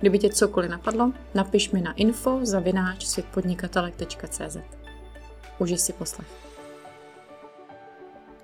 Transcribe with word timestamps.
Kdyby 0.00 0.18
tě 0.18 0.28
cokoliv 0.28 0.70
napadlo, 0.70 1.12
napiš 1.34 1.70
mi 1.70 1.80
na 1.80 1.92
info 1.92 2.40
zavináč 2.42 3.06
světpodnikatelek.cz. 3.06 4.56
Užij 5.58 5.78
si 5.78 5.92
poslech. 5.92 6.28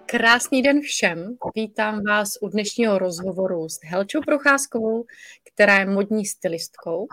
Krásný 0.06 0.62
den 0.62 0.80
všem. 0.80 1.36
Vítám 1.54 2.02
vás 2.04 2.28
u 2.40 2.48
dnešního 2.48 2.98
rozhovoru 2.98 3.68
s 3.68 3.78
Helčou 3.84 4.20
Procházkovou, 4.20 5.04
která 5.54 5.78
je 5.78 5.86
modní 5.86 6.26
stylistkou. 6.26 7.06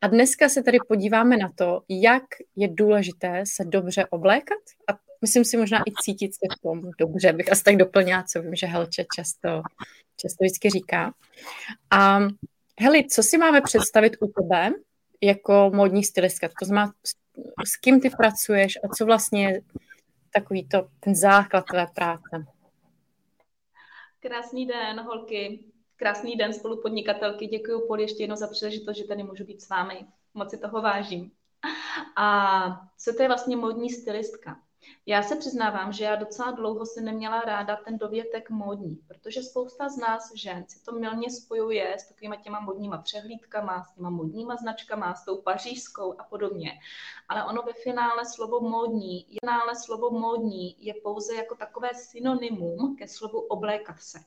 A 0.00 0.06
dneska 0.06 0.48
se 0.48 0.62
tady 0.62 0.78
podíváme 0.88 1.36
na 1.36 1.52
to, 1.54 1.82
jak 1.88 2.24
je 2.56 2.68
důležité 2.68 3.42
se 3.46 3.64
dobře 3.64 4.06
oblékat 4.06 4.62
a 4.88 4.98
myslím 5.22 5.44
si 5.44 5.56
možná 5.56 5.78
i 5.78 5.92
cítit 6.02 6.34
se 6.34 6.56
v 6.58 6.60
tom 6.62 6.80
dobře, 6.98 7.32
bych 7.32 7.52
asi 7.52 7.64
tak 7.64 7.76
doplnila, 7.76 8.22
co 8.22 8.42
vím, 8.42 8.54
že 8.54 8.66
Helče 8.66 9.04
často, 9.14 9.62
často 10.16 10.44
vždycky 10.44 10.70
říká. 10.70 11.14
A 11.90 12.20
Heli, 12.80 13.08
co 13.08 13.22
si 13.22 13.38
máme 13.38 13.60
představit 13.60 14.16
u 14.20 14.26
tebe 14.26 14.70
jako 15.20 15.70
módní 15.74 16.04
stylistka? 16.04 16.48
To 16.48 16.64
znamená, 16.64 16.92
s 17.66 17.76
kým 17.76 18.00
ty 18.00 18.10
pracuješ 18.10 18.78
a 18.84 18.88
co 18.88 19.06
vlastně 19.06 19.48
je 19.48 19.62
takový 20.34 20.68
to, 20.68 20.88
ten 21.00 21.14
základ 21.14 21.64
tvé 21.70 21.86
práce? 21.94 22.46
Krásný 24.20 24.66
den, 24.66 25.00
holky. 25.00 25.64
Krásný 25.96 26.36
den, 26.36 26.52
spolupodnikatelky. 26.52 27.46
Děkuji 27.46 27.86
Poli 27.86 28.02
ještě 28.02 28.22
jednou 28.22 28.36
za 28.36 28.46
příležitost, 28.46 28.96
že 28.96 29.04
tady 29.04 29.22
můžu 29.22 29.44
být 29.44 29.62
s 29.62 29.68
vámi. 29.68 30.06
Moc 30.34 30.50
si 30.50 30.58
toho 30.58 30.82
vážím. 30.82 31.30
A 32.16 32.88
co 32.98 33.12
to 33.12 33.22
je 33.22 33.28
vlastně 33.28 33.56
módní 33.56 33.90
stylistka? 33.90 34.60
Já 35.06 35.22
se 35.22 35.36
přiznávám, 35.36 35.92
že 35.92 36.04
já 36.04 36.16
docela 36.16 36.50
dlouho 36.50 36.86
se 36.86 37.00
neměla 37.00 37.40
ráda 37.40 37.76
ten 37.76 37.98
dovětek 37.98 38.50
módní, 38.50 38.96
protože 39.08 39.42
spousta 39.42 39.88
z 39.88 39.96
nás 39.96 40.32
žen 40.34 40.64
si 40.68 40.84
to 40.84 40.92
milně 40.92 41.30
spojuje 41.30 41.94
s 41.98 42.08
takovýma 42.08 42.36
těma 42.36 42.60
modníma 42.60 42.98
přehlídkama, 42.98 43.84
s 43.84 43.94
těma 43.94 44.10
modníma 44.10 44.56
značkama, 44.56 45.14
s 45.14 45.24
tou 45.24 45.42
pařížskou 45.42 46.20
a 46.20 46.24
podobně. 46.24 46.72
Ale 47.28 47.44
ono 47.44 47.62
ve 47.62 47.72
finále 47.72 48.24
slovo 48.26 48.60
módní, 48.60 49.34
je 49.34 49.38
finále 49.44 49.76
slovo 49.76 50.10
módní 50.10 50.84
je 50.84 50.94
pouze 51.02 51.34
jako 51.34 51.54
takové 51.54 51.94
synonymum 51.94 52.96
ke 52.96 53.08
slovu 53.08 53.40
oblékat 53.40 54.00
se. 54.00 54.18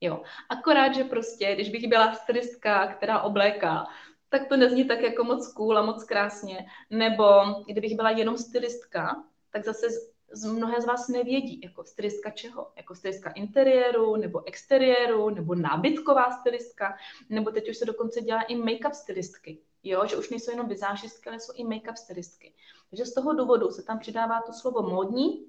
Jo. 0.00 0.22
Akorát, 0.48 0.94
že 0.94 1.04
prostě, 1.04 1.54
když 1.54 1.70
bych 1.70 1.88
byla 1.88 2.14
stylistka, 2.14 2.86
která 2.86 3.22
obléká, 3.22 3.86
tak 4.28 4.48
to 4.48 4.56
nezní 4.56 4.84
tak 4.84 5.00
jako 5.00 5.24
moc 5.24 5.52
cool 5.52 5.78
a 5.78 5.82
moc 5.82 6.04
krásně. 6.04 6.66
Nebo 6.90 7.24
kdybych 7.66 7.96
byla 7.96 8.10
jenom 8.10 8.38
stylistka, 8.38 9.24
tak 9.52 9.64
zase 9.64 9.86
z 10.32 10.44
mnohé 10.44 10.80
z 10.80 10.84
vás 10.84 11.08
nevědí, 11.08 11.60
jako 11.64 11.84
stylistka 11.84 12.30
čeho? 12.30 12.72
Jako 12.76 12.94
stylistka 12.94 13.30
interiéru, 13.30 14.16
nebo 14.16 14.48
exteriéru, 14.48 15.30
nebo 15.30 15.54
nábytková 15.54 16.30
stylistka, 16.30 16.96
nebo 17.28 17.50
teď 17.50 17.70
už 17.70 17.76
se 17.76 17.84
dokonce 17.84 18.20
dělá 18.20 18.42
i 18.42 18.56
make-up 18.56 18.92
stylistky, 18.92 19.58
jo? 19.82 20.06
že 20.06 20.16
už 20.16 20.30
nejsou 20.30 20.50
jenom 20.50 20.68
vizážistky, 20.68 21.28
ale 21.28 21.40
jsou 21.40 21.52
i 21.56 21.64
make-up 21.64 21.94
stylistky. 21.94 22.54
Takže 22.90 23.06
z 23.06 23.14
toho 23.14 23.32
důvodu 23.32 23.70
se 23.70 23.82
tam 23.82 23.98
přidává 23.98 24.40
to 24.46 24.52
slovo 24.52 24.82
módní, 24.82 25.46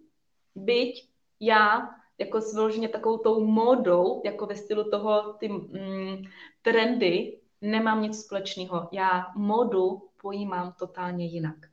byť 0.55 1.09
já 1.39 1.89
jako 2.17 2.41
s 2.41 2.53
vyloženě 2.53 2.89
takovou 2.89 3.17
tou 3.17 3.45
módou, 3.45 4.21
jako 4.25 4.45
ve 4.45 4.55
stylu 4.55 4.89
toho 4.89 5.33
ty 5.33 5.49
mm, 5.49 6.23
trendy, 6.61 7.39
nemám 7.61 8.01
nic 8.01 8.25
společného. 8.25 8.89
Já 8.91 9.25
módu 9.35 10.09
pojímám 10.21 10.73
totálně 10.79 11.25
jinak. 11.25 11.72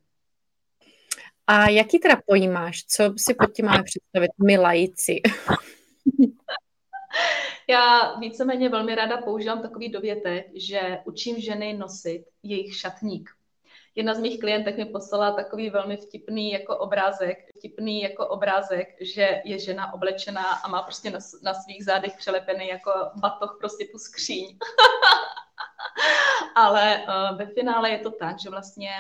A 1.51 1.69
jaký 1.69 1.99
teda 1.99 2.17
pojímáš? 2.27 2.85
Co 2.85 3.15
si 3.17 3.35
pod 3.35 3.53
tím 3.53 3.67
máme 3.67 3.83
představit 3.83 4.31
my 4.47 4.59
lajíci? 4.59 5.21
Já 7.69 8.15
víceméně 8.15 8.69
velmi 8.69 8.95
ráda 8.95 9.17
používám 9.17 9.63
takový 9.63 9.89
dovětek, 9.89 10.47
že 10.55 10.99
učím 11.05 11.41
ženy 11.41 11.73
nosit 11.73 12.25
jejich 12.43 12.77
šatník. 12.77 13.31
Jedna 13.95 14.15
z 14.15 14.21
mých 14.21 14.41
klientek 14.41 14.77
mi 14.77 14.85
poslala 14.85 15.33
takový 15.33 15.71
velmi 15.71 15.97
vtipný 15.97 16.53
jako 16.53 16.77
obrázek, 16.77 17.39
vtipný 17.59 18.03
jako 18.03 18.27
obrázek, 18.27 18.89
že 19.01 19.43
je 19.45 19.59
žena 19.59 19.95
oblečená 19.95 20.45
a 20.45 20.69
má 20.69 20.83
prostě 20.83 21.11
na, 21.11 21.19
na 21.43 21.55
svých 21.55 21.85
zádech 21.85 22.13
přelepený 22.17 22.69
jako 22.69 22.93
batoh 23.15 23.57
prostě 23.61 23.85
tu 23.93 23.99
skříň. 23.99 24.59
Ale 26.55 27.05
uh, 27.09 27.39
ve 27.39 27.47
finále 27.47 27.91
je 27.91 27.99
to 27.99 28.11
tak, 28.11 28.41
že 28.41 28.51
vlastně 28.51 28.91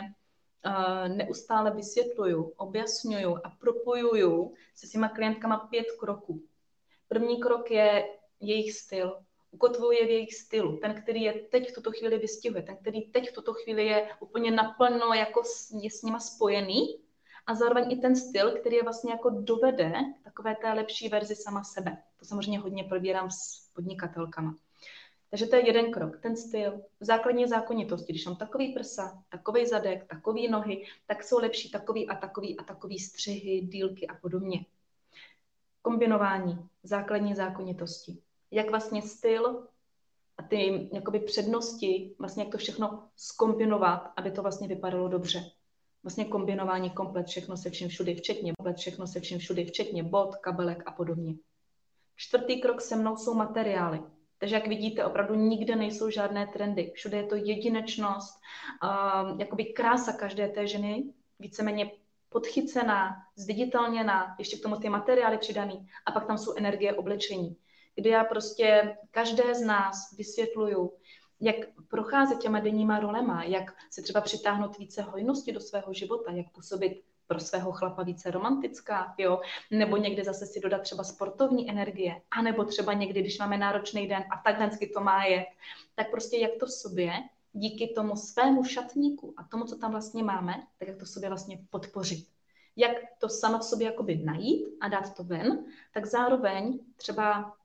neustále 1.09 1.71
vysvětluju, 1.71 2.53
objasňuju 2.57 3.37
a 3.45 3.51
propojuju 3.61 4.55
se 4.75 4.87
svýma 4.87 5.09
klientkama 5.09 5.59
pět 5.59 5.87
kroků. 6.01 6.43
První 7.09 7.41
krok 7.41 7.71
je 7.71 8.09
jejich 8.41 8.73
styl. 8.73 9.21
Ukotvuje 9.51 10.07
v 10.07 10.11
jejich 10.11 10.35
stylu. 10.35 10.77
Ten, 10.77 11.03
který 11.03 11.23
je 11.23 11.33
teď 11.33 11.71
v 11.71 11.75
tuto 11.75 11.93
chvíli 11.93 12.19
vystihuje. 12.19 12.63
Ten, 12.63 12.77
který 12.77 13.03
teď 13.03 13.31
v 13.31 13.33
tuto 13.33 13.55
chvíli 13.55 13.87
je 13.87 14.09
úplně 14.21 14.51
naplno 14.51 15.15
jako 15.15 15.45
s, 15.45 15.71
je 15.83 15.91
s 15.91 16.03
nima 16.03 16.21
spojený. 16.21 17.01
A 17.47 17.55
zároveň 17.55 17.93
i 17.93 17.97
ten 17.97 18.17
styl, 18.17 18.59
který 18.61 18.77
je 18.77 18.83
vlastně 18.83 19.13
jako 19.13 19.31
dovede 19.31 19.93
takové 20.25 20.57
té 20.57 20.73
lepší 20.73 21.09
verzi 21.09 21.37
sama 21.37 21.65
sebe. 21.65 22.03
To 22.19 22.25
samozřejmě 22.25 22.59
hodně 22.59 22.85
probírám 22.85 23.31
s 23.31 23.71
podnikatelkama. 23.75 24.55
Takže 25.31 25.47
to 25.47 25.57
je 25.57 25.67
jeden 25.67 25.93
krok, 25.93 26.21
ten 26.21 26.37
styl, 26.37 26.81
základní 27.01 27.47
zákonitosti. 27.47 28.13
Když 28.13 28.27
mám 28.27 28.37
takový 28.37 28.73
prsa, 28.73 29.23
takový 29.29 29.67
zadek, 29.67 30.07
takový 30.09 30.49
nohy, 30.49 30.87
tak 31.07 31.25
jsou 31.25 31.39
lepší 31.39 31.71
takový 31.71 32.09
a 32.09 32.15
takový 32.15 32.59
a 32.59 32.65
takový 32.65 32.99
střihy, 32.99 33.61
dílky 33.61 34.07
a 34.07 34.15
podobně. 34.15 34.67
Kombinování, 35.83 36.59
základní 36.83 37.35
zákonitosti. 37.35 38.19
Jak 38.51 38.71
vlastně 38.71 39.03
styl 39.03 39.67
a 40.39 40.43
ty 40.43 40.91
jakoby 40.93 41.21
přednosti, 41.21 42.15
vlastně 42.19 42.43
jak 42.43 42.53
to 42.53 42.59
všechno 42.59 43.09
skombinovat, 43.17 44.13
aby 44.17 44.31
to 44.31 44.43
vlastně 44.43 44.69
vypadalo 44.69 45.09
dobře. 45.09 45.51
Vlastně 46.03 46.25
kombinování 46.25 46.91
komplet 46.91 47.27
všechno 47.27 47.57
se 47.57 47.71
vším 47.71 47.89
všudy, 47.89 48.15
včetně 48.15 48.53
komplet 48.59 48.77
všechno 48.77 49.07
se 49.07 49.21
vším 49.21 49.39
všudy, 49.39 49.65
včetně 49.65 50.03
bod, 50.03 50.37
kabelek 50.37 50.83
a 50.87 50.93
podobně. 50.93 51.35
Čtvrtý 52.17 52.61
krok 52.61 52.81
se 52.81 52.97
mnou 52.97 53.17
jsou 53.17 53.35
materiály 53.35 54.01
takže 54.41 54.55
jak 54.55 54.67
vidíte, 54.67 55.05
opravdu 55.05 55.35
nikde 55.35 55.77
nejsou 55.77 56.11
žádné 56.11 56.47
trendy. 56.47 56.93
Všude 56.95 57.17
je 57.17 57.27
to 57.27 57.35
jedinečnost, 57.35 58.41
uh, 58.85 59.41
jakoby 59.41 59.65
krása 59.65 60.13
každé 60.13 60.49
té 60.49 60.67
ženy, 60.67 61.05
víceméně 61.39 61.91
podchycená, 62.29 63.17
zviditelněná, 63.37 64.37
ještě 64.39 64.57
k 64.57 64.63
tomu 64.63 64.77
ty 64.77 64.89
materiály 64.89 65.39
přidaný 65.39 65.87
a 66.07 66.13
pak 66.13 66.27
tam 66.27 66.39
jsou 66.39 66.55
energie 66.57 66.95
oblečení, 66.95 67.57
kdy 67.95 68.11
já 68.11 68.25
prostě 68.25 68.97
každé 69.11 69.55
z 69.55 69.63
nás 69.63 70.17
vysvětluju, 70.17 70.93
jak 71.41 71.57
procházet 71.89 72.39
těma 72.39 72.61
denníma 72.61 73.01
rolema, 73.01 73.45
jak 73.45 73.75
si 73.91 74.03
třeba 74.03 74.21
přitáhnout 74.21 74.79
více 74.79 75.03
hojnosti 75.03 75.53
do 75.53 75.61
svého 75.61 75.93
života, 75.93 76.33
jak 76.33 76.47
působit 76.53 77.03
pro 77.31 77.41
svého 77.41 77.73
chlapa 77.73 78.03
více 78.03 78.31
romantická, 78.31 79.15
jo, 79.19 79.41
nebo 79.71 79.97
někdy 79.97 80.25
zase 80.25 80.47
si 80.47 80.61
dodat 80.61 80.83
třeba 80.83 81.05
sportovní 81.05 81.71
energie, 81.71 82.23
anebo 82.31 82.65
třeba 82.65 82.93
někdy, 82.93 83.21
když 83.21 83.39
máme 83.39 83.59
náročný 83.59 84.09
den 84.09 84.25
a 84.31 84.37
takhle 84.45 84.71
to 84.95 85.01
má 85.01 85.25
je, 85.25 85.47
tak 85.95 86.11
prostě 86.11 86.37
jak 86.37 86.51
to 86.61 86.67
v 86.67 86.73
sobě 86.73 87.13
díky 87.53 87.93
tomu 87.95 88.17
svému 88.17 88.65
šatníku 88.65 89.35
a 89.37 89.45
tomu, 89.45 89.65
co 89.65 89.79
tam 89.79 89.91
vlastně 89.91 90.23
máme, 90.23 90.55
tak 90.79 90.89
jak 90.89 90.99
to 90.99 91.05
v 91.05 91.09
sobě 91.09 91.29
vlastně 91.29 91.59
podpořit. 91.71 92.27
Jak 92.77 92.93
to 93.19 93.29
sama 93.29 93.59
v 93.59 93.65
sobě 93.65 93.87
jakoby 93.87 94.17
najít 94.17 94.67
a 94.81 94.89
dát 94.89 95.15
to 95.15 95.25
ven, 95.25 95.65
tak 95.95 96.07
zároveň 96.07 96.79
třeba 96.97 97.57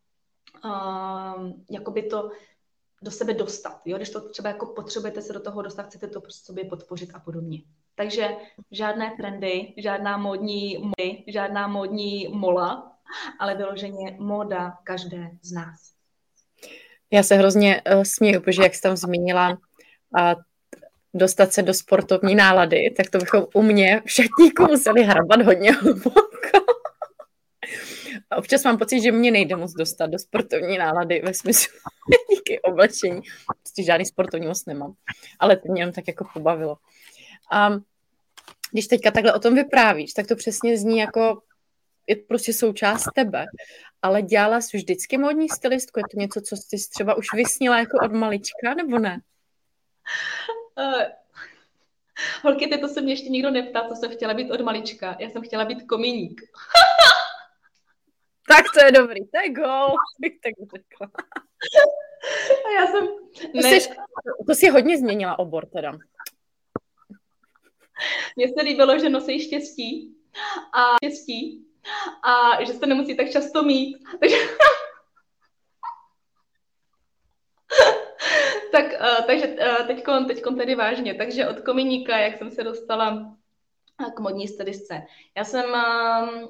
uh, 0.66 1.52
jakoby 1.70 2.04
to 2.04 2.32
do 3.02 3.12
sebe 3.12 3.34
dostat. 3.34 3.82
Jo? 3.86 3.98
Když 3.98 4.10
to 4.10 4.30
třeba 4.30 4.50
jako 4.50 4.66
potřebujete 4.66 5.22
se 5.22 5.34
do 5.34 5.40
toho 5.40 5.62
dostat, 5.62 5.84
chcete 5.84 6.08
to 6.08 6.22
prostě 6.22 6.46
sobě 6.46 6.66
podpořit 6.66 7.12
a 7.14 7.20
podobně. 7.20 7.62
Takže 7.96 8.30
žádné 8.72 9.14
trendy, 9.18 9.74
žádná 9.78 10.18
módní 10.18 10.78
mody, 10.78 11.24
žádná 11.28 11.68
módní 11.68 12.28
mola, 12.28 12.92
ale 13.40 13.56
vyloženě 13.56 14.16
móda 14.20 14.78
každé 14.84 15.32
z 15.42 15.52
nás. 15.52 15.80
Já 17.12 17.24
se 17.24 17.36
hrozně 17.36 17.82
uh, 17.96 18.04
směju, 18.04 18.42
protože 18.42 18.64
jak 18.64 18.76
jsi 18.76 18.82
tam 18.82 18.98
zmínila, 18.98 19.50
uh, 19.50 20.34
dostat 21.14 21.54
se 21.54 21.62
do 21.62 21.74
sportovní 21.74 22.36
nálady, 22.36 22.94
tak 22.98 23.10
to 23.10 23.18
bychom 23.18 23.46
u 23.54 23.62
mě 23.62 24.02
v 24.06 24.12
šatníku 24.12 24.64
museli 24.64 25.04
hrabat 25.04 25.42
hodně 25.42 25.72
hluboko. 25.72 26.26
Občas 28.38 28.64
mám 28.64 28.78
pocit, 28.78 29.02
že 29.02 29.12
mě 29.12 29.32
nejde 29.32 29.56
moc 29.56 29.74
dostat 29.74 30.08
do 30.08 30.20
sportovní 30.20 30.78
nálady 30.78 31.22
ve 31.26 31.34
smyslu 31.34 31.74
díky 32.30 32.62
oblečení. 32.62 33.22
Prostě 33.64 33.84
žádný 33.84 34.06
sportovní 34.06 34.48
moc 34.48 34.66
nemám. 34.66 34.94
Ale 35.40 35.58
to 35.58 35.72
mě 35.72 35.82
jenom 35.82 35.94
tak 35.94 36.08
jako 36.08 36.26
pobavilo. 36.34 36.78
A 37.52 37.70
když 38.72 38.88
teďka 38.88 39.12
takhle 39.12 39.34
o 39.34 39.40
tom 39.40 39.56
vyprávíš, 39.56 40.14
tak 40.14 40.28
to 40.28 40.36
přesně 40.36 40.78
zní 40.78 40.98
jako 40.98 41.42
je 42.08 42.16
prostě 42.16 42.54
součást 42.54 43.06
tebe. 43.16 43.46
Ale 44.02 44.22
dělala 44.22 44.62
jsi 44.62 44.78
vždycky 44.78 45.18
módní 45.18 45.50
stylistku? 45.50 46.00
Je 46.00 46.04
to 46.12 46.20
něco, 46.20 46.42
co 46.42 46.56
jsi 46.56 46.90
třeba 46.90 47.16
už 47.16 47.34
vysnila 47.34 47.80
jako 47.80 47.98
od 48.04 48.12
malička, 48.12 48.74
nebo 48.78 49.00
ne? 49.00 49.22
Uh, 50.78 51.02
holky, 52.44 52.78
to 52.78 52.88
se 52.88 53.02
mě 53.02 53.14
ještě 53.14 53.30
nikdo 53.30 53.52
neptá, 53.52 53.88
co 53.90 53.96
jsem 53.96 54.12
chtěla 54.12 54.34
být 54.34 54.52
od 54.52 54.62
malička. 54.62 55.18
Já 55.20 55.30
jsem 55.30 55.42
chtěla 55.42 55.66
být 55.66 55.88
komíník. 55.88 56.42
tak 58.48 58.66
to 58.74 58.86
je 58.86 58.92
dobrý, 58.92 59.28
to 59.28 59.40
je 59.44 59.50
go, 59.50 59.88
bych 60.20 60.34
tak 60.44 60.54
řekla. 60.76 61.12
A 62.66 62.82
já 62.82 62.88
jsem... 62.88 63.08
Ne. 63.54 63.62
To, 63.62 63.68
jsi, 63.68 63.90
to 64.48 64.56
jsi 64.56 64.70
hodně 64.70 64.98
změnila 64.98 65.40
obor 65.40 65.66
teda. 65.66 65.92
Mně 68.36 68.48
se 68.48 68.62
líbilo, 68.62 69.00
že 69.00 69.10
nosí 69.10 69.40
štěstí 69.40 70.16
a 70.74 70.96
štěstí 70.96 71.66
a 72.24 72.64
že 72.64 72.74
se 72.74 72.86
nemusí 72.86 73.18
tak 73.18 73.32
často 73.32 73.64
mít. 73.64 73.98
Takže... 74.20 74.38
tak, 78.72 78.86
uh, 78.86 79.26
takže 79.26 79.48
uh, 79.48 79.88
teďkon, 79.88 80.26
teďkon 80.26 80.58
tedy 80.58 80.76
vážně. 80.76 81.14
Takže 81.14 81.48
od 81.48 81.60
kominíka, 81.60 82.18
jak 82.18 82.38
jsem 82.38 82.52
se 82.52 82.64
dostala 82.64 83.36
k 84.16 84.20
modní 84.20 84.48
stylistce. 84.48 85.02
Já 85.38 85.44
jsem 85.44 85.66
uh, 85.70 86.50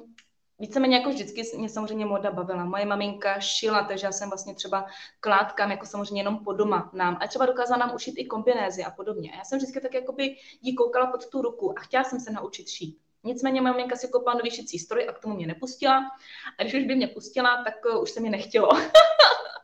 víceméně 0.58 0.96
jako 0.96 1.10
vždycky 1.10 1.42
mě 1.56 1.68
samozřejmě 1.68 2.06
moda 2.06 2.30
bavila. 2.30 2.64
Moje 2.64 2.84
maminka 2.84 3.40
šila, 3.40 3.84
takže 3.84 4.06
já 4.06 4.12
jsem 4.12 4.28
vlastně 4.28 4.54
třeba 4.54 4.86
klátkám 5.20 5.70
jako 5.70 5.86
samozřejmě 5.86 6.20
jenom 6.20 6.44
po 6.44 6.52
doma 6.52 6.90
nám. 6.92 7.18
A 7.20 7.28
třeba 7.28 7.46
dokázala 7.46 7.86
nám 7.86 7.94
ušít 7.94 8.14
i 8.18 8.24
kombinézy 8.24 8.84
a 8.84 8.90
podobně. 8.90 9.32
A 9.32 9.36
já 9.36 9.44
jsem 9.44 9.58
vždycky 9.58 9.80
tak 9.80 9.94
jakoby 9.94 10.36
jí 10.62 10.74
koukala 10.74 11.06
pod 11.06 11.26
tu 11.26 11.42
ruku 11.42 11.78
a 11.78 11.82
chtěla 11.82 12.04
jsem 12.04 12.20
se 12.20 12.32
naučit 12.32 12.68
šít. 12.68 12.98
Nicméně 13.24 13.60
moje 13.60 13.72
maminka 13.72 13.96
si 13.96 14.08
koupila 14.08 14.34
nový 14.34 14.50
šicí 14.50 14.78
stroj 14.78 15.06
a 15.08 15.12
k 15.12 15.18
tomu 15.18 15.34
mě 15.34 15.46
nepustila. 15.46 16.10
A 16.58 16.62
když 16.62 16.74
už 16.74 16.84
by 16.84 16.94
mě 16.94 17.08
pustila, 17.08 17.64
tak 17.64 17.74
uh, 17.94 18.02
už 18.02 18.10
se 18.10 18.20
mi 18.20 18.30
nechtělo. 18.30 18.68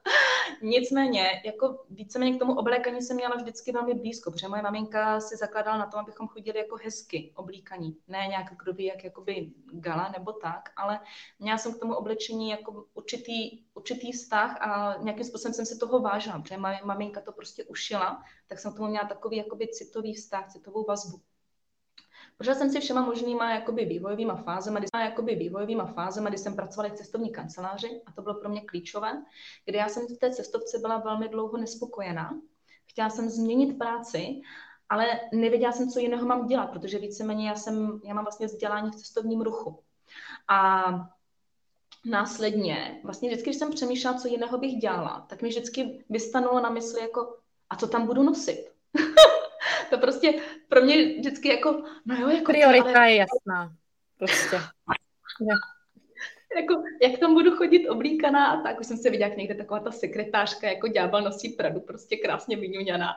Nicméně, 0.62 1.42
jako 1.44 1.84
víceméně 1.90 2.36
k 2.36 2.38
tomu 2.38 2.58
oblékaní 2.58 3.02
jsem 3.02 3.16
měla 3.16 3.36
vždycky 3.36 3.72
velmi 3.72 3.94
blízko, 3.94 4.30
protože 4.30 4.48
moje 4.48 4.62
maminka 4.62 5.20
si 5.20 5.36
zakládala 5.36 5.78
na 5.78 5.86
tom, 5.86 6.00
abychom 6.00 6.28
chodili 6.28 6.58
jako 6.58 6.76
hezky 6.84 7.32
oblíkaní. 7.36 7.96
Ne 8.08 8.26
nějak 8.28 8.46
kdo 8.62 8.72
ví, 8.72 8.84
jak 8.84 9.04
jakoby 9.04 9.52
gala 9.72 10.08
nebo 10.18 10.32
tak, 10.32 10.72
ale 10.76 11.00
měla 11.38 11.58
jsem 11.58 11.74
k 11.74 11.78
tomu 11.78 11.94
oblečení 11.94 12.50
jako 12.50 12.84
určitý, 12.94 13.64
určitý 13.74 14.12
vztah 14.12 14.62
a 14.62 14.96
nějakým 15.02 15.24
způsobem 15.24 15.54
jsem 15.54 15.66
si 15.66 15.78
toho 15.78 16.00
vážila, 16.00 16.40
protože 16.40 16.56
moje 16.56 16.80
maminka 16.84 17.20
to 17.20 17.32
prostě 17.32 17.64
ušila, 17.64 18.22
tak 18.46 18.58
jsem 18.58 18.72
k 18.72 18.76
tomu 18.76 18.88
měla 18.88 19.08
takový 19.08 19.36
jakoby 19.36 19.68
citový 19.68 20.14
vztah, 20.14 20.52
citovou 20.52 20.84
vazbu. 20.84 21.20
Prošla 22.36 22.54
jsem 22.54 22.70
si 22.70 22.80
všema 22.80 23.02
možnýma 23.06 23.54
jakoby 23.54 23.84
vývojovýma 23.84 24.36
fázema, 24.36 24.78
kdy, 24.78 24.88
jakoby 24.94 25.34
vývojovýma 25.34 25.86
fázema, 25.86 26.28
kdy 26.28 26.38
jsem 26.38 26.56
pracovala 26.56 26.94
v 26.94 26.96
cestovní 26.96 27.30
kanceláři 27.30 28.02
a 28.06 28.12
to 28.12 28.22
bylo 28.22 28.34
pro 28.34 28.48
mě 28.48 28.60
klíčové, 28.60 29.22
kdy 29.64 29.78
já 29.78 29.88
jsem 29.88 30.06
v 30.06 30.18
té 30.18 30.30
cestovce 30.30 30.78
byla 30.78 30.98
velmi 30.98 31.28
dlouho 31.28 31.56
nespokojená. 31.56 32.40
Chtěla 32.86 33.10
jsem 33.10 33.28
změnit 33.28 33.78
práci, 33.78 34.40
ale 34.88 35.20
nevěděla 35.32 35.72
jsem, 35.72 35.88
co 35.88 35.98
jiného 35.98 36.26
mám 36.26 36.46
dělat, 36.46 36.66
protože 36.66 36.98
víceméně 36.98 37.48
já, 37.48 37.54
jsem, 37.54 38.00
já 38.04 38.14
mám 38.14 38.24
vlastně 38.24 38.46
vzdělání 38.46 38.90
v 38.90 38.96
cestovním 38.96 39.40
ruchu. 39.40 39.82
A 40.48 40.84
následně, 42.04 43.00
vlastně 43.04 43.28
vždycky, 43.28 43.50
když 43.50 43.58
jsem 43.58 43.70
přemýšlela, 43.70 44.18
co 44.18 44.28
jiného 44.28 44.58
bych 44.58 44.74
dělala, 44.74 45.26
tak 45.28 45.42
mi 45.42 45.48
vždycky 45.48 46.04
vystanulo 46.10 46.60
na 46.60 46.70
mysli 46.70 47.00
jako, 47.00 47.36
a 47.70 47.76
co 47.76 47.88
tam 47.88 48.06
budu 48.06 48.22
nosit? 48.22 48.72
to 49.90 49.98
prostě 49.98 50.42
pro 50.72 50.82
mě 50.82 51.18
vždycky 51.18 51.48
jako, 51.48 51.82
no 52.04 52.16
jo, 52.16 52.28
jako... 52.28 52.52
Priorita 52.52 52.98
ale... 52.98 53.10
je 53.10 53.16
jasná, 53.16 53.72
prostě. 54.18 54.56
ja. 54.56 55.56
jako, 56.60 56.82
jak 57.02 57.20
tam 57.20 57.34
budu 57.34 57.56
chodit 57.56 57.88
oblíkaná 57.88 58.46
a 58.46 58.62
tak, 58.62 58.80
už 58.80 58.86
jsem 58.86 58.96
se 58.96 59.10
viděla 59.10 59.28
jak 59.28 59.38
někde 59.38 59.54
taková 59.54 59.80
ta 59.80 59.90
sekretářka, 59.90 60.68
jako 60.68 60.88
ďábel 60.88 61.22
nosí 61.22 61.48
Pradu, 61.48 61.80
prostě 61.80 62.16
krásně 62.16 62.56
vyňuňaná. 62.56 63.12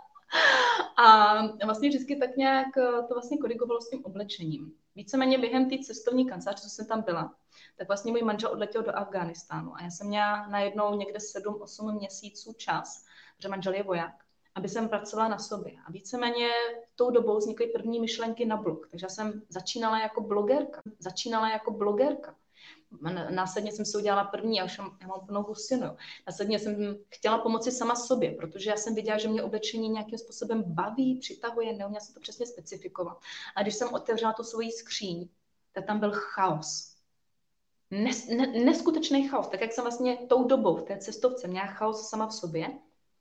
a 0.96 1.42
vlastně 1.64 1.88
vždycky 1.88 2.16
tak 2.16 2.36
nějak 2.36 2.74
to 3.08 3.14
vlastně 3.14 3.38
korigovalo 3.38 3.80
s 3.80 3.90
tím 3.90 4.04
oblečením. 4.04 4.72
Víceméně 4.94 5.38
během 5.38 5.70
té 5.70 5.78
cestovní 5.78 6.28
kanceláře, 6.28 6.62
co 6.62 6.68
jsem 6.68 6.86
tam 6.86 7.02
byla, 7.02 7.34
tak 7.76 7.88
vlastně 7.88 8.12
můj 8.12 8.22
manžel 8.22 8.50
odletěl 8.50 8.82
do 8.82 8.96
Afghánistánu 8.96 9.76
a 9.76 9.82
já 9.82 9.90
jsem 9.90 10.06
měla 10.06 10.46
najednou 10.48 10.96
někde 10.96 11.18
7-8 11.18 11.98
měsíců 11.98 12.52
čas, 12.56 13.04
protože 13.36 13.48
manžel 13.48 13.74
je 13.74 13.82
voják 13.82 14.14
aby 14.54 14.68
jsem 14.68 14.88
pracovala 14.88 15.28
na 15.28 15.38
sobě. 15.38 15.72
A 15.86 15.90
víceméně 15.92 16.48
tou 16.94 17.10
dobou 17.10 17.38
vznikly 17.38 17.66
první 17.66 18.00
myšlenky 18.00 18.46
na 18.46 18.56
blog. 18.56 18.88
Takže 18.90 19.06
jsem 19.08 19.42
začínala 19.48 20.00
jako 20.00 20.20
blogerka. 20.20 20.82
Začínala 20.98 21.50
jako 21.50 21.70
blogerka. 21.70 22.36
Následně 23.30 23.72
jsem 23.72 23.84
si 23.84 23.96
udělala 23.96 24.24
první, 24.24 24.56
já 24.56 24.64
už 24.64 24.78
mám, 24.78 24.98
já 25.00 25.06
mám 25.06 25.26
plnou 25.26 25.42
husinu. 25.42 25.96
Následně 26.26 26.58
jsem 26.58 26.96
chtěla 27.08 27.38
pomoci 27.38 27.72
sama 27.72 27.94
sobě, 27.94 28.30
protože 28.34 28.70
já 28.70 28.76
jsem 28.76 28.94
viděla, 28.94 29.18
že 29.18 29.28
mě 29.28 29.42
oblečení 29.42 29.88
nějakým 29.88 30.18
způsobem 30.18 30.62
baví, 30.66 31.18
přitahuje, 31.18 31.72
neuměla 31.72 32.00
jsem 32.00 32.14
to 32.14 32.20
přesně 32.20 32.46
specifikovat. 32.46 33.18
A 33.56 33.62
když 33.62 33.74
jsem 33.74 33.94
otevřela 33.94 34.32
tu 34.32 34.42
svoji 34.42 34.72
skříň, 34.72 35.28
tak 35.72 35.86
tam 35.86 36.00
byl 36.00 36.12
chaos. 36.14 36.96
Nes, 37.90 38.28
ne, 38.28 38.46
neskutečný 38.46 39.28
chaos. 39.28 39.48
Tak 39.48 39.60
jak 39.60 39.72
jsem 39.72 39.84
vlastně 39.84 40.16
tou 40.16 40.44
dobou 40.44 40.76
v 40.76 40.82
té 40.82 40.98
cestovce 40.98 41.48
měla 41.48 41.66
chaos 41.66 42.08
sama 42.08 42.26
v 42.26 42.34
sobě, 42.34 42.68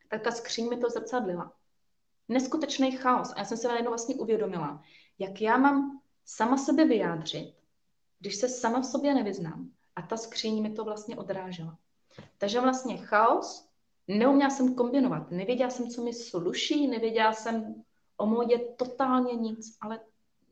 tak 0.10 0.22
ta 0.22 0.32
skříň 0.32 0.70
mi 0.70 0.78
to 0.78 0.90
zrcadlila. 0.90 1.54
Neskutečný 2.30 2.92
chaos. 2.92 3.34
A 3.36 3.40
já 3.40 3.46
jsem 3.46 3.58
se 3.58 3.68
najednou 3.68 3.92
vlastně 3.92 4.16
uvědomila, 4.16 4.84
jak 5.20 5.42
já 5.42 5.58
mám 5.58 6.02
sama 6.26 6.58
sebe 6.58 6.86
vyjádřit, 6.86 7.54
když 8.20 8.36
se 8.36 8.50
sama 8.50 8.80
v 8.80 8.86
sobě 8.86 9.14
nevyznám. 9.14 9.70
A 9.96 10.02
ta 10.02 10.18
skříň 10.18 10.64
mi 10.64 10.72
to 10.72 10.84
vlastně 10.84 11.18
odrážela. 11.18 11.78
Takže 12.38 12.60
vlastně 12.60 12.98
chaos, 12.98 13.70
neuměla 14.08 14.50
jsem 14.50 14.76
kombinovat. 14.76 15.32
Nevěděla 15.32 15.70
jsem, 15.70 15.90
co 15.90 16.04
mi 16.04 16.14
sluší, 16.14 16.88
nevěděla 16.88 17.34
jsem 17.34 17.84
o 18.18 18.26
módě 18.26 18.58
totálně 18.58 19.36
nic, 19.36 19.78
ale 19.82 20.00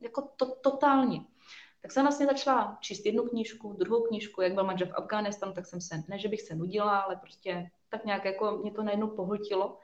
jako 0.01 0.21
to, 0.21 0.45
totálně. 0.45 1.25
Tak 1.88 1.92
jsem 1.92 2.04
vlastně 2.04 2.25
začala 2.25 2.78
číst 2.81 3.06
jednu 3.06 3.24
knížku, 3.24 3.74
druhou 3.74 4.04
knížku, 4.04 4.42
jak 4.42 4.54
byl 4.54 4.63
manžel 4.63 4.88
v 4.88 4.95
Afghánistánu, 4.95 5.54
tak 5.54 5.66
jsem 5.66 5.81
se, 5.81 6.04
ne, 6.07 6.19
že 6.19 6.28
bych 6.28 6.42
se 6.42 6.56
nudila, 6.56 7.00
ale 7.00 7.16
prostě 7.16 7.69
tak 7.89 8.06
nějak 8.06 8.25
jako 8.25 8.51
mě 8.51 8.72
to 8.72 8.84
najednou 8.84 9.07
pohltilo. 9.07 9.80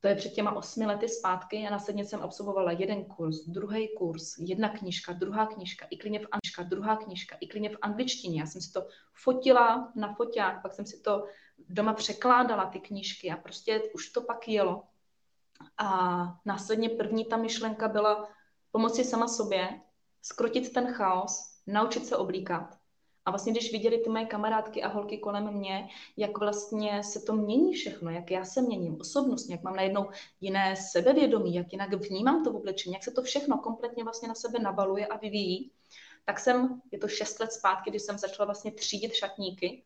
To 0.00 0.08
je 0.08 0.14
před 0.14 0.28
těma 0.28 0.56
osmi 0.56 0.86
lety 0.86 1.08
zpátky 1.08 1.66
a 1.66 1.70
následně 1.70 2.04
jsem 2.04 2.22
absolvovala 2.22 2.72
jeden 2.72 3.04
kurz, 3.04 3.36
druhý 3.46 3.88
kurz, 3.98 4.38
jedna 4.38 4.68
knížka, 4.68 5.12
druhá 5.12 5.46
knížka, 5.46 5.86
i 5.90 5.96
klidně 5.96 6.18
v 6.18 6.28
anglička, 6.30 6.62
druhá 6.62 6.96
knížka, 6.96 7.36
i 7.40 7.46
klidně 7.46 7.70
v 7.70 7.78
angličtině. 7.82 8.40
Já 8.40 8.46
jsem 8.46 8.60
si 8.60 8.72
to 8.72 8.86
fotila 9.12 9.92
na 9.94 10.14
foťák, 10.14 10.62
pak 10.62 10.72
jsem 10.72 10.86
si 10.86 11.00
to 11.00 11.24
doma 11.68 11.94
překládala, 11.94 12.66
ty 12.66 12.80
knížky 12.80 13.30
a 13.30 13.36
prostě 13.36 13.82
už 13.94 14.08
to 14.08 14.20
pak 14.20 14.48
jelo. 14.48 14.82
A 15.78 15.88
následně 16.44 16.88
první 16.88 17.24
ta 17.24 17.36
myšlenka 17.36 17.88
byla 17.88 18.28
pomoci 18.70 19.04
sama 19.04 19.28
sobě, 19.28 19.80
skrotit 20.24 20.72
ten 20.72 20.92
chaos, 20.92 21.60
naučit 21.66 22.06
se 22.06 22.16
oblíkat 22.16 22.78
a 23.24 23.30
vlastně, 23.30 23.52
když 23.52 23.72
viděli 23.72 23.98
ty 23.98 24.10
moje 24.10 24.26
kamarádky 24.26 24.82
a 24.82 24.88
holky 24.88 25.18
kolem 25.18 25.54
mě, 25.54 25.88
jak 26.16 26.38
vlastně 26.38 27.02
se 27.02 27.20
to 27.20 27.32
mění 27.32 27.72
všechno, 27.72 28.10
jak 28.10 28.30
já 28.30 28.44
se 28.44 28.62
měním 28.62 29.00
osobnostně, 29.00 29.54
jak 29.54 29.62
mám 29.62 29.76
najednou 29.76 30.10
jiné 30.40 30.76
sebevědomí, 30.76 31.54
jak 31.54 31.72
jinak 31.72 31.94
vnímám 31.94 32.44
to 32.44 32.52
oblečení, 32.52 32.92
jak 32.92 33.04
se 33.04 33.10
to 33.10 33.22
všechno 33.22 33.58
kompletně 33.58 34.04
vlastně 34.04 34.28
na 34.28 34.34
sebe 34.34 34.58
nabaluje 34.58 35.06
a 35.06 35.16
vyvíjí, 35.16 35.70
tak 36.24 36.40
jsem, 36.40 36.82
je 36.92 36.98
to 36.98 37.08
šest 37.08 37.40
let 37.40 37.52
zpátky, 37.52 37.90
když 37.90 38.02
jsem 38.02 38.18
začala 38.18 38.46
vlastně 38.46 38.72
třídit 38.72 39.14
šatníky, 39.14 39.84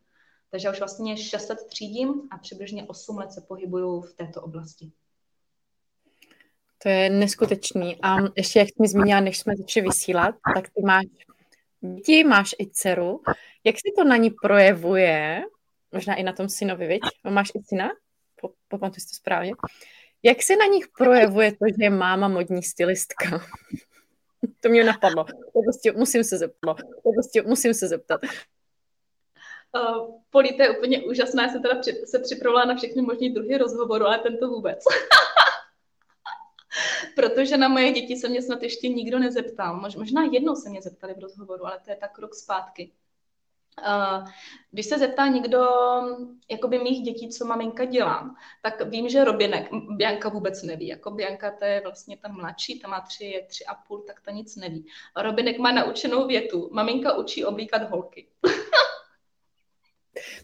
takže 0.51 0.69
už 0.69 0.79
vlastně 0.79 1.17
šest 1.17 1.49
let 1.49 1.59
třídím 1.69 2.27
a 2.31 2.37
přibližně 2.37 2.87
osm 2.87 3.17
let 3.17 3.31
se 3.31 3.41
pohybuju 3.41 4.01
v 4.01 4.13
této 4.13 4.41
oblasti. 4.41 4.91
To 6.83 6.89
je 6.89 7.09
neskutečný. 7.09 7.97
A 8.01 8.15
ještě, 8.35 8.59
jak 8.59 8.67
jsi 8.67 8.81
mi 8.81 8.87
zmínila, 8.87 9.19
než 9.19 9.37
jsme 9.37 9.55
začali 9.55 9.87
vysílat, 9.87 10.35
tak 10.55 10.69
ty 10.69 10.81
máš 10.85 11.05
děti, 11.81 12.23
máš 12.23 12.55
i 12.59 12.69
dceru. 12.71 13.21
Jak 13.63 13.75
se 13.75 13.91
to 13.97 14.03
na 14.03 14.17
ní 14.17 14.29
projevuje? 14.41 15.43
Možná 15.91 16.15
i 16.15 16.23
na 16.23 16.33
tom 16.33 16.49
synovi, 16.49 16.87
viď? 16.87 17.01
Máš 17.29 17.49
i 17.55 17.59
syna? 17.63 17.89
Popamatuji 18.69 19.05
to 19.05 19.15
správně. 19.15 19.51
Jak 20.23 20.43
se 20.43 20.55
na 20.55 20.65
nich 20.65 20.85
projevuje 20.97 21.51
to, 21.51 21.65
že 21.67 21.83
je 21.83 21.89
máma 21.89 22.27
modní 22.27 22.63
stylistka? 22.63 23.41
to 24.59 24.69
mě 24.69 24.83
napadlo. 24.83 25.23
To 25.23 25.61
prostě 25.65 25.91
musím 25.91 26.23
se 26.23 26.37
zeptat. 26.37 26.77
To 26.77 27.11
prostě 27.15 27.41
musím 27.41 27.73
se 27.73 27.87
zeptat. 27.87 28.21
Uh, 29.75 30.21
Polí, 30.29 30.57
to 30.57 30.63
je 30.63 30.77
úplně 30.77 31.03
úžasné. 31.03 31.43
Já 31.43 31.49
jsem 31.49 31.61
teda 31.61 31.75
při, 31.75 31.91
se 32.05 32.19
připravila 32.19 32.65
na 32.65 32.75
všechny 32.75 33.01
možné 33.01 33.29
druhy 33.29 33.57
rozhovoru, 33.57 34.05
ale 34.05 34.19
tento 34.19 34.47
vůbec. 34.47 34.79
Protože 37.15 37.57
na 37.57 37.67
moje 37.67 37.91
děti 37.91 38.15
se 38.15 38.29
mě 38.29 38.41
snad 38.41 38.63
ještě 38.63 38.87
nikdo 38.89 39.19
nezeptal. 39.19 39.81
Možná 39.97 40.23
jednou 40.31 40.55
se 40.55 40.69
mě 40.69 40.81
zeptali 40.81 41.13
v 41.13 41.19
rozhovoru, 41.19 41.65
ale 41.65 41.79
to 41.85 41.91
je 41.91 41.95
tak 41.95 42.19
rok 42.19 42.35
zpátky. 42.35 42.91
když 44.71 44.85
se 44.85 44.97
zeptá 44.97 45.27
někdo 45.27 45.67
jakoby 46.51 46.79
mých 46.79 47.03
dětí, 47.03 47.29
co 47.29 47.45
maminka 47.45 47.85
dělá, 47.85 48.35
tak 48.61 48.89
vím, 48.89 49.09
že 49.09 49.23
Robinek, 49.23 49.69
Bianka 49.89 50.29
vůbec 50.29 50.63
neví. 50.63 50.87
Jako 50.87 51.11
Bianka 51.11 51.51
to 51.51 51.65
je 51.65 51.81
vlastně 51.81 52.17
ta 52.17 52.27
mladší, 52.27 52.79
ta 52.79 52.87
má 52.87 53.01
tři, 53.01 53.25
je 53.25 53.45
tři 53.45 53.65
a 53.65 53.75
půl, 53.75 54.03
tak 54.07 54.21
ta 54.21 54.31
nic 54.31 54.55
neví. 54.55 54.85
Robinek 55.15 55.57
má 55.57 55.71
naučenou 55.71 56.27
větu. 56.27 56.69
Maminka 56.73 57.17
učí 57.17 57.45
oblíkat 57.45 57.89
holky. 57.89 58.27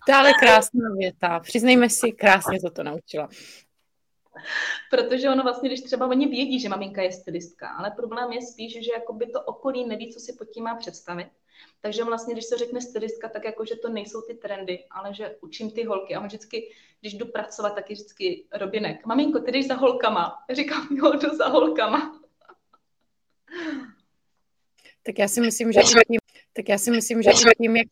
To 0.06 0.12
je 0.12 0.16
ale 0.16 0.34
krásná 0.40 0.90
věta. 0.98 1.40
Přiznejme 1.40 1.90
si, 1.90 2.12
krásně 2.12 2.60
to 2.62 2.70
to 2.70 2.84
naučila. 2.84 3.30
Protože 4.90 5.30
ono 5.30 5.44
vlastně, 5.44 5.70
když 5.70 5.82
třeba 5.82 6.08
oni 6.08 6.28
vědí, 6.28 6.60
že 6.60 6.70
maminka 6.70 7.02
je 7.02 7.12
stylistka, 7.12 7.68
ale 7.68 7.92
problém 7.92 8.32
je 8.32 8.42
spíš, 8.42 8.74
že 8.74 8.92
jakoby 8.94 9.26
to 9.28 9.42
okolí 9.42 9.88
neví, 9.88 10.14
co 10.14 10.20
si 10.20 10.34
pod 10.34 10.46
tím 10.46 10.64
má 10.64 10.76
představit. 10.76 11.28
Takže 11.82 12.04
vlastně, 12.04 12.34
když 12.34 12.46
se 12.46 12.58
řekne 12.58 12.82
stylistka, 12.82 13.30
tak 13.30 13.44
jako, 13.46 13.66
že 13.66 13.76
to 13.76 13.90
nejsou 13.90 14.22
ty 14.22 14.34
trendy, 14.34 14.84
ale 14.92 15.14
že 15.14 15.36
učím 15.42 15.72
ty 15.72 15.84
holky. 15.84 16.16
A 16.16 16.20
vždycky, 16.20 16.72
když 17.02 17.14
jdu 17.14 17.26
pracovat, 17.26 17.76
tak 17.76 17.90
je 17.90 17.94
vždycky 17.94 18.46
Robinek. 18.54 19.06
Maminko, 19.06 19.40
ty 19.40 19.52
jdeš 19.52 19.68
za 19.68 19.76
holkama. 19.76 20.34
Říkám, 20.52 20.88
jo, 20.92 21.14
jdu 21.14 21.36
za 21.36 21.48
holkama. 21.48 22.22
Tak 25.04 25.20
já 25.20 25.28
si 25.28 25.42
myslím, 25.42 25.72
že 25.72 25.82
tím, 25.82 26.20
tak 26.54 26.70
já 26.70 26.78
si 26.78 26.92
myslím, 26.92 27.22
že 27.22 27.32
tím, 27.62 27.76
jak 27.76 27.88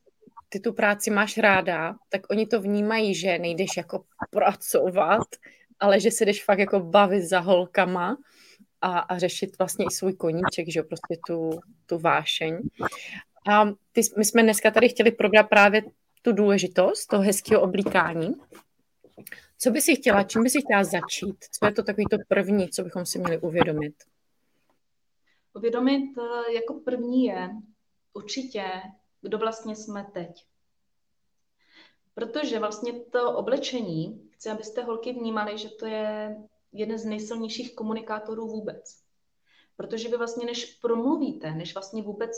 ty 0.49 0.59
tu 0.59 0.73
práci 0.73 1.11
máš 1.11 1.37
ráda, 1.37 1.95
tak 2.09 2.21
oni 2.29 2.47
to 2.47 2.61
vnímají, 2.61 3.15
že 3.15 3.39
nejdeš 3.39 3.77
jako 3.77 4.03
pracovat, 4.29 5.27
ale 5.83 5.99
že 5.99 6.11
se 6.11 6.25
jdeš 6.25 6.43
fakt 6.43 6.59
jako 6.59 6.79
bavit 6.79 7.23
za 7.23 7.39
holkama 7.39 8.17
a, 8.81 8.99
a 8.99 9.17
řešit 9.17 9.57
vlastně 9.57 9.85
i 9.85 9.93
svůj 9.93 10.13
koníček, 10.13 10.69
že 10.69 10.83
prostě 10.83 11.17
tu, 11.27 11.49
tu 11.85 11.97
vášeň. 11.99 12.59
A 13.51 13.65
ty, 13.91 14.01
my 14.17 14.25
jsme 14.25 14.43
dneska 14.43 14.71
tady 14.71 14.89
chtěli 14.89 15.11
probrat 15.11 15.49
právě 15.49 15.81
tu 16.21 16.31
důležitost 16.31 17.05
toho 17.05 17.23
hezkého 17.23 17.61
oblíkání. 17.61 18.33
Co 19.57 19.71
by 19.71 19.81
si 19.81 19.95
chtěla, 19.95 20.23
čím 20.23 20.43
by 20.43 20.49
si 20.49 20.61
chtěla 20.61 20.83
začít? 20.83 21.45
Co 21.51 21.65
je 21.65 21.71
to 21.71 21.83
takový 21.83 22.05
to 22.11 22.17
první, 22.27 22.69
co 22.69 22.83
bychom 22.83 23.05
si 23.05 23.19
měli 23.19 23.39
uvědomit? 23.39 23.93
Uvědomit 25.53 26.17
eh, 26.17 26.53
jako 26.53 26.73
první 26.73 27.25
je 27.25 27.49
určitě, 28.13 28.63
kdo 29.21 29.37
vlastně 29.37 29.75
jsme 29.75 30.05
teď. 30.13 30.45
Protože 32.13 32.59
vlastně 32.59 32.93
to 32.93 33.37
oblečení, 33.37 34.29
chci, 34.33 34.49
abyste 34.49 34.83
holky 34.83 35.13
vnímali, 35.13 35.57
že 35.57 35.69
to 35.69 35.85
je 35.85 36.37
jeden 36.71 36.97
z 36.97 37.05
nejsilnějších 37.05 37.75
komunikátorů 37.75 38.47
vůbec. 38.47 39.03
Protože 39.75 40.09
vy 40.09 40.17
vlastně, 40.17 40.45
než 40.45 40.65
promluvíte, 40.65 41.51
než 41.51 41.73
vlastně 41.73 42.01
vůbec 42.01 42.31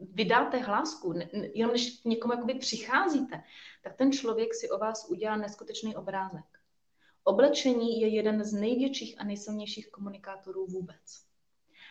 vydáte 0.00 0.58
hlásku, 0.58 1.14
jenom 1.54 1.72
než 1.72 2.04
někomu 2.04 2.34
jakoby 2.34 2.54
přicházíte, 2.54 3.42
tak 3.82 3.96
ten 3.96 4.12
člověk 4.12 4.54
si 4.54 4.70
o 4.70 4.78
vás 4.78 5.06
udělá 5.10 5.36
neskutečný 5.36 5.96
obrázek. 5.96 6.44
Oblečení 7.24 8.00
je 8.00 8.08
jeden 8.08 8.44
z 8.44 8.52
největších 8.52 9.20
a 9.20 9.24
nejsilnějších 9.24 9.90
komunikátorů 9.90 10.66
vůbec. 10.66 11.22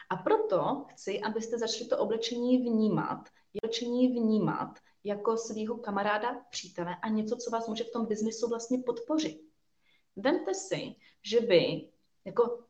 A 0.10 0.16
proto 0.16 0.86
chci, 0.90 1.22
abyste 1.22 1.58
začali 1.58 1.90
to 1.90 1.98
oblečení 1.98 2.58
vnímat, 2.58 3.30
oblečení 3.56 4.08
vnímat 4.08 4.80
jako 5.04 5.38
svého 5.38 5.78
kamaráda, 5.78 6.46
přítele 6.50 6.96
a 7.02 7.10
něco, 7.10 7.36
co 7.36 7.52
vás 7.52 7.68
může 7.68 7.84
v 7.84 7.92
tom 7.92 8.06
biznisu 8.06 8.50
vlastně 8.50 8.78
podpořit. 8.86 9.42
Vemte 10.16 10.54
si, 10.54 10.96
že 11.24 11.40
vy 11.40 11.90
jako 12.26 12.64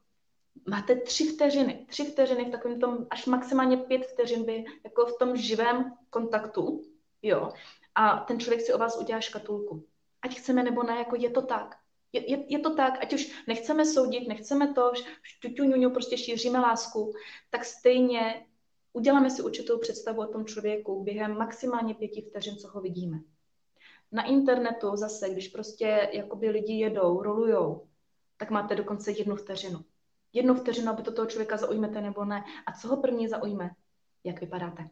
máte 0.69 0.95
tři 0.95 1.25
vteřiny, 1.27 1.85
tři 1.89 2.05
vteřiny 2.05 2.45
v 2.45 2.51
takovém 2.51 2.79
tom, 2.79 3.07
až 3.09 3.25
maximálně 3.25 3.77
pět 3.77 4.05
vteřin 4.05 4.45
vy 4.45 4.65
jako 4.83 5.05
v 5.05 5.17
tom 5.19 5.37
živém 5.37 5.93
kontaktu, 6.09 6.83
jo, 7.21 7.53
a 7.95 8.17
ten 8.17 8.39
člověk 8.39 8.61
si 8.61 8.73
o 8.73 8.77
vás 8.77 8.97
udělá 8.97 9.21
škatulku. 9.21 9.87
Ať 10.21 10.35
chceme 10.35 10.63
nebo 10.63 10.83
ne, 10.83 10.97
jako 10.97 11.15
je 11.15 11.29
to 11.29 11.41
tak. 11.41 11.75
Je, 12.13 12.31
je, 12.31 12.53
je 12.53 12.59
to 12.59 12.75
tak, 12.75 13.01
ať 13.01 13.13
už 13.13 13.43
nechceme 13.47 13.85
soudit, 13.85 14.27
nechceme 14.27 14.73
to, 14.73 14.91
štuťu, 15.23 15.89
prostě 15.89 16.17
šíříme 16.17 16.59
lásku, 16.59 17.13
tak 17.49 17.65
stejně 17.65 18.45
uděláme 18.93 19.29
si 19.29 19.41
určitou 19.41 19.79
představu 19.79 20.21
o 20.21 20.27
tom 20.27 20.45
člověku 20.45 21.03
během 21.03 21.37
maximálně 21.37 21.95
pěti 21.95 22.21
vteřin, 22.21 22.55
co 22.55 22.67
ho 22.67 22.81
vidíme. 22.81 23.19
Na 24.11 24.23
internetu 24.23 24.95
zase, 24.95 25.29
když 25.29 25.47
prostě 25.47 26.09
jakoby 26.13 26.49
lidi 26.49 26.73
jedou, 26.73 27.21
rolujou, 27.21 27.87
tak 28.37 28.49
máte 28.49 28.75
dokonce 28.75 29.11
jednu 29.11 29.35
vteřinu. 29.35 29.79
Jednu 30.33 30.55
vteřinu, 30.55 30.91
aby 30.91 31.03
to 31.03 31.11
toho 31.11 31.25
člověka 31.25 31.57
zaujmete 31.57 32.01
nebo 32.01 32.25
ne. 32.25 32.43
A 32.65 32.71
co 32.79 32.87
ho 32.87 33.01
první 33.01 33.27
zaujme? 33.27 33.69
Jak 34.23 34.41
vypadáte. 34.41 34.89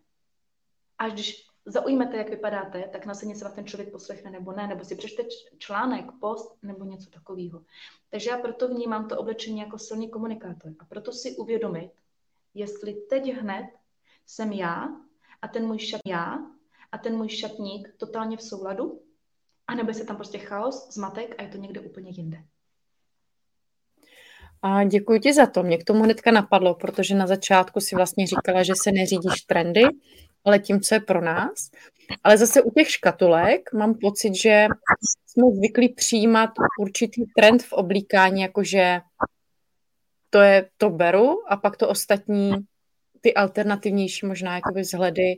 Až 0.98 1.14
když 1.14 1.48
zaujmete, 1.66 2.18
jak 2.18 2.30
vypadáte, 2.30 2.90
tak 2.92 3.06
následně 3.06 3.36
se 3.36 3.44
vás 3.46 3.54
ten 3.54 3.66
člověk 3.66 3.92
poslechne 3.92 4.32
nebo 4.32 4.52
ne, 4.52 4.68
nebo 4.68 4.84
si 4.84 4.96
přečte 4.96 5.24
článek, 5.58 6.06
post 6.22 6.58
nebo 6.64 6.86
něco 6.86 7.10
takového. 7.10 7.64
Takže 8.10 8.30
já 8.30 8.38
proto 8.38 8.68
vnímám 8.68 9.08
to 9.08 9.18
oblečení 9.18 9.60
jako 9.60 9.78
silný 9.78 10.10
komunikátor. 10.10 10.72
A 10.80 10.86
proto 10.86 11.12
si 11.12 11.36
uvědomit, 11.36 11.92
jestli 12.54 12.94
teď 12.94 13.34
hned 13.34 13.66
jsem 14.30 14.52
já 14.52 14.88
a 15.42 15.48
ten 15.48 15.66
můj 15.66 15.80
šat 15.80 16.02
já 16.08 16.40
a 16.92 16.98
ten 16.98 17.18
můj 17.18 17.30
šatník 17.30 17.94
totálně 17.98 18.38
v 18.38 18.42
souladu, 18.42 19.02
anebo 19.68 19.94
se 19.94 20.06
tam 20.06 20.16
prostě 20.16 20.38
chaos, 20.38 20.88
zmatek 20.94 21.36
a 21.38 21.44
je 21.44 21.50
to 21.50 21.58
někde 21.58 21.82
úplně 21.82 22.12
jinde. 22.12 22.38
A 24.62 24.84
děkuji 24.84 25.20
ti 25.20 25.34
za 25.34 25.46
to. 25.46 25.64
Mě 25.64 25.78
k 25.78 25.84
tomu 25.84 26.04
hnedka 26.04 26.32
napadlo, 26.32 26.76
protože 26.76 27.16
na 27.16 27.28
začátku 27.28 27.80
si 27.80 27.96
vlastně 27.96 28.28
říkala, 28.28 28.64
že 28.64 28.74
se 28.84 28.92
neřídíš 28.92 29.42
trendy, 29.42 29.84
ale 30.46 30.60
tím, 30.60 30.82
co 30.82 30.96
je 30.96 31.00
pro 31.00 31.22
nás. 31.22 31.70
Ale 32.24 32.38
zase 32.38 32.62
u 32.62 32.72
těch 32.72 32.90
škatulek 32.92 33.74
mám 33.74 33.94
pocit, 33.94 34.36
že 34.36 34.68
jsme 35.26 35.44
zvyklí 35.56 35.94
přijímat 35.94 36.50
určitý 36.80 37.24
trend 37.38 37.64
v 37.64 37.74
oblíkání, 37.74 38.42
jakože 38.42 39.02
to 40.30 40.40
je, 40.40 40.70
to 40.78 40.90
beru 40.90 41.52
a 41.52 41.58
pak 41.58 41.78
to 41.78 41.90
ostatní, 41.90 42.54
ty 43.22 43.34
alternativnější 43.34 44.26
možná 44.26 44.56
jakoby 44.56 44.82
vzhledy 44.82 45.36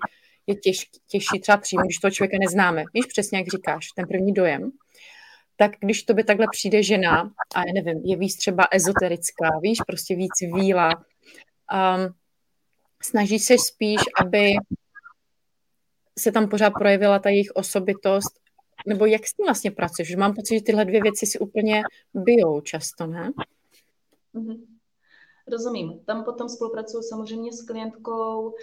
je 0.48 0.56
těž, 0.56 0.90
těžší 1.08 1.40
třeba 1.42 1.58
přijmout, 1.58 1.86
když 1.86 1.98
toho 1.98 2.12
člověka 2.12 2.38
neznáme. 2.40 2.84
Víš 2.94 3.06
přesně, 3.06 3.38
jak 3.38 3.48
říkáš, 3.48 3.88
ten 3.96 4.08
první 4.08 4.34
dojem 4.34 4.72
tak 5.62 5.72
když 5.80 6.04
to 6.04 6.14
by 6.14 6.24
takhle 6.24 6.48
přijde 6.52 6.84
žena 6.84 7.32
a 7.56 7.60
já 7.60 7.74
nevím, 7.74 8.02
je 8.06 8.18
víc 8.18 8.38
třeba 8.38 8.68
ezoterická, 8.72 9.60
víš, 9.62 9.78
prostě 9.88 10.16
víc 10.16 10.32
víla, 10.42 10.90
um, 10.96 12.14
snaží 13.02 13.40
se 13.40 13.58
spíš, 13.58 14.02
aby 14.22 14.52
se 16.20 16.32
tam 16.32 16.50
pořád 16.50 16.70
projevila 16.70 17.20
ta 17.20 17.30
jejich 17.30 17.52
osobitost, 17.54 18.40
nebo 18.88 19.06
jak 19.06 19.28
s 19.28 19.34
tím 19.34 19.46
vlastně 19.46 19.72
pracuješ? 19.72 20.16
Mám 20.16 20.34
pocit, 20.34 20.56
že 20.56 20.62
tyhle 20.62 20.86
dvě 20.86 21.02
věci 21.02 21.26
si 21.26 21.40
úplně 21.40 21.84
bijou 22.14 22.62
často, 22.62 23.08
ne? 23.08 23.32
Mm-hmm. 24.36 24.71
Rozumím. 25.52 26.06
Tam 26.06 26.24
potom 26.24 26.50
spolupracuju 26.50 27.04
samozřejmě 27.04 27.54
s 27.54 27.62
klientkou 27.62 28.54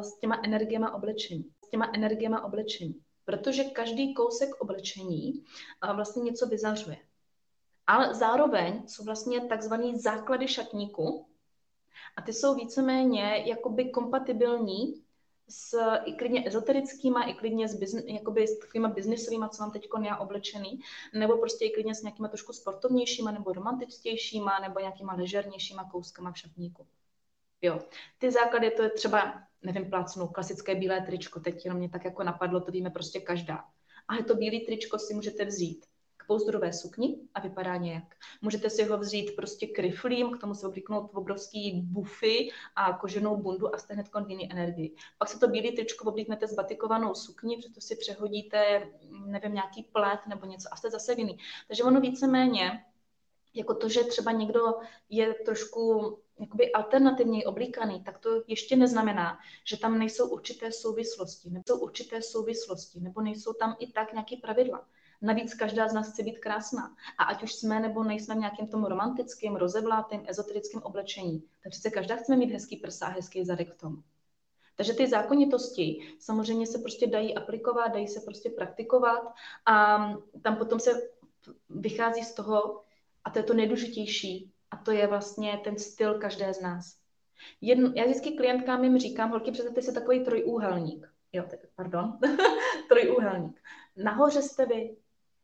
s 0.00 0.18
těma 0.18 0.40
energiema 0.44 0.94
oblečení. 0.94 1.44
S 1.66 1.68
těma 1.68 1.90
energiema 1.94 2.44
oblečení 2.44 3.02
protože 3.24 3.64
každý 3.64 4.14
kousek 4.14 4.54
oblečení 4.60 5.44
vlastně 5.94 6.22
něco 6.22 6.46
vyzařuje. 6.46 6.96
Ale 7.86 8.14
zároveň 8.14 8.88
jsou 8.88 9.04
vlastně 9.04 9.40
takzvané 9.40 9.98
základy 9.98 10.48
šatníku 10.48 11.26
a 12.16 12.22
ty 12.22 12.32
jsou 12.32 12.54
víceméně 12.54 13.44
jakoby 13.46 13.90
kompatibilní 13.90 15.04
s 15.48 15.78
i 16.04 16.12
klidně 16.12 16.46
ezoterickýma, 16.46 17.22
i 17.22 17.34
klidně 17.34 17.68
s, 17.68 17.74
bizn, 17.74 17.98
jakoby 17.98 18.48
s 18.48 18.58
takovýma 18.58 18.88
biznisovýma, 18.88 19.48
co 19.48 19.62
mám 19.62 19.70
teď 19.70 19.88
já 20.04 20.16
oblečený, 20.16 20.80
nebo 21.14 21.38
prostě 21.38 21.64
i 21.64 21.70
klidně 21.70 21.94
s 21.94 22.02
nějakýma 22.02 22.28
trošku 22.28 22.52
sportovnějšíma, 22.52 23.30
nebo 23.30 23.52
romantičtějšíma, 23.52 24.58
nebo 24.58 24.80
nějakýma 24.80 25.14
ležernějšíma 25.14 25.90
kouskama 25.90 26.32
v 26.32 26.38
šatníku. 26.38 26.86
Jo. 27.62 27.78
Ty 28.18 28.30
základy, 28.30 28.70
to 28.70 28.82
je 28.82 28.90
třeba, 28.90 29.42
nevím, 29.62 29.90
plácnu, 29.90 30.28
klasické 30.28 30.74
bílé 30.74 31.00
tričko, 31.00 31.40
teď 31.40 31.64
jenom 31.64 31.78
mě 31.78 31.88
tak 31.88 32.04
jako 32.04 32.22
napadlo, 32.22 32.60
to 32.60 32.72
víme 32.72 32.90
prostě 32.90 33.20
každá. 33.20 33.64
Ale 34.08 34.24
to 34.24 34.34
bílé 34.34 34.64
tričko 34.64 34.98
si 34.98 35.14
můžete 35.14 35.44
vzít 35.44 35.86
k 36.22 36.26
pouzdrové 36.26 36.72
sukni 36.72 37.18
a 37.34 37.40
vypadá 37.40 37.76
nějak. 37.76 38.14
Můžete 38.42 38.70
si 38.70 38.84
ho 38.84 38.98
vzít 38.98 39.36
prostě 39.36 39.66
kryflím, 39.66 40.30
k 40.30 40.40
tomu 40.40 40.54
si 40.54 40.66
oblíknout 40.66 41.10
obrovský 41.14 41.80
bufy 41.84 42.50
a 42.76 42.92
koženou 42.92 43.36
bundu 43.36 43.74
a 43.74 43.78
jste 43.78 43.94
hned 43.94 44.06
jiný 44.26 44.52
energii. 44.52 44.96
Pak 45.18 45.28
se 45.28 45.38
to 45.38 45.48
bílé 45.48 45.72
tričko 45.72 46.10
oblíknete 46.10 46.48
s 46.48 46.54
batikovanou 46.54 47.14
sukni, 47.14 47.56
protože 47.56 47.74
to 47.74 47.80
si 47.80 47.96
přehodíte, 47.96 48.90
nevím, 49.26 49.54
nějaký 49.54 49.82
plet 49.82 50.20
nebo 50.28 50.46
něco 50.46 50.68
a 50.72 50.76
jste 50.76 50.90
zase 50.90 51.14
jiný. 51.18 51.38
Takže 51.68 51.82
ono 51.82 52.00
víceméně 52.00 52.84
jako 53.54 53.74
to, 53.74 53.88
že 53.88 54.04
třeba 54.04 54.32
někdo 54.32 54.74
je 55.08 55.34
trošku 55.34 56.18
jakoby 56.40 56.72
alternativně 56.72 57.46
oblíkaný, 57.46 58.02
tak 58.04 58.18
to 58.18 58.42
ještě 58.46 58.76
neznamená, 58.76 59.38
že 59.64 59.76
tam 59.76 59.98
nejsou 59.98 60.28
určité 60.28 60.72
souvislosti, 60.72 61.50
nejsou 61.50 61.78
určité 61.78 62.22
souvislosti, 62.22 63.00
nebo 63.00 63.20
nejsou 63.20 63.52
tam 63.52 63.76
i 63.78 63.92
tak 63.92 64.12
nějaké 64.12 64.36
pravidla. 64.36 64.86
Navíc 65.22 65.54
každá 65.54 65.88
z 65.88 65.92
nás 65.92 66.12
chce 66.12 66.22
být 66.22 66.38
krásná. 66.38 66.96
A 67.18 67.24
ať 67.24 67.42
už 67.42 67.54
jsme 67.54 67.80
nebo 67.80 68.04
nejsme 68.04 68.34
v 68.34 68.38
nějakém 68.38 68.66
tom 68.66 68.84
romantickém, 68.84 69.56
rozevlátém, 69.56 70.24
ezoterickém 70.26 70.82
oblečení, 70.82 71.44
tak 71.62 71.70
přece 71.70 71.90
každá 71.90 72.16
chce 72.16 72.36
mít 72.36 72.52
hezký 72.52 72.76
prsa 72.76 73.06
a 73.06 73.10
hezký 73.10 73.44
zadek 73.44 73.72
v 73.74 73.78
tom. 73.78 74.02
Takže 74.76 74.92
ty 74.92 75.06
zákonitosti 75.06 76.14
samozřejmě 76.18 76.66
se 76.66 76.78
prostě 76.78 77.06
dají 77.06 77.34
aplikovat, 77.34 77.88
dají 77.88 78.08
se 78.08 78.20
prostě 78.20 78.50
praktikovat 78.50 79.34
a 79.66 79.98
tam 80.42 80.56
potom 80.56 80.80
se 80.80 80.90
vychází 81.70 82.22
z 82.24 82.34
toho, 82.34 82.82
a 83.24 83.30
to 83.30 83.38
je 83.38 83.42
to 83.42 83.54
nejdůležitější, 83.54 84.52
a 84.70 84.76
to 84.76 84.92
je 84.92 85.06
vlastně 85.06 85.60
ten 85.64 85.78
styl 85.78 86.18
každé 86.18 86.54
z 86.54 86.60
nás. 86.60 86.96
Jedno, 87.60 87.92
já 87.94 88.04
vždycky 88.04 88.30
klientkám 88.30 88.84
jim 88.84 88.98
říkám, 88.98 89.30
holky, 89.30 89.50
představte 89.50 89.82
si 89.82 89.92
takový 89.92 90.24
trojúhelník. 90.24 91.08
Jo, 91.32 91.44
pardon, 91.76 92.18
trojúhelník. 92.88 93.60
Nahoře 93.96 94.42
jste 94.42 94.66
vy, 94.66 94.96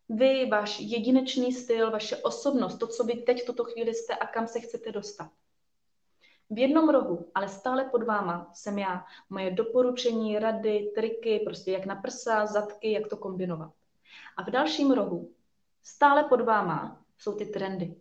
vy, 0.08 0.46
váš 0.46 0.80
jedinečný 0.80 1.52
styl, 1.52 1.90
vaše 1.90 2.16
osobnost, 2.16 2.78
to, 2.78 2.86
co 2.86 3.04
vy 3.04 3.14
teď 3.14 3.42
v 3.42 3.46
tuto 3.46 3.64
chvíli 3.64 3.94
jste 3.94 4.14
a 4.14 4.26
kam 4.26 4.46
se 4.46 4.60
chcete 4.60 4.92
dostat. 4.92 5.30
V 6.50 6.58
jednom 6.58 6.88
rohu, 6.88 7.30
ale 7.34 7.48
stále 7.48 7.84
pod 7.84 8.02
váma, 8.02 8.50
jsem 8.54 8.78
já. 8.78 9.04
Moje 9.30 9.50
doporučení, 9.50 10.38
rady, 10.38 10.92
triky, 10.94 11.40
prostě 11.44 11.72
jak 11.72 11.86
na 11.86 11.96
prsa, 11.96 12.46
zadky, 12.46 12.92
jak 12.92 13.08
to 13.08 13.16
kombinovat. 13.16 13.72
A 14.36 14.42
v 14.42 14.50
dalším 14.50 14.90
rohu, 14.90 15.34
stále 15.82 16.24
pod 16.24 16.40
váma, 16.40 17.04
jsou 17.18 17.34
ty 17.34 17.46
trendy. 17.46 17.94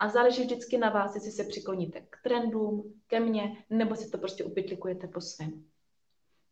A 0.00 0.08
záleží 0.08 0.42
vždycky 0.42 0.78
na 0.78 0.90
vás, 0.90 1.14
jestli 1.14 1.30
se 1.30 1.44
přikloníte 1.44 2.00
k 2.00 2.18
trendům, 2.22 3.00
ke 3.06 3.20
mně, 3.20 3.64
nebo 3.70 3.96
si 3.96 4.10
to 4.10 4.18
prostě 4.18 4.44
upětlikujete 4.44 5.06
po 5.06 5.20
svém. 5.20 5.64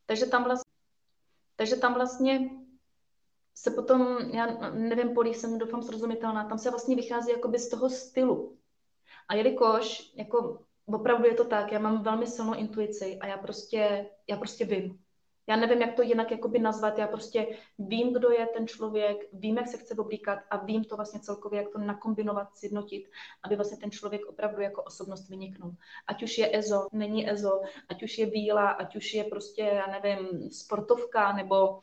Takže 0.07 0.27
tam 0.27 0.45
vlastně, 0.45 0.73
takže 1.57 1.77
tam 1.77 1.95
vlastně 1.95 2.51
se 3.63 3.71
potom, 3.71 4.19
já 4.33 4.71
nevím, 4.71 5.15
Polí, 5.15 5.35
jsem 5.35 5.59
doufám 5.59 5.83
srozumitelná, 5.83 6.49
tam 6.49 6.59
se 6.59 6.71
vlastně 6.71 6.97
vychází 6.97 7.31
jakoby 7.31 7.59
z 7.59 7.69
toho 7.69 7.91
stylu. 7.91 8.59
A 9.29 9.35
jelikož 9.35 10.13
jako 10.17 10.59
opravdu 10.87 11.27
je 11.27 11.35
to 11.35 11.45
tak, 11.45 11.73
já 11.73 11.79
mám 11.79 12.03
velmi 12.03 12.27
silnou 12.27 12.55
intuici 12.55 13.19
a 13.21 13.27
já 13.27 13.37
prostě, 13.37 14.11
já 14.29 14.37
prostě 14.37 14.65
vím. 14.65 14.99
Já 15.47 15.57
nevím, 15.57 15.81
jak 15.81 15.97
to 15.97 16.03
jinak 16.03 16.31
jakoby 16.31 16.59
nazvat, 16.59 16.99
já 16.99 17.07
prostě 17.07 17.59
vím, 17.79 18.13
kdo 18.13 18.31
je 18.31 18.47
ten 18.47 18.67
člověk, 18.67 19.19
vím, 19.33 19.57
jak 19.57 19.69
se 19.69 19.77
chce 19.77 19.95
oblíkat 19.95 20.39
a 20.51 20.65
vím 20.65 20.85
to 20.85 20.97
vlastně 20.97 21.21
celkově, 21.21 21.63
jak 21.63 21.73
to 21.73 21.79
nakombinovat, 21.79 22.57
sjednotit, 22.57 23.11
aby 23.43 23.57
vlastně 23.57 23.79
ten 23.79 23.91
člověk 23.91 24.27
opravdu 24.27 24.63
jako 24.63 24.83
osobnost 24.83 25.29
vyniknul. 25.29 25.75
Ať 26.07 26.23
už 26.23 26.39
je 26.39 26.59
EZO, 26.59 26.87
není 26.93 27.31
EZO, 27.31 27.61
ať 27.89 28.03
už 28.03 28.19
je 28.19 28.27
bílá, 28.27 28.71
ať 28.71 28.97
už 28.97 29.15
je 29.15 29.25
prostě, 29.25 29.63
já 29.63 29.87
nevím, 29.87 30.51
sportovka 30.51 31.33
nebo, 31.33 31.81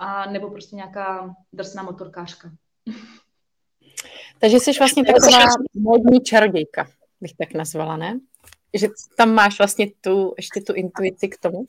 a, 0.00 0.30
nebo 0.30 0.50
prostě 0.50 0.76
nějaká 0.76 1.34
drsná 1.52 1.82
motorkářka. 1.82 2.50
Takže 4.38 4.60
jsi 4.60 4.70
vlastně 4.78 5.04
taková 5.04 5.46
módní 5.74 6.20
čarodějka, 6.20 6.86
bych 7.20 7.34
tak 7.36 7.54
nazvala, 7.54 7.96
ne? 7.96 8.20
že 8.74 8.88
tam 9.16 9.34
máš 9.34 9.58
vlastně 9.58 9.90
tu, 10.00 10.34
ještě 10.36 10.60
tu 10.60 10.74
intuici 10.74 11.28
k 11.28 11.38
tomu. 11.38 11.66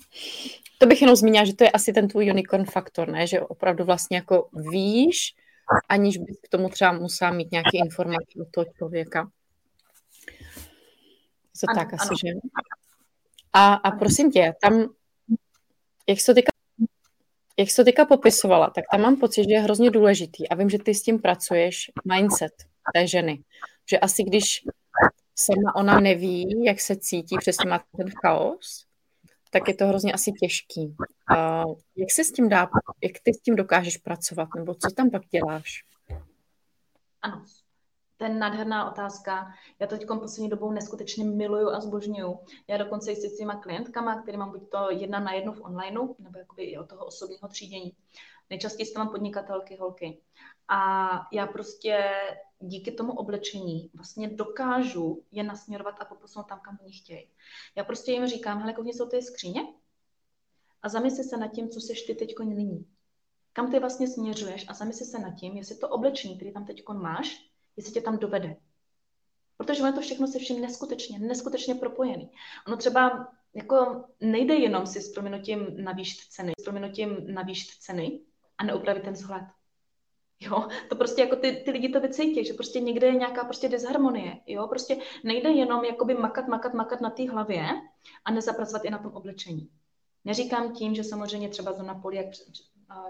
To 0.77 0.85
bych 0.85 1.01
jenom 1.01 1.15
zmínila, 1.15 1.45
že 1.45 1.55
to 1.55 1.63
je 1.63 1.71
asi 1.71 1.93
ten 1.93 2.07
tvůj 2.07 2.31
unicorn 2.31 2.65
faktor, 2.65 3.07
ne? 3.07 3.27
že 3.27 3.41
opravdu 3.41 3.83
vlastně 3.85 4.17
jako 4.17 4.50
víš, 4.53 5.35
aniž 5.89 6.17
bys 6.17 6.38
k 6.43 6.50
tomu 6.50 6.69
třeba 6.69 6.91
musela 6.91 7.31
mít 7.31 7.51
nějaké 7.51 7.77
informace 7.77 8.25
od 8.41 8.47
toho 8.51 8.65
člověka. 8.77 9.29
Co 11.53 11.65
ano, 11.69 11.79
tak 11.79 11.93
asi, 11.93 12.07
ano. 12.07 12.17
že? 12.25 12.59
A, 13.53 13.73
a 13.73 13.91
prosím 13.91 14.31
tě, 14.31 14.53
tam, 14.61 14.93
jak 16.07 16.19
jsi 16.19 16.25
to 16.25 16.33
teďka, 16.33 16.50
jak 17.60 17.70
jsi 17.70 17.75
to 17.75 17.84
teďka 17.84 18.05
popisovala, 18.05 18.70
tak 18.70 18.86
tam 18.91 19.01
mám 19.01 19.15
pocit, 19.15 19.43
že 19.43 19.53
je 19.53 19.60
hrozně 19.60 19.91
důležitý 19.91 20.50
a 20.50 20.55
vím, 20.55 20.70
že 20.70 20.77
ty 20.77 20.96
s 20.96 21.03
tím 21.03 21.20
pracuješ, 21.20 21.91
mindset 22.08 22.53
té 22.93 23.08
ženy. 23.08 23.43
Že 23.89 24.00
asi 24.00 24.24
když 24.24 24.63
sama 25.36 25.75
ona 25.75 26.00
neví, 26.00 26.63
jak 26.65 26.79
se 26.79 26.96
cítí, 26.96 27.38
přesně 27.38 27.70
má 27.70 27.84
ten 27.98 28.10
chaos, 28.22 28.86
tak 29.51 29.67
je 29.67 29.74
to 29.74 29.88
hrozně 29.88 30.13
asi 30.13 30.31
těžký. 30.31 30.96
Uh, 31.31 31.75
jak 31.96 32.12
se 32.12 32.24
s 32.24 32.31
tím 32.31 32.50
dá, 32.50 32.70
jak 33.03 33.12
ty 33.24 33.34
s 33.34 33.41
tím 33.41 33.55
dokážeš 33.55 33.98
pracovat, 33.98 34.50
nebo 34.55 34.74
co 34.74 34.89
tam 34.96 35.10
pak 35.10 35.22
děláš? 35.27 35.84
Ano, 37.22 37.46
to 38.21 38.25
je 38.25 38.33
nádherná 38.33 38.91
otázka. 38.91 39.53
Já 39.79 39.87
to 39.87 39.97
teď 39.97 40.07
poslední 40.07 40.49
dobou 40.49 40.71
neskutečně 40.71 41.23
miluju 41.23 41.69
a 41.69 41.79
zbožňuju. 41.79 42.39
Já 42.67 42.77
dokonce 42.77 43.11
i 43.11 43.15
s 43.15 43.35
svýma 43.35 43.55
klientkama, 43.55 44.22
který 44.22 44.37
mám 44.37 44.51
buď 44.51 44.69
to 44.69 44.87
jedna 44.89 45.19
na 45.19 45.33
jednu 45.33 45.53
v 45.53 45.61
onlineu, 45.61 46.15
nebo 46.19 46.39
jakoby 46.39 46.63
i 46.63 46.77
od 46.77 46.89
toho 46.89 47.05
osobního 47.05 47.48
třídění. 47.48 47.96
Nejčastěji 48.50 48.93
mám 48.98 49.09
podnikatelky, 49.09 49.75
holky. 49.75 50.22
A 50.67 51.09
já 51.31 51.48
prostě 51.48 52.11
díky 52.59 52.91
tomu 52.91 53.13
oblečení 53.13 53.89
vlastně 53.93 54.29
dokážu 54.29 55.24
je 55.31 55.43
nasměrovat 55.43 55.96
a 56.00 56.05
poposunout 56.05 56.48
tam, 56.48 56.59
kam 56.59 56.77
oni 56.81 56.91
chtějí. 56.91 57.29
Já 57.75 57.83
prostě 57.83 58.11
jim 58.11 58.27
říkám, 58.27 58.59
hele, 58.59 58.74
koukni 58.74 58.91
o 59.03 59.05
té 59.05 59.22
skříně 59.22 59.61
a 60.81 60.89
zamysli 60.89 61.24
se 61.24 61.37
nad 61.37 61.48
tím, 61.48 61.69
co 61.69 61.79
seš 61.79 62.01
ty 62.01 62.15
teď 62.15 62.33
nyní. 62.39 62.85
Kam 63.53 63.72
ty 63.72 63.79
vlastně 63.79 64.07
směřuješ 64.07 64.65
a 64.69 64.74
zamysli 64.74 65.05
se 65.05 65.19
nad 65.19 65.31
tím, 65.31 65.57
jestli 65.57 65.77
to 65.77 65.89
oblečení, 65.89 66.35
který 66.35 66.53
tam 66.53 66.65
teď 66.65 66.83
máš, 66.93 67.50
jestli 67.81 67.94
tě 67.94 68.01
tam 68.01 68.17
dovede. 68.17 68.55
Protože 69.57 69.83
ono 69.83 69.94
to 69.94 70.01
všechno 70.01 70.27
se 70.27 70.39
vším 70.39 70.61
neskutečně, 70.61 71.20
neskutečně 71.20 71.75
propojený. 71.75 72.31
Ono 72.67 72.77
třeba 72.77 73.27
jako 73.53 74.03
nejde 74.22 74.55
jenom 74.55 74.85
si 74.85 75.01
s 75.01 75.13
prominutím 75.13 75.83
navýšit 75.83 76.20
ceny, 76.29 76.53
s 76.59 76.63
prominutím 76.63 77.33
navýšit 77.33 77.70
ceny 77.79 78.20
a 78.57 78.63
neupravit 78.63 79.03
ten 79.03 79.13
vzhled. 79.13 79.44
Jo, 80.39 80.67
to 80.89 80.96
prostě 80.96 81.22
jako 81.22 81.35
ty, 81.35 81.61
ty 81.65 81.72
lidi 81.72 81.89
to 81.89 82.00
vycítí, 82.00 82.46
že 82.46 82.53
prostě 82.53 82.79
někde 82.79 83.07
je 83.07 83.15
nějaká 83.15 83.44
prostě 83.44 83.70
disharmonie, 83.70 84.41
jo, 84.48 84.67
prostě 84.67 84.98
nejde 85.24 85.50
jenom 85.50 85.85
jakoby 85.85 86.13
makat, 86.13 86.48
makat, 86.48 86.74
makat 86.74 87.01
na 87.01 87.09
té 87.09 87.29
hlavě 87.29 87.65
a 88.25 88.31
nezapracovat 88.31 88.85
i 88.85 88.89
na 88.89 88.98
tom 88.98 89.11
oblečení. 89.11 89.70
Neříkám 90.25 90.74
tím, 90.74 90.96
že 90.96 91.03
samozřejmě 91.03 91.50
třeba 91.50 91.74
zóna 91.74 91.96
poli, 91.96 92.17
jak 92.17 92.25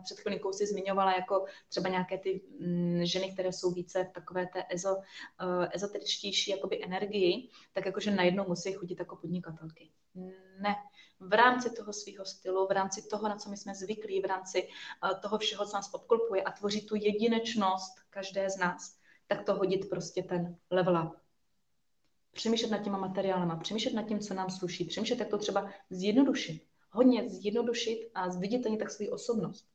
před, 0.03 0.19
chvilinkou 0.19 0.53
si 0.53 0.67
zmiňovala, 0.67 1.15
jako 1.15 1.45
třeba 1.69 1.89
nějaké 1.89 2.17
ty 2.17 2.41
mm, 2.59 3.05
ženy, 3.05 3.33
které 3.33 3.53
jsou 3.53 3.71
více 3.71 4.03
v 4.03 4.13
takové 4.13 4.47
té 4.47 4.63
ezo, 4.69 4.95
uh, 4.95 5.65
ezoteričtější 5.71 6.51
jakoby 6.51 6.83
energii, 6.83 7.49
tak 7.73 7.85
jakože 7.85 8.11
najednou 8.11 8.47
musí 8.47 8.73
chodit 8.73 8.99
jako 8.99 9.15
podnikatelky. 9.15 9.91
Ne, 10.61 10.75
v 11.21 11.33
rámci 11.33 11.69
toho 11.69 11.93
svého 11.93 12.25
stylu, 12.25 12.67
v 12.67 12.71
rámci 12.71 13.01
toho, 13.01 13.29
na 13.29 13.35
co 13.35 13.49
my 13.49 13.57
jsme 13.57 13.75
zvyklí, 13.75 14.21
v 14.21 14.25
rámci 14.25 14.67
eh, 14.67 15.15
toho 15.21 15.37
všeho, 15.37 15.65
co 15.65 15.73
nás 15.73 15.93
obklopuje 15.93 16.43
a 16.43 16.51
tvoří 16.51 16.85
tu 16.85 16.95
jedinečnost 16.95 17.99
každé 18.09 18.49
z 18.49 18.57
nás, 18.57 18.97
tak 19.27 19.45
to 19.45 19.53
hodit 19.53 19.89
prostě 19.89 20.23
ten 20.23 20.57
level 20.69 21.03
up. 21.05 21.13
Přemýšlet 22.31 22.71
nad 22.71 22.83
těma 22.83 22.97
materiálama, 22.97 23.55
přemýšlet 23.55 23.93
nad 23.93 24.07
tím, 24.07 24.19
co 24.19 24.33
nám 24.33 24.49
sluší, 24.49 24.85
přemýšlet, 24.85 25.19
jak 25.19 25.29
to 25.29 25.37
třeba 25.37 25.69
zjednodušit. 25.89 26.67
Hodně 26.91 27.29
zjednodušit 27.29 28.11
a 28.13 28.29
zviditelnit 28.29 28.79
tak 28.79 28.91
svou 28.91 29.07
osobnost. 29.07 29.70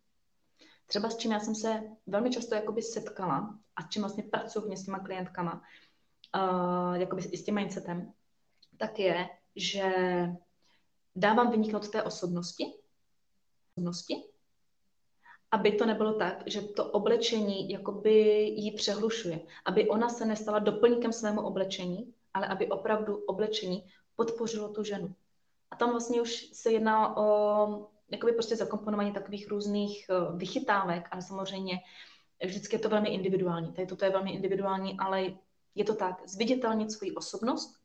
Třeba 0.87 1.11
s 1.11 1.17
čím 1.17 1.33
já 1.33 1.41
jsem 1.41 1.55
se 1.55 1.83
velmi 2.07 2.31
často 2.31 2.55
jakoby 2.55 2.83
setkala 2.83 3.59
a 3.77 3.83
s 3.83 3.89
čím 3.89 4.03
vlastně 4.03 4.23
pracuji 4.23 4.61
hodně 4.61 4.77
s 4.77 4.85
těma 4.85 4.99
klientkama, 4.99 5.63
uh, 6.37 6.95
jakoby 6.95 7.23
i 7.23 7.37
s 7.37 7.45
tím 7.45 7.55
mindsetem, 7.55 8.13
tak 8.77 8.99
je, 8.99 9.29
že 9.57 9.85
dávám 11.17 11.51
vyniknout 11.51 11.89
té 11.89 12.03
osobnosti, 12.03 12.75
osobnosti, 13.77 14.15
aby 15.51 15.73
to 15.73 15.87
nebylo 15.87 16.13
tak, 16.13 16.43
že 16.47 16.63
to 16.63 16.85
oblečení 16.85 17.71
jakoby 17.71 18.21
jí 18.57 18.73
přehlušuje, 18.73 19.41
aby 19.65 19.89
ona 19.89 20.09
se 20.09 20.25
nestala 20.25 20.59
doplňkem 20.59 21.13
svému 21.13 21.41
oblečení, 21.41 22.15
ale 22.35 22.47
aby 22.47 22.69
opravdu 22.69 23.17
oblečení 23.17 23.85
podpořilo 24.17 24.69
tu 24.69 24.85
ženu. 24.85 25.15
A 25.71 25.77
tam 25.77 25.91
vlastně 25.91 26.23
už 26.23 26.51
se 26.53 26.73
jedná 26.73 27.17
o 27.17 27.89
jakoby 28.09 28.33
prostě 28.33 28.57
zakomponování 28.57 29.13
takových 29.13 29.49
různých 29.49 30.07
eh, 30.11 30.37
vychytávek, 30.37 31.09
ale 31.11 31.23
samozřejmě 31.23 31.79
vždycky 32.45 32.77
je 32.77 32.81
to 32.81 32.89
velmi 32.89 33.09
individuální. 33.09 33.73
Tady 33.73 33.87
toto 33.87 34.05
je 34.05 34.11
velmi 34.11 34.33
individuální, 34.33 34.97
ale 34.99 35.25
je 35.75 35.85
to 35.85 35.95
tak, 35.95 36.29
zviditelnit 36.29 36.93
svoji 36.93 37.15
osobnost, 37.15 37.77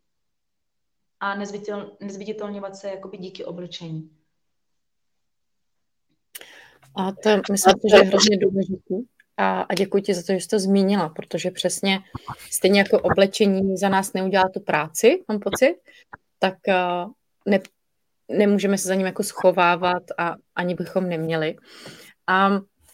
a 1.22 1.36
nezviditel, 1.36 1.92
nezviditelňovat 2.00 2.76
se 2.76 2.90
jakoby 2.90 3.18
díky 3.18 3.46
oblečení. 3.46 4.10
A 6.96 7.12
to 7.12 7.30
myslím, 7.52 7.74
že 7.90 7.96
je 7.96 8.04
hrozně 8.04 8.38
důležité. 8.38 8.96
A, 9.38 9.62
a 9.62 9.74
děkuji 9.74 10.04
ti 10.04 10.14
za 10.14 10.22
to, 10.22 10.34
že 10.34 10.40
jsi 10.40 10.48
to 10.48 10.60
zmínila, 10.60 11.10
protože 11.10 11.52
přesně 11.52 12.00
stejně 12.50 12.80
jako 12.80 13.00
oblečení 13.00 13.78
za 13.78 13.90
nás 13.90 14.14
neudělá 14.14 14.50
tu 14.54 14.60
práci, 14.60 15.24
mám 15.28 15.40
pocit, 15.40 15.76
tak 16.40 16.58
uh, 16.68 17.12
ne, 17.46 17.60
nemůžeme 18.38 18.78
se 18.78 18.88
za 18.88 18.96
ním 18.96 19.06
jako 19.06 19.24
schovávat 19.24 20.04
a 20.18 20.36
ani 20.56 20.76
bychom 20.76 21.10
neměli. 21.10 21.56
A 22.28 22.50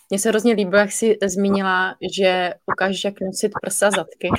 mně 0.10 0.20
se 0.20 0.30
hrozně 0.30 0.54
líbilo, 0.54 0.80
jak 0.80 0.92
jsi 0.92 1.18
zmínila, 1.26 1.96
že 2.18 2.54
ukážeš, 2.66 3.04
jak 3.04 3.22
nosit 3.22 3.52
prsa 3.62 3.92
zadky. 3.92 4.30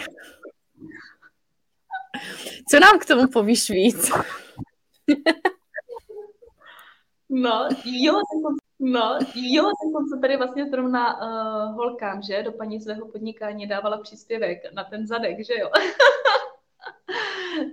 Co 2.71 2.81
nám 2.81 2.99
k 2.99 3.05
tomu 3.05 3.29
povíš 3.29 3.71
víc? 3.71 4.11
no, 7.29 7.69
jo, 7.85 8.21
no, 8.79 9.19
jo, 9.35 9.65
ten 9.65 10.09
se 10.09 10.19
tady 10.21 10.37
vlastně 10.37 10.67
zrovna 10.67 11.23
uh, 11.23 11.77
holkám, 11.77 12.23
že, 12.23 12.43
do 12.43 12.53
paní 12.53 12.81
svého 12.81 13.09
podnikání 13.09 13.67
dávala 13.67 14.01
příspěvek 14.01 14.73
na 14.73 14.85
ten 14.85 15.07
zadek, 15.07 15.47
že 15.47 15.55
jo. 15.59 15.71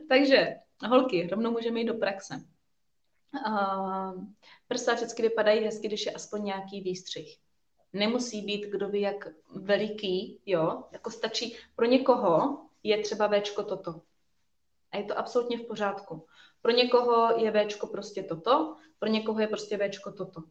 Takže, 0.10 0.56
holky, 0.88 1.28
rovnou 1.32 1.52
můžeme 1.52 1.80
jít 1.80 1.86
do 1.86 1.94
praxe. 1.94 2.55
Uh, 3.48 4.24
prsa 4.68 4.94
vždycky 4.94 5.22
vypadají 5.22 5.66
hezky, 5.66 5.88
když 5.88 6.06
je 6.06 6.12
aspoň 6.12 6.44
nějaký 6.44 6.82
výstřih. 6.82 7.38
Nemusí 7.94 8.42
být 8.42 8.66
kdo 8.66 8.90
ví 8.90 9.02
jak 9.02 9.28
veliký, 9.56 10.42
jo, 10.46 10.84
jako 10.92 11.12
stačí, 11.12 11.56
pro 11.76 11.86
někoho 11.86 12.58
je 12.84 13.02
třeba 13.04 13.28
Včko 13.28 13.64
toto. 13.64 14.02
A 14.92 14.98
je 14.98 15.04
to 15.04 15.18
absolutně 15.18 15.58
v 15.58 15.68
pořádku. 15.68 16.26
Pro 16.62 16.72
někoho 16.72 17.38
je 17.38 17.52
Včko 17.52 17.88
prostě 17.88 18.24
toto, 18.24 18.76
pro 19.00 19.10
někoho 19.10 19.40
je 19.40 19.48
prostě 19.48 19.78
Včko 19.78 20.12
toto. 20.12 20.44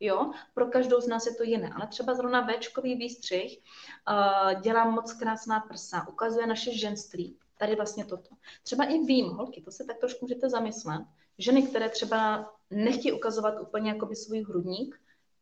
Jo, 0.00 0.30
pro 0.54 0.66
každou 0.66 1.00
z 1.00 1.08
nás 1.08 1.26
je 1.26 1.34
to 1.34 1.42
jiné, 1.42 1.70
ale 1.74 1.86
třeba 1.86 2.14
zrovna 2.14 2.46
Včkový 2.46 2.94
výstřih 2.94 3.58
uh, 3.58 4.60
dělá 4.60 4.90
moc 4.90 5.12
krásná 5.12 5.60
prsa, 5.60 6.08
ukazuje 6.08 6.46
naše 6.46 6.78
ženství, 6.78 7.38
tady 7.58 7.76
vlastně 7.76 8.04
toto. 8.04 8.28
Třeba 8.62 8.84
i 8.84 8.98
vím, 8.98 9.26
holky, 9.26 9.62
to 9.62 9.70
se 9.70 9.84
tak 9.84 9.98
trošku 9.98 10.24
můžete 10.24 10.50
zamyslet, 10.50 11.02
ženy, 11.38 11.62
které 11.62 11.88
třeba 11.88 12.52
nechtějí 12.70 13.12
ukazovat 13.12 13.54
úplně 13.60 13.90
jakoby 13.90 14.16
svůj 14.16 14.42
hrudník, 14.42 15.00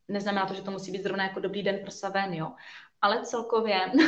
neznamená 0.09 0.47
to, 0.47 0.55
že 0.55 0.63
to 0.63 0.71
musí 0.71 0.93
být 0.93 1.03
zrovna 1.03 1.25
jako 1.25 1.41
dobrý 1.41 1.63
den 1.63 1.81
prsa 1.85 2.09
ven, 2.09 2.35
jo, 2.35 2.53
ale 3.03 3.23
celkově 3.23 3.81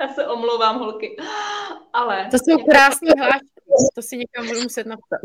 Já 0.00 0.08
se 0.08 0.26
omlouvám, 0.26 0.78
holky. 0.78 1.16
Ale... 1.92 2.28
To 2.30 2.36
jsou 2.36 2.64
krásné 2.64 3.10
hlášky. 3.18 3.46
To 3.94 4.02
si 4.02 4.16
někam 4.16 4.46
budu 4.46 4.62
muset 4.62 4.86
napsat. 4.86 5.20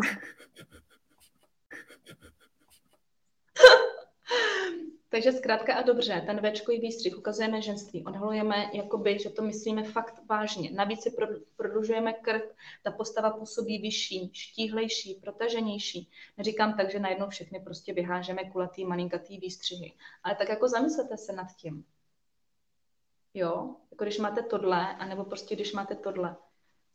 Takže 5.12 5.32
zkrátka 5.32 5.74
a 5.74 5.82
dobře, 5.82 6.24
ten 6.26 6.52
Včkový 6.52 6.80
výstřih 6.80 7.18
ukazujeme 7.18 7.62
ženství, 7.62 8.06
odhalujeme, 8.06 8.70
jakoby, 8.74 9.20
že 9.20 9.30
to 9.30 9.42
myslíme 9.42 9.84
fakt 9.84 10.22
vážně. 10.30 10.72
Navíc 10.72 11.02
si 11.04 11.16
prodlužujeme 11.56 12.14
krk, 12.14 12.56
ta 12.84 12.92
postava 12.92 13.30
působí 13.30 13.82
vyšší, 13.82 14.30
štíhlejší, 14.34 15.16
protaženější. 15.16 16.10
Neříkám 16.38 16.78
tak, 16.78 16.92
že 16.92 17.00
najednou 17.00 17.30
všechny 17.30 17.60
prostě 17.60 17.94
vyhážeme 17.94 18.52
kulatý, 18.52 18.86
malinkatý 18.86 19.38
výstřihy. 19.38 19.94
Ale 20.24 20.36
tak 20.36 20.50
jako 20.50 20.68
zamyslete 20.68 21.18
se 21.18 21.34
nad 21.34 21.48
tím. 21.56 21.86
Jo, 23.34 23.76
jako 23.92 24.04
když 24.04 24.18
máte 24.18 24.42
tohle, 24.42 24.96
anebo 24.96 25.24
prostě 25.24 25.56
když 25.56 25.74
máte 25.74 25.96
tohle. 25.96 26.36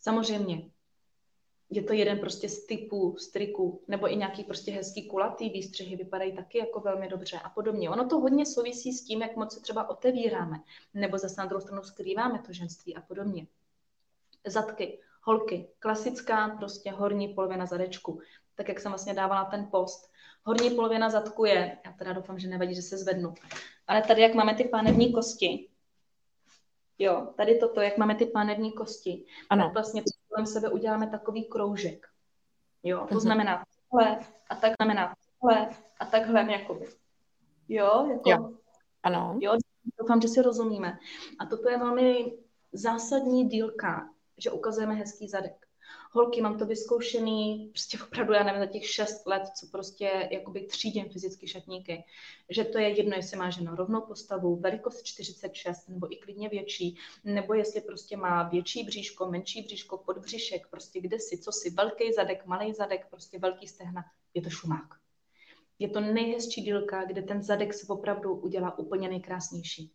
Samozřejmě, 0.01 0.71
je 1.71 1.83
to 1.83 1.93
jeden 1.93 2.19
prostě 2.19 2.49
z 2.49 2.67
typů, 2.67 3.17
z 3.19 3.29
triků, 3.29 3.83
nebo 3.89 4.13
i 4.13 4.17
nějaký 4.17 4.45
prostě 4.45 4.73
hezký 4.73 5.09
kulatý 5.09 5.51
výstřihy 5.51 5.97
vypadají 5.97 6.33
taky 6.33 6.59
jako 6.59 6.81
velmi 6.81 7.09
dobře 7.09 7.39
a 7.39 7.49
podobně. 7.49 7.91
Ono 7.91 8.09
to 8.09 8.19
hodně 8.19 8.47
souvisí 8.47 8.93
s 8.93 9.05
tím, 9.05 9.23
jak 9.23 9.37
moc 9.37 9.55
se 9.55 9.61
třeba 9.61 9.91
otevíráme, 9.91 10.57
nebo 10.95 11.19
zase 11.19 11.35
na 11.39 11.47
druhou 11.47 11.61
stranu 11.61 11.83
skrýváme 11.83 12.39
to 12.47 12.53
ženství 12.53 12.97
a 12.97 13.01
podobně. 13.01 13.47
Zadky, 14.47 15.01
holky, 15.23 15.69
klasická 15.79 16.49
prostě 16.49 16.91
horní 16.91 17.29
polovina 17.29 17.67
zadečku, 17.67 18.21
tak 18.55 18.69
jak 18.69 18.81
jsem 18.81 18.93
vlastně 18.93 19.15
dávala 19.15 19.45
ten 19.45 19.69
post. 19.71 20.11
Horní 20.45 20.71
polovina 20.71 21.11
zadku 21.11 21.45
je, 21.45 21.79
já 21.85 21.93
teda 21.93 22.13
doufám, 22.13 22.39
že 22.39 22.49
nevadí, 22.49 22.75
že 22.75 22.83
se 22.83 22.99
zvednu, 22.99 23.35
ale 23.87 24.03
tady, 24.03 24.23
jak 24.23 24.35
máme 24.35 24.55
ty 24.55 24.65
pánevní 24.65 25.13
kosti, 25.13 25.69
Jo, 26.99 27.29
tady 27.37 27.59
toto, 27.59 27.81
jak 27.81 27.99
máme 27.99 28.15
ty 28.15 28.27
panevní 28.27 28.73
kosti, 28.73 29.25
ano. 29.51 29.65
tak 29.65 29.73
vlastně 29.73 30.03
kolem 30.37 30.47
sebe 30.47 30.69
uděláme 30.69 31.07
takový 31.07 31.45
kroužek. 31.45 32.07
Jo, 32.83 33.07
to 33.09 33.15
uh-huh. 33.15 33.21
znamená 33.21 33.65
takhle 33.91 34.19
a 34.51 34.55
tak 34.55 34.73
znamená 34.81 35.15
takhle 35.15 35.69
a 36.01 36.05
takhle 36.05 36.53
jakoby. 36.53 36.87
Jo, 37.69 38.07
jako, 38.11 38.31
jo. 38.31 38.53
Ano. 39.03 39.39
Jo, 39.41 39.57
doufám, 40.01 40.21
že 40.21 40.29
si 40.29 40.43
rozumíme. 40.43 40.99
A 41.39 41.47
toto 41.47 41.71
je 41.71 41.79
velmi 41.79 42.39
zásadní 42.73 43.49
dílka, 43.49 44.11
že 44.39 44.51
ukazujeme 44.51 44.95
hezký 44.95 45.29
zadek 45.29 45.66
holky, 46.11 46.41
mám 46.41 46.59
to 46.59 46.67
vyzkoušený, 46.67 47.71
prostě 47.73 47.99
opravdu, 48.05 48.33
já 48.33 48.45
nevím, 48.45 48.61
za 48.61 48.67
těch 48.67 48.91
šest 48.91 49.27
let, 49.27 49.43
co 49.57 49.67
prostě 49.67 50.29
jakoby 50.33 50.67
třídím 50.67 51.09
fyzicky 51.09 51.49
šatníky, 51.49 52.05
že 52.51 52.65
to 52.65 52.79
je 52.79 52.89
jedno, 52.89 53.17
jestli 53.17 53.37
má 53.37 53.51
žena 53.51 53.75
rovnou 53.75 54.01
postavu, 54.01 54.57
velikost 54.57 55.03
46, 55.03 55.89
nebo 55.89 56.13
i 56.13 56.17
klidně 56.17 56.49
větší, 56.49 56.99
nebo 57.25 57.55
jestli 57.55 57.81
prostě 57.81 58.17
má 58.17 58.43
větší 58.43 58.85
bříško, 58.85 59.31
menší 59.31 59.63
bříško, 59.63 59.99
podbříšek, 59.99 60.67
prostě 60.71 61.01
kde 61.01 61.19
si, 61.19 61.39
co 61.39 61.53
si, 61.53 61.71
velký 61.71 62.13
zadek, 62.13 62.47
malý 62.47 62.75
zadek, 62.75 63.07
prostě 63.11 63.39
velký 63.39 63.69
stehna, 63.69 64.05
je 64.35 64.43
to 64.43 64.51
šumák. 64.51 64.95
Je 65.79 65.89
to 65.89 66.01
nejhezčí 66.01 66.63
dílka, 66.63 67.05
kde 67.05 67.23
ten 67.23 67.43
zadek 67.43 67.75
se 67.75 67.87
opravdu 67.87 68.35
udělá 68.35 68.79
úplně 68.79 69.09
nejkrásnější. 69.09 69.93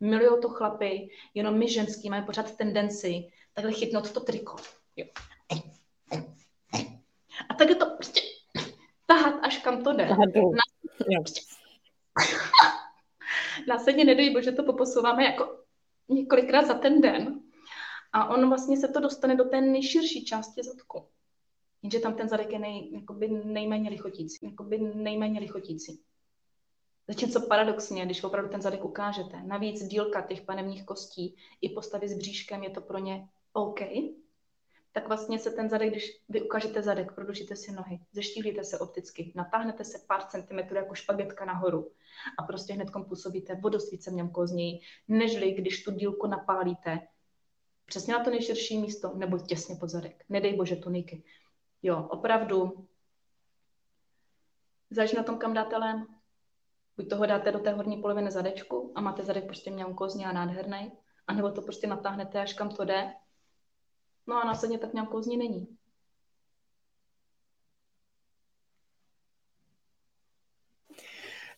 Milují 0.00 0.40
to 0.42 0.48
chlapy, 0.48 1.08
jenom 1.34 1.58
my 1.58 1.68
ženský 1.68 2.10
máme 2.10 2.26
pořád 2.26 2.56
tendenci 2.56 3.28
takhle 3.52 3.72
chytnout 3.72 4.12
to 4.12 4.20
triko. 4.20 4.56
Jo. 4.96 5.06
A 7.50 7.54
tak 7.58 7.68
je 7.68 7.74
to 7.74 7.86
prostě 7.86 8.20
tahat, 9.06 9.34
až 9.42 9.58
kam 9.58 9.84
to 9.84 9.92
jde. 9.92 10.08
Následně 13.68 14.04
nedej 14.04 14.30
bože, 14.30 14.52
to 14.52 14.62
poposouváme 14.62 15.24
jako 15.24 15.58
několikrát 16.08 16.66
za 16.66 16.74
ten 16.74 17.00
den. 17.00 17.40
A 18.12 18.28
on 18.28 18.48
vlastně 18.48 18.76
se 18.76 18.88
to 18.88 19.00
dostane 19.00 19.36
do 19.36 19.44
té 19.44 19.60
nejširší 19.60 20.24
části 20.24 20.62
zadku. 20.62 21.08
Jenže 21.82 21.98
tam 21.98 22.14
ten 22.14 22.28
zadek 22.28 22.52
je 22.52 22.58
nej, 22.58 22.92
jakoby 22.92 23.28
nejméně 23.28 23.90
lichotící. 23.90 24.46
Jakoby 24.46 24.78
nejméně 24.78 25.40
lichotící. 25.40 26.02
Zatímco 27.08 27.40
paradoxně, 27.40 28.04
když 28.04 28.24
opravdu 28.24 28.50
ten 28.50 28.62
zadek 28.62 28.84
ukážete, 28.84 29.42
navíc 29.42 29.84
dílka 29.84 30.22
těch 30.22 30.42
panevních 30.42 30.84
kostí 30.84 31.36
i 31.60 31.68
postavy 31.68 32.08
s 32.08 32.18
bříškem 32.18 32.62
je 32.62 32.70
to 32.70 32.80
pro 32.80 32.98
ně 32.98 33.28
OK, 33.52 33.80
tak 34.94 35.08
vlastně 35.08 35.38
se 35.38 35.50
ten 35.50 35.68
zadek, 35.68 35.90
když 35.90 36.20
vy 36.28 36.42
ukážete 36.42 36.82
zadek, 36.82 37.14
prodlužíte 37.14 37.56
si 37.56 37.72
nohy, 37.72 38.00
zeštíhlíte 38.12 38.64
se 38.64 38.78
opticky, 38.78 39.32
natáhnete 39.34 39.84
se 39.84 39.98
pár 40.08 40.22
centimetrů 40.22 40.76
jako 40.76 40.94
špagetka 40.94 41.44
nahoru 41.44 41.90
a 42.38 42.42
prostě 42.42 42.72
hned 42.72 42.88
působíte 43.08 43.60
o 43.64 43.68
dost 43.68 43.90
více 43.90 44.10
měmkozněji, 44.10 44.80
nežli 45.08 45.52
když 45.52 45.84
tu 45.84 45.90
dílku 45.90 46.26
napálíte 46.26 47.00
přesně 47.86 48.14
na 48.14 48.24
to 48.24 48.30
nejširší 48.30 48.78
místo 48.78 49.12
nebo 49.14 49.38
těsně 49.38 49.76
pod 49.76 49.88
zadek. 49.88 50.24
Nedej 50.28 50.56
bože 50.56 50.76
tuniky. 50.76 51.22
Jo, 51.82 52.06
opravdu 52.10 52.88
záleží 54.90 55.16
na 55.16 55.22
tom, 55.22 55.38
kam 55.38 55.54
dáte 55.54 55.76
lém. 55.76 56.06
Buď 56.96 57.08
toho 57.10 57.26
dáte 57.26 57.52
do 57.52 57.58
té 57.58 57.70
horní 57.70 57.96
poloviny 57.96 58.30
zadečku 58.30 58.92
a 58.94 59.00
máte 59.00 59.22
zadek 59.22 59.44
prostě 59.44 59.70
měmkozně 59.70 60.26
a 60.26 60.32
nádherný, 60.32 60.92
anebo 61.26 61.50
to 61.50 61.62
prostě 61.62 61.86
natáhnete 61.86 62.40
až 62.40 62.52
kam 62.52 62.68
to 62.68 62.84
jde 62.84 63.14
No 64.26 64.36
a 64.36 64.44
následně 64.44 64.78
tak 64.78 64.94
nějakou 64.94 65.22
z 65.22 65.26
ní 65.26 65.36
není. 65.36 65.68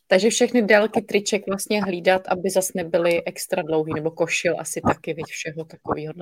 Takže 0.09 0.31
všechny 0.31 0.63
délky 0.63 1.03
triček 1.03 1.47
vlastně 1.47 1.83
hlídat, 1.83 2.23
aby 2.29 2.51
zas 2.51 2.75
nebyly 2.75 3.25
extra 3.25 3.63
dlouhý, 3.63 3.95
nebo 3.95 4.11
košil 4.11 4.61
asi 4.61 4.81
taky, 4.81 5.15
víc 5.15 5.27
všeho 5.27 5.65
takového. 5.65 6.15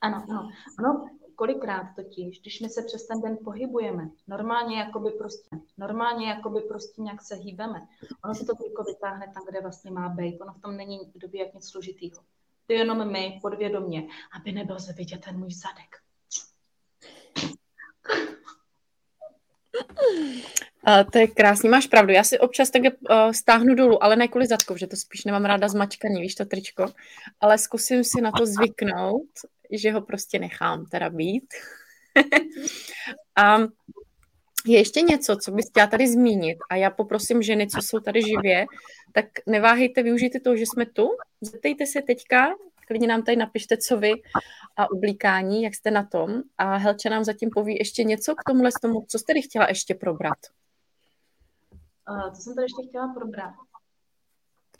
Ano, 0.00 0.26
ano. 0.30 0.50
Ano, 0.78 1.10
kolikrát 1.34 1.86
totiž, 1.96 2.40
když 2.40 2.60
my 2.60 2.68
se 2.68 2.82
přes 2.82 3.06
ten 3.06 3.20
den 3.20 3.38
pohybujeme, 3.44 4.10
normálně 4.28 4.78
jakoby 4.78 5.10
prostě, 5.10 5.56
normálně 5.78 6.28
jakoby 6.28 6.60
prostě 6.60 7.02
nějak 7.02 7.22
se 7.22 7.34
hýbeme, 7.34 7.80
ono 8.24 8.34
se 8.34 8.44
to 8.46 8.54
triko 8.54 8.82
vytáhne 8.82 9.32
tam, 9.34 9.46
kde 9.50 9.60
vlastně 9.60 9.90
má 9.90 10.08
být, 10.08 10.40
ono 10.40 10.52
v 10.52 10.60
tom 10.60 10.76
není 10.76 10.98
v 11.14 11.18
době 11.18 11.44
jak 11.44 11.54
nic 11.54 11.70
složitýho. 11.70 12.22
To 12.70 12.74
jenom 12.74 13.12
my, 13.12 13.38
podvědomě, 13.42 14.02
aby 14.40 14.52
nebyl 14.52 14.78
se 14.80 14.92
vidět 14.92 15.20
ten 15.24 15.38
můj 15.38 15.50
zadek. 15.52 15.96
A 20.84 21.04
to 21.04 21.18
je 21.18 21.26
krásný, 21.26 21.68
máš 21.68 21.86
pravdu. 21.86 22.12
Já 22.12 22.24
si 22.24 22.38
občas 22.38 22.70
tak 22.70 22.82
uh, 22.82 23.30
stáhnu 23.30 23.74
dolů, 23.74 24.04
ale 24.04 24.16
ne 24.16 24.28
kvůli 24.28 24.46
zadku, 24.46 24.76
že 24.76 24.86
to 24.86 24.96
spíš 24.96 25.24
nemám 25.24 25.44
ráda 25.44 25.68
zmačkaný, 25.68 26.20
víš 26.20 26.34
to 26.34 26.44
tričko, 26.44 26.86
ale 27.40 27.58
zkusím 27.58 28.04
si 28.04 28.20
na 28.20 28.32
to 28.32 28.46
zvyknout, 28.46 29.30
že 29.72 29.92
ho 29.92 30.00
prostě 30.00 30.38
nechám 30.38 30.86
teda 30.86 31.10
být. 31.10 31.48
a 33.36 33.58
je 34.66 34.78
ještě 34.78 35.00
něco, 35.00 35.36
co 35.36 35.52
bys 35.52 35.68
chtěla 35.68 35.86
tady 35.86 36.08
zmínit 36.08 36.58
a 36.70 36.76
já 36.76 36.90
poprosím 36.90 37.42
ženy, 37.42 37.68
co 37.68 37.78
jsou 37.82 38.00
tady 38.00 38.22
živě, 38.22 38.66
tak 39.12 39.26
neváhejte, 39.46 40.02
využijte 40.02 40.40
to, 40.40 40.56
že 40.56 40.64
jsme 40.66 40.86
tu, 40.86 41.08
zeptejte 41.40 41.86
se 41.86 42.02
teďka, 42.02 42.54
klidně 42.86 43.08
nám 43.08 43.22
tady 43.22 43.36
napište, 43.36 43.76
co 43.76 43.96
vy 43.96 44.12
a 44.76 44.90
oblíkání, 44.90 45.62
jak 45.62 45.74
jste 45.74 45.90
na 45.90 46.04
tom 46.04 46.42
a 46.58 46.76
Helče 46.76 47.10
nám 47.10 47.24
zatím 47.24 47.50
poví 47.50 47.76
ještě 47.78 48.04
něco 48.04 48.34
k 48.34 48.44
tomuhle 48.46 48.70
tomu, 48.82 49.06
co 49.08 49.18
jste 49.18 49.32
tady 49.32 49.42
chtěla 49.42 49.68
ještě 49.68 49.94
probrat. 49.94 50.38
Co 52.34 52.42
jsem 52.42 52.54
tady 52.54 52.64
ještě 52.64 52.88
chtěla 52.88 53.14
probrat? 53.14 53.54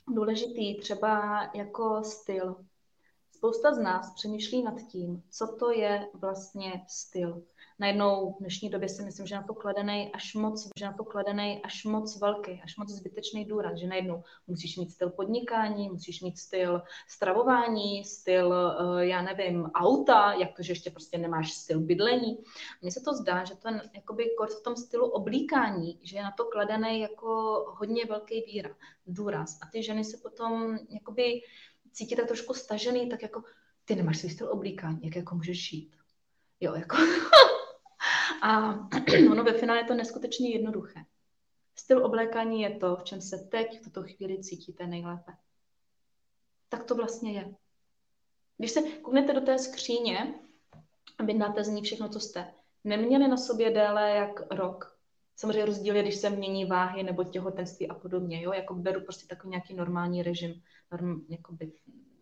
Důležitý 0.08 0.80
třeba 0.80 1.42
jako 1.54 2.04
styl. 2.04 2.56
Spousta 3.40 3.74
z 3.74 3.78
nás 3.78 4.14
přemýšlí 4.14 4.62
nad 4.62 4.82
tím, 4.82 5.22
co 5.30 5.56
to 5.58 5.70
je 5.70 6.08
vlastně 6.14 6.84
styl 6.88 7.42
najednou 7.80 8.32
v 8.32 8.38
dnešní 8.40 8.70
době 8.70 8.88
si 8.88 9.02
myslím, 9.02 9.26
že 9.26 9.34
na 9.34 9.42
to 9.42 9.54
kladený 9.54 10.12
až 10.14 10.34
moc, 10.34 10.68
že 10.78 10.84
na 10.84 10.92
to 10.92 11.04
kladený 11.04 11.62
až 11.64 11.84
moc 11.84 12.20
velký, 12.20 12.60
až 12.64 12.76
moc 12.76 12.88
zbytečný 12.88 13.44
důraz, 13.44 13.78
že 13.78 13.86
najednou 13.86 14.22
musíš 14.46 14.76
mít 14.76 14.90
styl 14.90 15.10
podnikání, 15.10 15.88
musíš 15.88 16.22
mít 16.22 16.38
styl 16.38 16.82
stravování, 17.08 18.04
styl, 18.04 18.54
eh, 18.54 19.06
já 19.06 19.22
nevím, 19.22 19.70
auta, 19.74 20.32
jak 20.32 20.56
to, 20.56 20.62
že 20.62 20.72
ještě 20.72 20.90
prostě 20.90 21.18
nemáš 21.18 21.52
styl 21.52 21.80
bydlení. 21.80 22.38
Mně 22.82 22.92
se 22.92 23.00
to 23.00 23.14
zdá, 23.14 23.44
že 23.44 23.54
ten 23.54 23.82
jakoby 23.94 24.24
v 24.58 24.62
tom 24.62 24.76
stylu 24.76 25.06
oblíkání, 25.06 25.98
že 26.02 26.16
je 26.16 26.22
na 26.22 26.32
to 26.36 26.44
kladený 26.44 27.00
jako 27.00 27.30
hodně 27.78 28.04
velký 28.04 28.40
víra, 28.40 28.70
důraz. 29.06 29.58
A 29.62 29.66
ty 29.72 29.82
ženy 29.82 30.04
se 30.04 30.16
potom 30.16 30.78
jakoby 30.90 31.40
cítí 31.92 32.16
tak 32.16 32.26
trošku 32.26 32.54
stažený, 32.54 33.08
tak 33.08 33.22
jako 33.22 33.42
ty 33.84 33.94
nemáš 33.94 34.18
svůj 34.18 34.30
styl 34.30 34.52
oblíkání, 34.52 35.00
jak 35.02 35.16
jako 35.16 35.34
můžeš 35.34 35.68
žít. 35.68 35.96
Jo, 36.60 36.74
jako 36.74 36.96
A 38.42 38.74
ono 39.30 39.44
ve 39.44 39.52
finále 39.52 39.80
je 39.80 39.84
to 39.84 39.94
neskutečně 39.94 40.50
jednoduché. 40.50 41.00
Styl 41.74 42.06
oblékání 42.06 42.62
je 42.62 42.76
to, 42.76 42.96
v 42.96 43.04
čem 43.04 43.20
se 43.20 43.38
teď 43.38 43.80
v 43.80 43.84
tuto 43.84 44.02
chvíli 44.02 44.42
cítíte 44.42 44.86
nejlépe. 44.86 45.32
Tak 46.68 46.84
to 46.84 46.94
vlastně 46.94 47.32
je. 47.32 47.54
Když 48.58 48.70
se 48.70 48.82
kouknete 48.82 49.32
do 49.32 49.40
té 49.40 49.58
skříně 49.58 50.34
a 51.18 51.24
vydáte 51.24 51.64
z 51.64 51.68
ní 51.68 51.82
všechno, 51.82 52.08
co 52.08 52.20
jste 52.20 52.54
neměli 52.84 53.28
na 53.28 53.36
sobě 53.36 53.70
déle 53.70 54.10
jak 54.10 54.40
rok, 54.50 54.99
samozřejmě 55.40 55.64
rozdíl 55.64 55.96
je, 55.96 56.02
když 56.02 56.16
se 56.16 56.30
mění 56.30 56.64
váhy 56.64 57.02
nebo 57.02 57.24
těhotenství 57.24 57.88
a 57.88 57.94
podobně, 57.94 58.42
jo, 58.42 58.52
jako 58.52 58.74
beru 58.74 59.00
prostě 59.00 59.26
takový 59.26 59.50
nějaký 59.50 59.74
normální 59.74 60.22
režim, 60.22 60.62
norm, 60.92 61.20
jakoby 61.28 61.72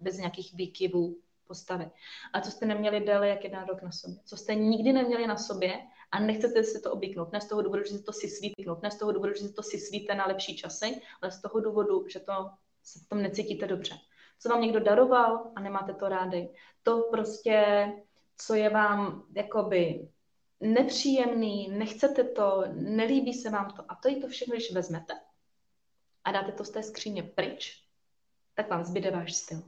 bez 0.00 0.16
nějakých 0.16 0.54
výkyvů 0.54 1.18
postavy. 1.46 1.90
A 2.32 2.40
co 2.40 2.50
jste 2.50 2.66
neměli 2.66 3.00
déle 3.00 3.28
jak 3.28 3.44
jeden 3.44 3.64
rok 3.68 3.82
na 3.82 3.92
sobě, 3.92 4.16
co 4.24 4.36
jste 4.36 4.54
nikdy 4.54 4.92
neměli 4.92 5.26
na 5.26 5.36
sobě 5.36 5.78
a 6.10 6.20
nechcete 6.20 6.64
si 6.64 6.80
to 6.80 6.92
obyknout. 6.92 7.32
Ne 7.32 7.40
z 7.40 7.48
toho 7.48 7.62
důvodu, 7.62 7.82
že 7.84 7.98
si 7.98 8.02
to 8.02 8.12
si 8.12 8.28
svítnout, 8.28 8.82
ne 8.82 8.90
z 8.90 8.98
toho 8.98 9.12
důvodu, 9.12 9.34
že 9.34 9.48
si 9.48 9.52
to 9.52 9.62
si 9.62 9.78
svíte 9.78 10.14
na 10.14 10.26
lepší 10.26 10.56
časy, 10.56 11.00
ale 11.22 11.32
z 11.32 11.42
toho 11.42 11.60
důvodu, 11.60 12.08
že 12.08 12.20
to 12.20 12.50
se 12.82 12.98
v 12.98 13.08
tom 13.08 13.22
necítíte 13.22 13.66
dobře. 13.66 13.94
Co 14.40 14.48
vám 14.48 14.60
někdo 14.60 14.80
daroval 14.80 15.52
a 15.56 15.60
nemáte 15.60 15.94
to 15.94 16.08
rádi. 16.08 16.54
To 16.82 17.02
prostě, 17.10 17.86
co 18.36 18.54
je 18.54 18.68
vám 18.70 19.26
jakoby 19.36 20.08
nepříjemný, 20.60 21.68
nechcete 21.68 22.24
to, 22.24 22.64
nelíbí 22.74 23.34
se 23.34 23.50
vám 23.50 23.70
to 23.70 23.84
a 23.88 23.94
to 23.94 24.08
i 24.08 24.16
to 24.16 24.28
všechno, 24.28 24.54
když 24.54 24.72
vezmete 24.72 25.14
a 26.24 26.32
dáte 26.32 26.52
to 26.52 26.64
z 26.64 26.70
té 26.70 26.82
skříně 26.82 27.22
pryč, 27.22 27.84
tak 28.54 28.70
vám 28.70 28.84
zbyde 28.84 29.10
váš 29.10 29.34
styl. 29.34 29.62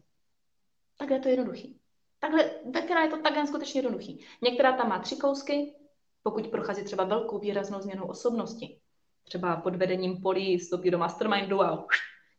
Takhle 0.98 1.16
je 1.16 1.20
to 1.20 1.28
jednoduchý. 1.28 1.80
Takhle, 2.18 2.50
takhle 2.72 3.00
je 3.02 3.08
to 3.08 3.22
takhle 3.22 3.46
skutečně 3.46 3.78
jednoduchý. 3.78 4.26
Některá 4.42 4.76
tam 4.76 4.88
má 4.88 4.98
tři 4.98 5.16
kousky, 5.16 5.74
pokud 6.22 6.48
prochází 6.48 6.84
třeba 6.84 7.04
velkou 7.04 7.38
výraznou 7.38 7.80
změnu 7.80 8.06
osobnosti, 8.06 8.80
třeba 9.24 9.56
pod 9.56 9.76
vedením 9.76 10.22
polí 10.22 10.58
vstoupí 10.58 10.90
do 10.90 10.98
mastermindu 10.98 11.62
a 11.62 11.86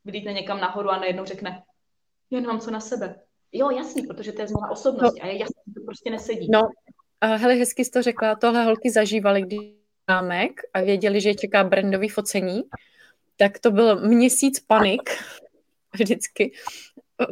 vidíte 0.06 0.34
někam 0.34 0.60
nahoru 0.60 0.90
a 0.90 1.00
najednou 1.00 1.26
řekne, 1.26 1.64
jen 2.30 2.48
mám 2.48 2.60
co 2.60 2.72
na 2.72 2.80
sebe. 2.80 3.22
Jo, 3.52 3.70
jasný, 3.70 4.08
protože 4.08 4.32
to 4.32 4.42
je 4.42 4.48
změna 4.48 4.72
osobnosti 4.72 5.20
no. 5.20 5.26
a 5.26 5.28
je 5.28 5.40
jasný, 5.40 5.74
to 5.74 5.82
prostě 5.86 6.10
nesedí. 6.10 6.48
No, 6.52 6.62
uh, 7.26 7.36
hele, 7.36 7.54
hezky 7.54 7.86
jsi 7.86 7.92
to 7.92 8.02
řekla, 8.02 8.36
tohle 8.36 8.64
holky 8.64 8.92
zažívali, 8.92 9.42
když 9.42 9.60
zámek 10.10 10.62
a 10.74 10.82
věděli, 10.82 11.22
že 11.22 11.30
je 11.30 11.36
čeká 11.36 11.64
brandový 11.64 12.10
focení, 12.10 12.62
tak 13.38 13.60
to 13.60 13.72
byl 13.72 14.08
měsíc 14.08 14.60
panik 14.60 15.10
vždycky. 15.94 16.52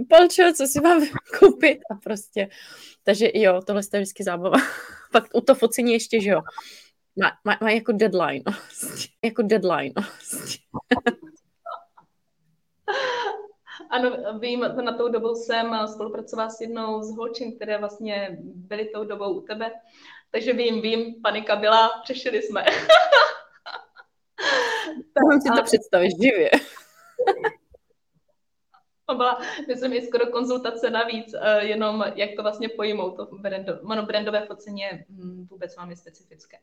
Polčo, 0.09 0.43
co 0.55 0.67
si 0.67 0.81
mám 0.81 1.05
koupit 1.39 1.79
a 1.91 1.95
prostě. 1.95 2.49
Takže 3.03 3.31
jo, 3.33 3.61
tohle 3.67 3.81
je 3.93 3.99
vždycky 3.99 4.23
zábava. 4.23 4.57
Pak 5.11 5.23
u 5.33 5.41
to 5.41 5.55
focení 5.55 5.93
ještě, 5.93 6.21
že 6.21 6.29
jo. 6.29 6.41
Má, 7.21 7.31
má, 7.45 7.57
má 7.61 7.71
jako 7.71 7.91
deadline. 7.91 8.43
jako 9.23 9.41
deadline. 9.41 9.93
Ano, 13.89 14.39
vím, 14.39 14.59
na 14.59 14.97
tou 14.97 15.09
dobou 15.09 15.35
jsem 15.35 15.87
spolupracovala 15.87 16.49
s 16.49 16.61
jednou 16.61 17.01
z 17.01 17.15
holčin, 17.15 17.55
které 17.55 17.77
vlastně 17.77 18.37
byly 18.41 18.85
tou 18.85 19.03
dobou 19.03 19.33
u 19.33 19.41
tebe. 19.41 19.71
Takže 20.31 20.53
vím, 20.53 20.81
vím, 20.81 21.21
panika 21.21 21.55
byla, 21.55 21.91
řešili 22.05 22.41
jsme. 22.41 22.65
tak 25.13 25.41
si 25.41 25.49
to 25.55 25.63
představíš 25.63 26.13
živě. 26.21 26.51
To 29.09 29.15
byla, 29.15 29.41
myslím, 29.67 29.93
i 29.93 30.01
skoro 30.01 30.27
konzultace 30.27 30.89
navíc, 30.89 31.33
uh, 31.33 31.41
jenom 31.59 32.03
jak 32.15 32.29
to 32.35 32.41
vlastně 32.41 32.69
pojmout, 32.69 33.15
to 33.15 33.27
brando, 33.31 33.79
ono 33.81 34.05
brandové 34.05 34.45
focení 34.45 34.81
je 34.81 35.05
hm, 35.09 35.47
vůbec 35.49 35.75
velmi 35.77 35.95
specifické. 35.95 36.57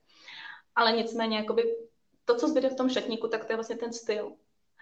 Ale 0.75 0.93
nicméně, 0.93 1.37
jakoby, 1.37 1.63
to, 2.25 2.37
co 2.37 2.49
zbyde 2.49 2.69
v 2.69 2.77
tom 2.77 2.89
šatníku, 2.89 3.29
tak 3.29 3.45
to 3.45 3.53
je 3.53 3.57
vlastně 3.57 3.77
ten 3.77 3.93
styl. 3.93 4.33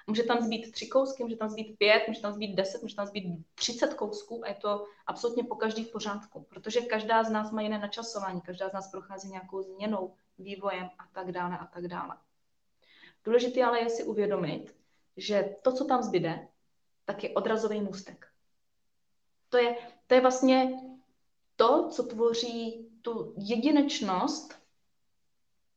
Může 0.06 0.22
tam 0.22 0.42
zbýt 0.42 0.72
tři 0.72 0.86
kousky, 0.86 1.22
může 1.22 1.36
tam 1.36 1.48
zbýt 1.48 1.78
pět, 1.78 2.04
může 2.08 2.20
tam 2.20 2.32
zbýt 2.32 2.56
deset, 2.56 2.82
může 2.82 2.96
tam 2.96 3.06
zbýt 3.06 3.24
třicet 3.54 3.94
kousků 3.94 4.44
a 4.44 4.48
je 4.48 4.54
to 4.54 4.86
absolutně 5.06 5.44
po 5.44 5.54
každý 5.54 5.84
v 5.84 5.92
pořádku, 5.92 6.46
protože 6.48 6.80
každá 6.80 7.24
z 7.24 7.30
nás 7.30 7.50
má 7.50 7.62
jiné 7.62 7.78
načasování, 7.78 8.40
každá 8.40 8.68
z 8.68 8.72
nás 8.72 8.90
prochází 8.90 9.28
nějakou 9.28 9.62
změnou, 9.62 10.14
vývojem 10.38 10.90
a 10.98 11.08
tak 11.12 11.32
dále 11.32 11.58
a 11.58 11.66
tak 11.66 11.88
dále. 11.88 12.16
Důležité 13.24 13.64
ale 13.64 13.80
je 13.80 13.90
si 13.90 14.04
uvědomit, 14.04 14.76
že 15.16 15.56
to, 15.62 15.72
co 15.72 15.84
tam 15.84 16.02
zbyde, 16.02 16.48
tak 17.04 17.24
je 17.24 17.30
odrazový 17.30 17.80
můstek. 17.80 18.28
To 19.48 19.58
je, 19.58 19.76
to 20.06 20.14
je 20.14 20.20
vlastně 20.20 20.80
to, 21.56 21.88
co 21.88 22.02
tvoří 22.02 22.88
tu 23.02 23.34
jedinečnost 23.36 24.63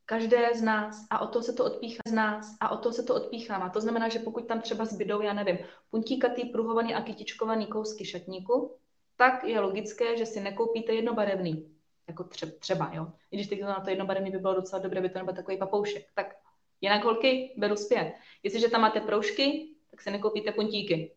každé 0.09 0.55
z 0.55 0.61
nás 0.61 1.07
a 1.09 1.19
o 1.19 1.27
to 1.27 1.41
se 1.41 1.53
to 1.53 1.65
odpíchá 1.65 2.01
z 2.07 2.11
nás 2.11 2.57
a 2.59 2.69
o 2.69 2.77
to 2.77 2.91
se 2.91 3.03
to 3.03 3.15
odpíchává. 3.15 3.69
To 3.69 3.81
znamená, 3.81 4.09
že 4.09 4.19
pokud 4.19 4.47
tam 4.47 4.61
třeba 4.61 4.85
zbydou, 4.85 5.21
já 5.21 5.33
nevím, 5.33 5.57
puntíkatý, 5.89 6.45
pruhovaný 6.45 6.95
a 6.95 7.01
kytičkovaný 7.01 7.67
kousky 7.67 8.05
šatníku, 8.05 8.75
tak 9.15 9.43
je 9.43 9.59
logické, 9.59 10.17
že 10.17 10.25
si 10.25 10.39
nekoupíte 10.39 10.93
jednobarevný. 10.93 11.75
Jako 12.07 12.23
třeba, 12.23 12.51
třeba 12.59 12.91
jo. 12.93 13.07
I 13.31 13.35
když 13.35 13.47
teď 13.47 13.61
na 13.61 13.79
to 13.79 13.89
jednobarevný 13.89 14.31
by 14.31 14.37
bylo 14.37 14.53
docela 14.53 14.81
dobré, 14.81 15.01
by 15.01 15.09
to 15.09 15.19
nebyl 15.19 15.35
takový 15.35 15.57
papoušek. 15.57 16.05
Tak 16.15 16.35
jinak 16.81 17.03
holky, 17.03 17.53
beru 17.57 17.75
zpět. 17.75 18.13
Jestliže 18.43 18.69
tam 18.69 18.81
máte 18.81 19.01
proužky, 19.01 19.69
tak 19.91 20.01
si 20.01 20.11
nekoupíte 20.11 20.51
puntíky. 20.51 21.15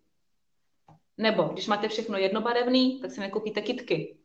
Nebo 1.19 1.43
když 1.43 1.67
máte 1.67 1.89
všechno 1.89 2.19
jednobarevný, 2.19 3.01
tak 3.01 3.11
si 3.11 3.21
nekoupíte 3.21 3.63
kitky. 3.63 4.19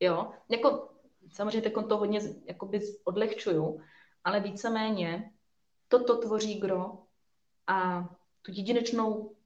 Jo, 0.00 0.32
jako 0.48 0.89
samozřejmě 1.32 1.60
teď 1.60 1.74
to 1.88 1.96
hodně 1.96 2.20
jakoby 2.44 2.80
odlehčuju, 3.04 3.80
ale 4.24 4.40
víceméně 4.40 5.32
toto 5.88 6.16
tvoří 6.16 6.60
gro 6.60 6.98
a 7.66 8.08
tu 8.42 8.52
jedinečnou 8.54 9.36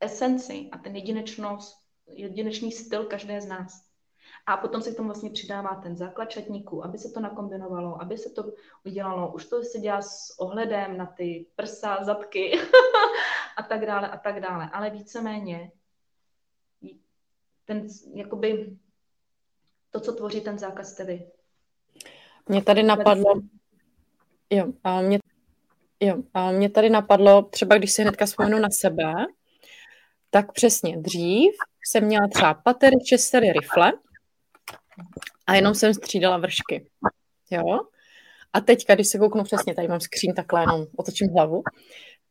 esenci 0.00 0.68
a 0.72 0.78
ten 0.78 0.96
jedinečnost, 0.96 1.86
jedinečný 2.06 2.72
styl 2.72 3.04
každé 3.04 3.40
z 3.40 3.46
nás. 3.46 3.92
A 4.46 4.56
potom 4.56 4.82
se 4.82 4.92
k 4.92 4.96
tomu 4.96 5.08
vlastně 5.08 5.30
přidává 5.30 5.74
ten 5.74 5.96
základ 5.96 6.24
čatníku, 6.24 6.84
aby 6.84 6.98
se 6.98 7.10
to 7.10 7.20
nakombinovalo, 7.20 8.02
aby 8.02 8.18
se 8.18 8.30
to 8.30 8.52
udělalo. 8.84 9.32
Už 9.32 9.46
to 9.46 9.62
se 9.62 9.78
dělá 9.78 10.02
s 10.02 10.38
ohledem 10.38 10.96
na 10.96 11.06
ty 11.06 11.46
prsa, 11.56 12.04
zadky 12.04 12.52
a 13.56 13.62
tak 13.62 13.86
dále 13.86 14.08
a 14.08 14.16
tak 14.16 14.40
dále. 14.40 14.70
Ale 14.72 14.90
víceméně 14.90 15.72
ten, 17.64 17.86
jakoby, 18.14 18.78
to, 19.92 20.00
co 20.00 20.12
tvoří 20.12 20.40
ten 20.40 20.58
zákaz, 20.58 20.92
jste 20.92 21.04
vy. 21.04 21.26
Mě 22.48 22.62
tady 22.62 22.82
napadlo, 22.82 23.34
jo, 24.50 24.72
a 24.84 25.00
mě, 25.00 25.18
jo, 26.00 26.22
a 26.34 26.50
mě 26.50 26.70
tady 26.70 26.90
napadlo, 26.90 27.42
třeba 27.42 27.78
když 27.78 27.92
si 27.92 28.02
hnedka 28.02 28.26
vzpomenu 28.26 28.58
na 28.58 28.68
sebe, 28.70 29.12
tak 30.30 30.52
přesně 30.52 30.96
dřív 30.96 31.54
jsem 31.86 32.04
měla 32.04 32.28
třeba 32.28 32.54
patery, 32.54 32.96
čestery, 33.06 33.52
rifle 33.52 33.92
a 35.46 35.54
jenom 35.54 35.74
jsem 35.74 35.94
střídala 35.94 36.38
vršky. 36.38 36.86
Jo? 37.50 37.80
A 38.52 38.60
teďka, 38.60 38.94
když 38.94 39.08
se 39.08 39.18
kouknu 39.18 39.44
přesně, 39.44 39.74
tady 39.74 39.88
mám 39.88 40.00
skříň 40.00 40.34
takhle, 40.34 40.60
jenom 40.60 40.86
otočím 40.96 41.28
hlavu, 41.28 41.62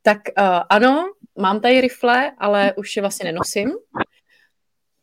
tak 0.02 0.18
uh, 0.38 0.46
ano, 0.70 1.14
mám 1.38 1.62
tady 1.62 1.82
rifle, 1.82 2.32
ale 2.38 2.74
už 2.78 2.96
je 2.96 3.02
vlastně 3.02 3.32
nenosím. 3.32 3.72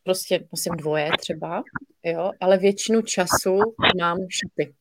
Prostě 0.09 0.49
nosím 0.53 0.73
dvoje 0.77 1.11
třeba, 1.18 1.62
jo, 2.03 2.33
ale 2.40 2.59
většinu 2.59 3.03
času 3.03 3.59
mám 4.01 4.16
šaty. 4.31 4.75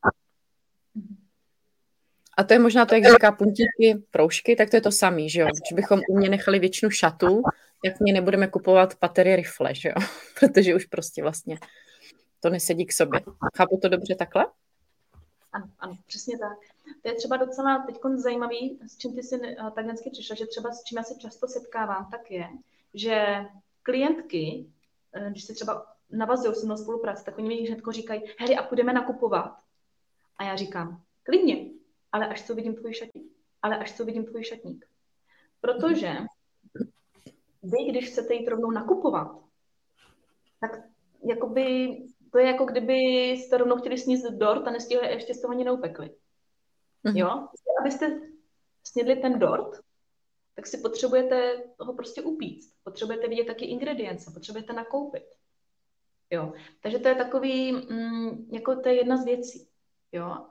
A 2.36 2.44
to 2.44 2.52
je 2.52 2.58
možná 2.58 2.86
to, 2.86 2.94
jak 2.94 3.12
říká 3.12 3.32
puntíky, 3.32 4.02
proužky, 4.10 4.56
tak 4.56 4.70
to 4.70 4.76
je 4.76 4.80
to 4.80 4.92
samý, 4.92 5.30
že 5.30 5.40
jo. 5.40 5.46
Když 5.46 5.72
bychom 5.76 6.00
u 6.08 6.18
mě 6.18 6.28
nechali 6.28 6.58
většinu 6.58 6.90
šatů, 6.90 7.42
tak 7.84 8.00
mě 8.00 8.12
nebudeme 8.12 8.48
kupovat 8.48 8.94
patery 8.94 9.36
rifle, 9.36 9.74
že 9.74 9.88
jo. 9.88 9.94
Protože 10.40 10.74
už 10.74 10.84
prostě 10.84 11.22
vlastně 11.22 11.58
to 12.40 12.50
nesedí 12.50 12.86
k 12.86 12.92
sobě. 12.92 13.20
Chápu 13.56 13.78
to 13.82 13.88
dobře 13.88 14.14
takhle? 14.14 14.46
Ano, 15.52 15.70
ano, 15.78 15.98
přesně 16.06 16.38
tak. 16.38 16.58
To 17.02 17.08
je 17.08 17.14
třeba 17.14 17.36
docela 17.36 17.78
teď 17.86 17.96
zajímavý, 18.16 18.78
s 18.86 18.96
čím 18.96 19.14
ty 19.14 19.22
si 19.22 19.40
eh, 19.44 19.56
tak 19.74 19.84
dnesky 19.84 20.10
přišla, 20.10 20.36
že 20.36 20.46
třeba 20.46 20.72
s 20.72 20.84
čím 20.84 20.98
já 20.98 21.04
se 21.04 21.14
často 21.14 21.48
setkávám, 21.48 22.08
tak 22.10 22.30
je, 22.30 22.48
že 22.94 23.44
klientky 23.82 24.66
když 25.30 25.44
se 25.44 25.54
třeba 25.54 25.86
navazují 26.10 26.54
se 26.54 26.66
mnou 26.66 26.76
spolupráce, 26.76 27.24
tak 27.24 27.38
oni 27.38 27.48
mi 27.48 27.54
hnedko 27.54 27.92
říkají, 27.92 28.22
hej, 28.38 28.58
a 28.58 28.62
půjdeme 28.62 28.92
nakupovat. 28.92 29.58
A 30.36 30.44
já 30.44 30.56
říkám, 30.56 31.02
klidně, 31.22 31.70
ale 32.12 32.28
až 32.28 32.46
to 32.46 32.54
vidím 32.54 32.74
tvůj 32.74 32.94
šatník. 32.94 33.32
Ale 33.62 33.78
až 33.78 33.96
to 33.96 34.04
vidím 34.04 34.24
tvůj 34.26 34.44
šatník. 34.44 34.84
Protože 35.60 36.16
vy, 37.62 37.84
když 37.88 38.08
chcete 38.08 38.34
jít 38.34 38.48
rovnou 38.48 38.70
nakupovat, 38.70 39.28
tak 40.60 40.80
jakoby, 41.24 41.96
to 42.32 42.38
je 42.38 42.46
jako 42.46 42.64
kdyby 42.64 42.94
jste 43.30 43.56
rovnou 43.56 43.76
chtěli 43.76 43.98
sníst 43.98 44.24
dort 44.30 44.66
a 44.66 44.70
nestihli 44.70 45.06
ještě 45.06 45.34
jste 45.34 45.46
ho 45.46 45.52
ani 45.52 45.64
neupekli. 45.64 46.10
Mm-hmm. 47.04 47.16
Jo? 47.16 47.48
Abyste 47.80 48.20
snědli 48.84 49.16
ten 49.16 49.38
dort, 49.38 49.80
tak 50.58 50.66
si 50.66 50.78
potřebujete 50.78 51.62
ho 51.78 51.92
prostě 51.94 52.22
upíct. 52.22 52.74
Potřebujete 52.82 53.28
vidět 53.28 53.44
taky 53.44 53.64
ingredience, 53.64 54.30
potřebujete 54.30 54.72
nakoupit. 54.72 55.24
Jo. 56.30 56.52
Takže 56.80 56.98
to 56.98 57.08
je 57.08 57.14
takový, 57.14 57.72
mm, 57.72 58.48
jako 58.52 58.76
to 58.76 58.88
je 58.88 58.94
jedna 58.94 59.16
z 59.16 59.24
věcí, 59.24 59.68
jo. 60.12 60.46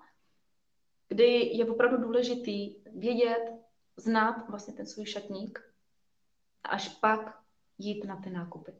Kdy 1.07 1.57
je 1.57 1.65
opravdu 1.65 1.97
důležitý 1.97 2.75
vědět, 2.85 3.53
znát 3.97 4.49
vlastně 4.49 4.73
ten 4.73 4.85
svůj 4.85 5.05
šatník 5.05 5.59
a 6.63 6.69
až 6.69 6.89
pak 6.89 7.39
jít 7.77 8.03
na 8.03 8.15
ty 8.15 8.29
nákupy. 8.29 8.71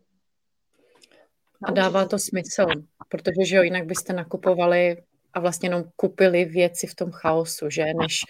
A 1.63 1.71
dává 1.71 2.07
to 2.07 2.19
smysl, 2.19 2.65
protože 3.09 3.45
že 3.45 3.55
jo, 3.55 3.63
jinak 3.63 3.85
byste 3.85 4.13
nakupovali 4.13 5.03
a 5.37 5.39
vlastně 5.39 5.69
jenom 5.69 5.83
kupili 5.95 6.45
věci 6.45 6.87
v 6.87 6.95
tom 6.95 7.11
chaosu, 7.11 7.69
že 7.69 7.85
než 7.93 8.21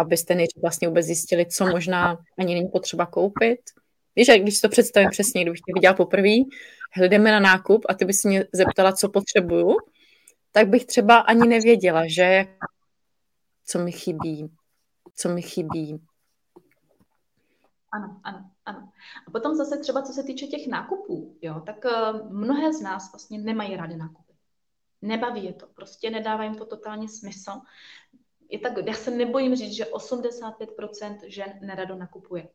abyste 0.00 0.34
než 0.34 0.48
vlastně 0.62 0.88
vůbec 0.88 1.06
zjistili, 1.06 1.46
co 1.46 1.66
možná 1.66 2.18
ani 2.38 2.54
není 2.54 2.68
potřeba 2.68 3.06
koupit. 3.06 3.60
Víš, 4.16 4.28
když 4.42 4.54
si 4.54 4.60
to 4.60 4.68
představím 4.68 5.10
přesně, 5.10 5.42
kdybych 5.42 5.60
tě 5.60 5.72
viděla 5.74 5.94
poprvé, 5.94 6.34
hledeme 6.92 7.32
na 7.32 7.40
nákup 7.40 7.86
a 7.88 7.94
ty 7.94 8.04
bys 8.04 8.24
mě 8.24 8.46
zeptala, 8.52 8.92
co 8.92 9.08
potřebuju, 9.08 9.76
tak 10.52 10.68
bych 10.68 10.86
třeba 10.86 11.18
ani 11.18 11.48
nevěděla, 11.48 12.02
že 12.06 12.46
co 13.66 13.78
mi 13.78 13.92
chybí, 13.92 14.50
co 15.14 15.28
mi 15.28 15.42
chybí. 15.42 16.00
Ano, 17.92 18.20
ano, 18.24 18.50
ano. 18.66 18.88
A 19.28 19.30
potom 19.30 19.54
zase 19.54 19.78
třeba, 19.78 20.02
co 20.02 20.12
se 20.12 20.22
týče 20.22 20.46
těch 20.46 20.66
nákupů, 20.66 21.36
jo, 21.42 21.62
tak 21.66 21.84
uh, 21.84 22.32
mnohé 22.32 22.72
z 22.72 22.80
nás 22.80 23.12
vlastně 23.12 23.38
nemají 23.38 23.76
rády 23.76 23.96
nákupy. 23.96 24.23
Nebaví 25.04 25.44
je 25.44 25.52
to, 25.52 25.66
prostě 25.66 26.10
nedává 26.10 26.44
jim 26.44 26.54
to 26.54 26.66
totálně 26.66 27.08
smysl. 27.08 27.50
Je 28.48 28.58
tak, 28.58 28.72
já 28.86 28.94
se 28.94 29.10
nebojím 29.10 29.56
říct, 29.56 29.72
že 29.72 29.84
85% 29.84 31.18
žen 31.26 31.58
nerado 31.60 31.94
nakupuje. 31.94 32.48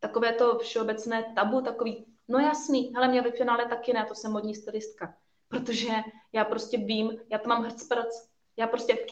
Takové 0.00 0.32
to 0.32 0.58
všeobecné 0.58 1.32
tabu, 1.34 1.60
takový, 1.60 2.06
no 2.28 2.38
jasný, 2.38 2.92
hele, 2.94 3.08
mě 3.08 3.22
ve 3.22 3.30
finále 3.30 3.66
taky 3.68 3.92
ne, 3.92 4.04
to 4.04 4.14
jsem 4.14 4.32
modní 4.32 4.54
stylistka. 4.54 5.14
Protože 5.48 5.88
já 6.32 6.44
prostě 6.44 6.78
vím, 6.78 7.18
já 7.30 7.38
to 7.38 7.48
mám 7.48 7.62
hrcprc, 7.62 8.28
já 8.56 8.66
prostě 8.66 9.06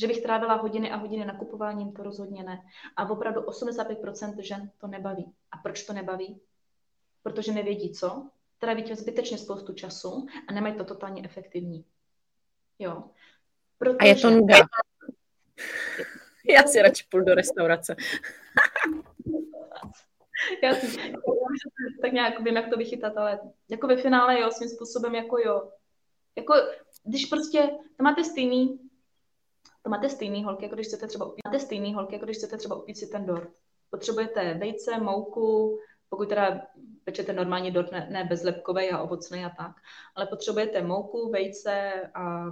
že 0.00 0.06
bych 0.06 0.22
trávila 0.22 0.54
hodiny 0.54 0.90
a 0.90 0.96
hodiny 0.96 1.24
nakupováním, 1.24 1.92
to 1.92 2.02
rozhodně 2.02 2.42
ne. 2.42 2.62
A 2.96 3.10
opravdu 3.10 3.40
85% 3.40 4.40
žen 4.40 4.70
to 4.78 4.86
nebaví. 4.86 5.32
A 5.50 5.56
proč 5.56 5.82
to 5.82 5.92
nebaví? 5.92 6.40
Protože 7.22 7.52
nevědí 7.52 7.92
co, 7.92 8.30
tráví 8.60 8.82
tím 8.82 8.96
zbytečně 8.96 9.38
spoustu 9.38 9.74
času 9.74 10.26
a 10.48 10.52
nemají 10.52 10.74
to 10.74 10.84
totálně 10.84 11.22
efektivní. 11.24 11.84
Jo. 12.78 13.04
Protože... 13.78 13.96
A 14.00 14.04
je 14.04 14.16
to 14.16 14.30
nuda. 14.30 14.56
Já 16.44 16.62
si 16.62 16.82
radši 16.82 17.04
půjdu 17.10 17.24
do 17.24 17.34
restaurace. 17.34 17.96
Já 20.62 20.74
si, 20.74 21.12
tak 22.02 22.12
nějak 22.12 22.40
vím, 22.40 22.56
jak 22.56 22.70
to 22.70 22.76
vychytat, 22.76 23.16
ale 23.16 23.40
jako 23.68 23.86
ve 23.86 23.96
finále 23.96 24.40
jo, 24.40 24.50
svým 24.50 24.68
způsobem 24.68 25.14
jako 25.14 25.38
jo. 25.38 25.72
Jako, 26.36 26.54
když 27.04 27.26
prostě, 27.26 27.70
to 27.96 28.02
máte 28.02 28.24
stejný, 28.24 28.90
to 29.82 29.90
máte 29.90 30.08
stejný 30.08 30.44
holky, 30.44 30.64
jako 30.64 30.74
když 30.74 30.86
chcete 30.86 31.06
třeba 31.06 31.26
upít, 31.26 31.44
máte 31.44 31.58
stejný 31.58 31.94
holky, 31.94 32.14
jako 32.14 32.24
když 32.24 32.36
chcete 32.36 32.56
třeba 32.56 32.76
upít 32.76 32.98
si 32.98 33.06
ten 33.06 33.26
dort. 33.26 33.50
Potřebujete 33.90 34.54
vejce, 34.54 34.98
mouku, 34.98 35.78
pokud 36.10 36.28
teda 36.28 36.60
pečete 37.04 37.32
normálně 37.32 37.70
dort, 37.70 37.92
ne, 37.92 38.08
ne 38.10 38.24
bezlepkový 38.24 38.90
a 38.90 39.02
ovocný 39.02 39.44
a 39.44 39.50
tak, 39.50 39.76
ale 40.14 40.26
potřebujete 40.26 40.82
mouku, 40.82 41.30
vejce 41.30 42.02
a 42.14 42.44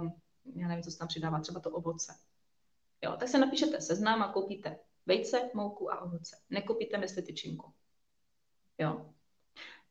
já 0.55 0.67
nevím, 0.67 0.83
co 0.83 0.91
se 0.91 0.97
tam 0.97 1.07
přidává, 1.07 1.39
třeba 1.39 1.59
to 1.59 1.71
ovoce. 1.71 2.13
Jo, 3.03 3.15
tak 3.19 3.29
se 3.29 3.37
napíšete 3.37 3.81
seznam 3.81 4.21
a 4.21 4.33
koupíte 4.33 4.79
vejce, 5.05 5.49
mouku 5.53 5.93
a 5.93 6.01
ovoce. 6.01 6.37
Nekoupíte 6.49 6.97
mysli 6.97 7.21
tyčinku. 7.21 7.73
Jo. 8.77 9.09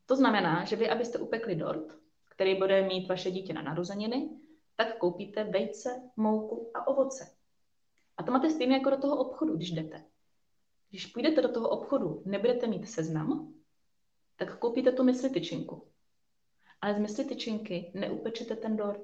To 0.06 0.16
znamená, 0.16 0.64
že 0.64 0.76
vy, 0.76 0.90
abyste 0.90 1.18
upekli 1.18 1.54
dort, 1.54 1.98
který 2.28 2.54
bude 2.54 2.82
mít 2.82 3.08
vaše 3.08 3.30
dítě 3.30 3.52
na 3.52 3.62
narozeniny, 3.62 4.30
tak 4.76 4.98
koupíte 4.98 5.44
vejce, 5.44 6.10
mouku 6.16 6.70
a 6.74 6.86
ovoce. 6.86 7.36
A 8.16 8.22
to 8.22 8.32
máte 8.32 8.50
stejně 8.50 8.76
jako 8.76 8.90
do 8.90 8.96
toho 8.98 9.16
obchodu, 9.16 9.56
když 9.56 9.70
jdete. 9.70 10.04
Když 10.90 11.06
půjdete 11.06 11.42
do 11.42 11.48
toho 11.48 11.68
obchodu, 11.68 12.22
nebudete 12.24 12.66
mít 12.66 12.90
seznam, 12.90 13.57
tak 14.38 14.58
koupíte 14.58 14.92
tu 14.92 15.04
mysli 15.04 15.30
tyčinku. 15.30 15.82
Ale 16.80 16.94
z 16.94 16.98
mysli 16.98 17.24
tyčinky 17.24 17.92
neupečete 17.94 18.56
ten 18.56 18.76
dort. 18.76 19.02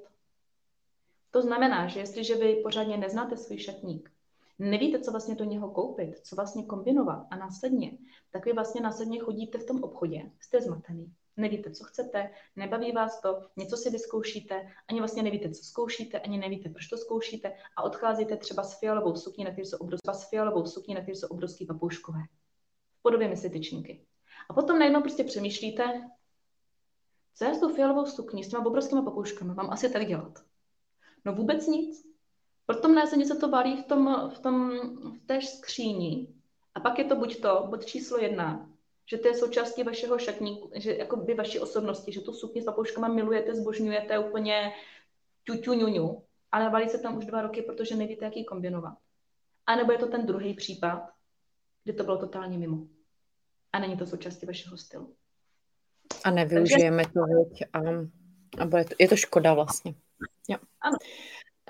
To 1.31 1.41
znamená, 1.41 1.87
že 1.87 1.99
jestliže 1.99 2.35
vy 2.35 2.55
pořádně 2.55 2.97
neznáte 2.97 3.37
svůj 3.37 3.57
šatník, 3.57 4.11
nevíte, 4.59 4.99
co 4.99 5.11
vlastně 5.11 5.35
do 5.35 5.45
něho 5.45 5.71
koupit, 5.71 6.19
co 6.19 6.35
vlastně 6.35 6.65
kombinovat 6.65 7.27
a 7.29 7.35
následně, 7.35 7.97
tak 8.31 8.45
vy 8.45 8.53
vlastně 8.53 8.81
následně 8.81 9.19
chodíte 9.19 9.57
v 9.57 9.65
tom 9.65 9.83
obchodě, 9.83 10.31
jste 10.39 10.61
zmatený, 10.61 11.13
nevíte, 11.37 11.71
co 11.71 11.83
chcete, 11.83 12.29
nebaví 12.55 12.91
vás 12.91 13.21
to, 13.21 13.41
něco 13.57 13.77
si 13.77 13.89
vyzkoušíte, 13.89 14.71
ani 14.87 14.99
vlastně 14.99 15.23
nevíte, 15.23 15.49
co 15.49 15.63
zkoušíte, 15.63 16.19
ani 16.19 16.37
nevíte, 16.37 16.69
proč 16.69 16.87
to 16.87 16.97
zkoušíte 16.97 17.53
a 17.77 17.83
odcházíte 17.83 18.37
třeba 18.37 18.63
s 18.63 18.79
fialovou 18.79 19.15
sukní, 19.15 19.43
na 19.43 19.51
které 19.51 19.65
jsou 19.65 19.77
obrovské, 19.77 20.13
s 20.13 20.29
fialovou 20.29 20.65
sukní, 20.65 20.93
na 20.93 21.01
které 21.01 21.15
jsou 21.15 21.27
obrovské 21.27 21.65
papouškové. 21.65 22.19
V 22.99 23.01
podobě 23.01 23.27
mysli 23.27 23.49
tyčinky. 23.49 24.05
A 24.49 24.53
potom 24.53 24.79
najednou 24.79 25.01
prostě 25.01 25.23
přemýšlíte, 25.23 26.09
co 27.35 27.45
já 27.45 27.53
s 27.53 27.59
tou 27.59 27.75
fialovou 27.75 28.05
sukní, 28.05 28.43
s 28.43 28.49
těma 28.49 28.65
obrovskými 28.65 29.01
papouškami 29.01 29.53
mám 29.53 29.69
asi 29.69 29.89
tak 29.89 30.07
dělat. 30.07 30.43
No 31.25 31.33
vůbec 31.33 31.67
nic. 31.67 32.05
Potom 32.65 32.95
následně 32.95 33.25
se 33.25 33.35
to 33.35 33.49
valí 33.49 33.83
v, 33.83 33.85
tom, 33.85 34.31
v, 34.35 34.39
tom, 34.39 34.71
v 35.11 35.25
té 35.25 35.41
skříni. 35.41 36.27
A 36.75 36.79
pak 36.79 36.99
je 36.99 37.05
to 37.05 37.15
buď 37.15 37.41
to, 37.41 37.67
bod 37.69 37.85
číslo 37.85 38.17
jedna, 38.17 38.69
že 39.05 39.17
to 39.17 39.27
je 39.27 39.37
součástí 39.37 39.83
vašeho 39.83 40.19
šatníku, 40.19 40.71
že 40.75 40.95
jako 40.95 41.17
by 41.17 41.33
vaší 41.33 41.59
osobnosti, 41.59 42.11
že 42.11 42.21
tu 42.21 42.33
sukni 42.33 42.61
s 42.61 42.65
papouškama 42.65 43.07
milujete, 43.07 43.55
zbožňujete 43.55 44.19
úplně 44.19 44.73
ťuťu 45.43 46.21
ale 46.51 46.69
valí 46.69 46.89
se 46.89 46.97
tam 46.97 47.17
už 47.17 47.25
dva 47.25 47.41
roky, 47.41 47.61
protože 47.61 47.95
nevíte, 47.95 48.25
jak 48.25 48.37
ji 48.37 48.45
kombinovat. 48.45 48.97
A 49.67 49.75
nebo 49.75 49.91
je 49.91 49.97
to 49.97 50.07
ten 50.07 50.25
druhý 50.25 50.53
případ, 50.53 51.09
kdy 51.83 51.93
to 51.93 52.03
bylo 52.03 52.17
totálně 52.17 52.57
mimo. 52.57 52.87
A 53.75 53.79
není 53.79 53.97
to 53.97 54.05
součástí 54.05 54.45
vašeho 54.45 54.77
stylu. 54.77 55.15
A 56.23 56.31
nevyužijeme 56.31 57.03
Takže... 57.03 57.13
to, 57.13 57.25
věď, 57.25 57.69
a, 57.73 57.79
a 58.61 58.65
bude 58.65 58.85
to, 58.85 58.95
je 58.99 59.07
to 59.07 59.15
škoda 59.15 59.53
vlastně. 59.53 59.93
Jo. 60.47 60.57
Ano. 60.81 60.97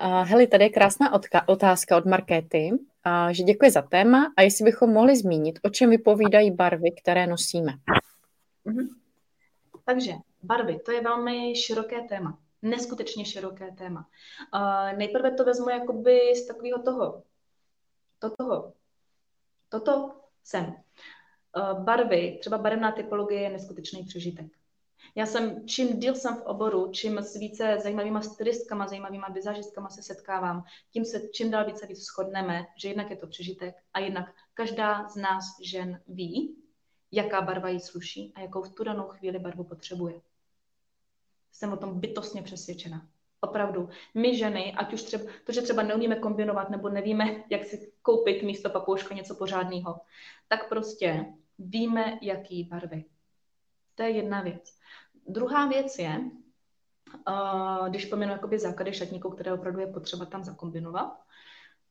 Uh, 0.02 0.28
Heli, 0.28 0.46
tady 0.46 0.64
je 0.64 0.70
krásná 0.70 1.18
odka- 1.18 1.44
otázka 1.46 1.96
od 1.96 2.06
Markéty, 2.06 2.70
uh, 2.72 3.28
že 3.30 3.42
děkuji 3.42 3.70
za 3.70 3.82
téma 3.82 4.32
a 4.36 4.42
jestli 4.42 4.64
bychom 4.64 4.92
mohli 4.92 5.16
zmínit, 5.16 5.58
o 5.62 5.68
čem 5.68 5.90
vypovídají 5.90 6.50
barvy, 6.50 6.92
které 7.02 7.26
nosíme. 7.26 7.72
Uh-huh. 8.66 8.88
Takže 9.84 10.12
barvy, 10.42 10.78
to 10.78 10.92
je 10.92 11.00
velmi 11.00 11.56
široké 11.56 12.02
téma. 12.02 12.38
Neskutečně 12.62 13.24
široké 13.24 13.72
téma. 13.72 14.08
Uh, 14.54 14.98
nejprve 14.98 15.30
to 15.30 15.44
vezmu 15.44 15.70
jakoby 15.70 16.20
z 16.36 16.46
takového 16.46 16.82
toho. 16.82 17.22
Toto. 18.18 18.72
Toto 19.68 20.10
jsem. 20.44 20.74
Uh, 21.56 21.84
barvy, 21.84 22.36
třeba 22.40 22.58
barevná 22.58 22.92
typologie 22.92 23.40
je 23.40 23.50
neskutečný 23.50 24.04
přežitek. 24.04 24.46
Já 25.14 25.26
jsem, 25.26 25.68
čím 25.68 26.00
díl 26.00 26.14
jsem 26.14 26.36
v 26.36 26.46
oboru, 26.46 26.90
čím 26.92 27.18
s 27.18 27.36
více 27.36 27.78
zajímavýma 27.82 28.22
stylistkama, 28.22 28.86
zajímavýma 28.86 29.28
vizážistkama 29.28 29.88
se 29.88 30.02
setkávám, 30.02 30.64
tím 30.90 31.04
se 31.04 31.20
čím 31.32 31.50
dál 31.50 31.64
více 31.64 31.86
víc 31.86 32.04
shodneme, 32.04 32.66
že 32.76 32.88
jednak 32.88 33.10
je 33.10 33.16
to 33.16 33.26
přežitek 33.26 33.74
a 33.94 33.98
jednak 33.98 34.34
každá 34.54 35.08
z 35.08 35.16
nás 35.16 35.44
žen 35.62 36.00
ví, 36.08 36.56
jaká 37.12 37.42
barva 37.42 37.68
jí 37.68 37.80
sluší 37.80 38.32
a 38.34 38.40
jakou 38.40 38.62
v 38.62 38.74
tu 38.74 38.84
danou 38.84 39.08
chvíli 39.08 39.38
barvu 39.38 39.64
potřebuje. 39.64 40.20
Jsem 41.52 41.72
o 41.72 41.76
tom 41.76 42.00
bytostně 42.00 42.42
přesvědčena. 42.42 43.06
Opravdu. 43.40 43.88
My 44.14 44.38
ženy, 44.38 44.74
ať 44.76 44.92
už 44.92 45.02
třeba, 45.02 45.24
to, 45.44 45.52
že 45.52 45.62
třeba 45.62 45.82
neumíme 45.82 46.16
kombinovat 46.16 46.70
nebo 46.70 46.88
nevíme, 46.88 47.44
jak 47.50 47.64
si 47.64 47.92
koupit 48.02 48.42
místo 48.42 48.70
papouška 48.70 49.14
něco 49.14 49.34
pořádného, 49.34 50.00
tak 50.48 50.68
prostě 50.68 51.26
víme, 51.58 52.18
jaký 52.22 52.64
barvy. 52.64 53.04
To 53.94 54.02
je 54.02 54.10
jedna 54.10 54.42
věc. 54.42 54.78
Druhá 55.28 55.66
věc 55.66 55.98
je, 55.98 56.20
uh, 57.28 57.88
když 57.88 58.04
pominu 58.04 58.32
jakoby 58.32 58.58
základy 58.58 58.94
šatníků, 58.94 59.30
které 59.30 59.52
opravdu 59.52 59.80
je 59.80 59.86
potřeba 59.86 60.24
tam 60.24 60.44
zakombinovat, 60.44 61.22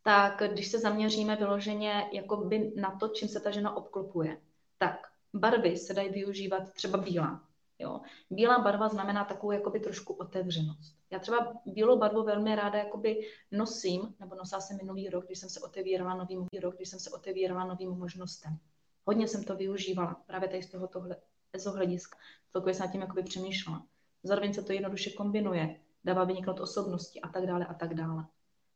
tak 0.03 0.41
když 0.51 0.68
se 0.68 0.80
zaměříme 0.80 1.36
vyloženě 1.36 2.09
jakoby 2.11 2.74
na 2.76 2.97
to, 2.99 3.07
čím 3.07 3.28
se 3.28 3.39
ta 3.39 3.51
žena 3.51 3.78
obklopuje, 3.78 4.41
tak 4.78 5.07
barvy 5.34 5.78
se 5.78 5.93
dají 5.93 6.09
využívat 6.09 6.74
třeba 6.74 6.97
bílá. 6.97 7.43
Jo. 7.80 8.01
Bílá 8.30 8.59
barva 8.59 8.88
znamená 8.88 9.26
takovou 9.26 9.51
jakoby 9.51 9.80
trošku 9.80 10.13
otevřenost. 10.13 10.95
Já 11.11 11.20
třeba 11.20 11.53
bílou 11.66 11.99
barvu 11.99 12.24
velmi 12.24 12.55
ráda 12.55 12.80
jakoby 12.80 13.28
nosím, 13.51 14.16
nebo 14.20 14.36
nosila 14.36 14.61
jsem 14.61 14.78
minulý 14.78 15.09
rok, 15.09 15.26
když 15.26 15.39
jsem 15.39 15.49
se 15.49 15.59
otevírala 15.59 16.16
novým 16.16 16.47
rok, 16.61 16.76
když 16.76 16.89
jsem 16.89 16.99
se 16.99 17.09
otevírala 17.09 17.66
novým 17.66 17.89
možnostem. 17.89 18.57
Hodně 19.06 19.28
jsem 19.28 19.43
to 19.43 19.56
využívala, 19.56 20.24
právě 20.28 20.49
tady 20.49 20.64
z 20.64 20.70
toho 20.70 20.88
tohle. 20.88 21.16
Celkově 21.58 22.74
jsem 22.74 22.86
nad 22.86 22.91
tím 22.91 23.01
jakoby 23.01 23.24
přemýšlela. 23.24 23.86
Zároveň 24.24 24.53
se 24.53 24.64
to 24.64 24.74
jednoduše 24.74 25.12
kombinuje, 25.12 25.80
dává 26.03 26.24
vyniknout 26.24 26.60
osobnosti 26.60 27.22
a 27.22 27.28
tak 27.28 27.45
dále 27.45 27.66
a 27.66 27.74
tak 27.74 27.93
dále. 27.93 28.26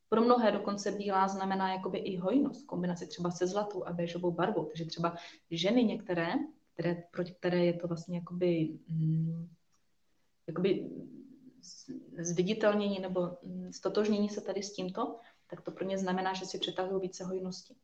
Pro 0.10 0.22
mnohé 0.22 0.52
dokonce 0.52 0.92
bílá 0.92 1.28
znamená 1.28 1.74
jakoby 1.74 1.98
i 1.98 2.18
hojnost, 2.18 2.66
kombinaci 2.66 3.08
třeba 3.08 3.32
se 3.32 3.48
zlatou 3.48 3.86
a 3.86 3.94
béžovou 3.94 4.32
barvou. 4.32 4.66
Takže 4.66 4.86
třeba 4.86 5.16
ženy 5.52 5.84
některé, 5.84 6.34
které, 6.74 7.04
pro 7.12 7.24
které 7.24 7.66
je 7.66 7.74
to 7.74 7.88
vlastně 7.88 8.18
jakoby, 8.18 8.80
mm, 8.88 9.50
jakoby 10.48 10.90
zviditelnění 12.20 13.00
nebo 13.00 13.38
mm, 13.44 13.74
stotožnění 13.74 14.30
se 14.30 14.42
tady 14.42 14.64
s 14.64 14.74
tímto, 14.74 15.20
tak 15.48 15.62
to 15.62 15.72
pro 15.72 15.86
ně 15.86 15.98
znamená, 15.98 16.34
že 16.34 16.46
si 16.46 16.60
přitahují 16.60 17.02
více 17.02 17.24
hojnosti. 17.24 17.76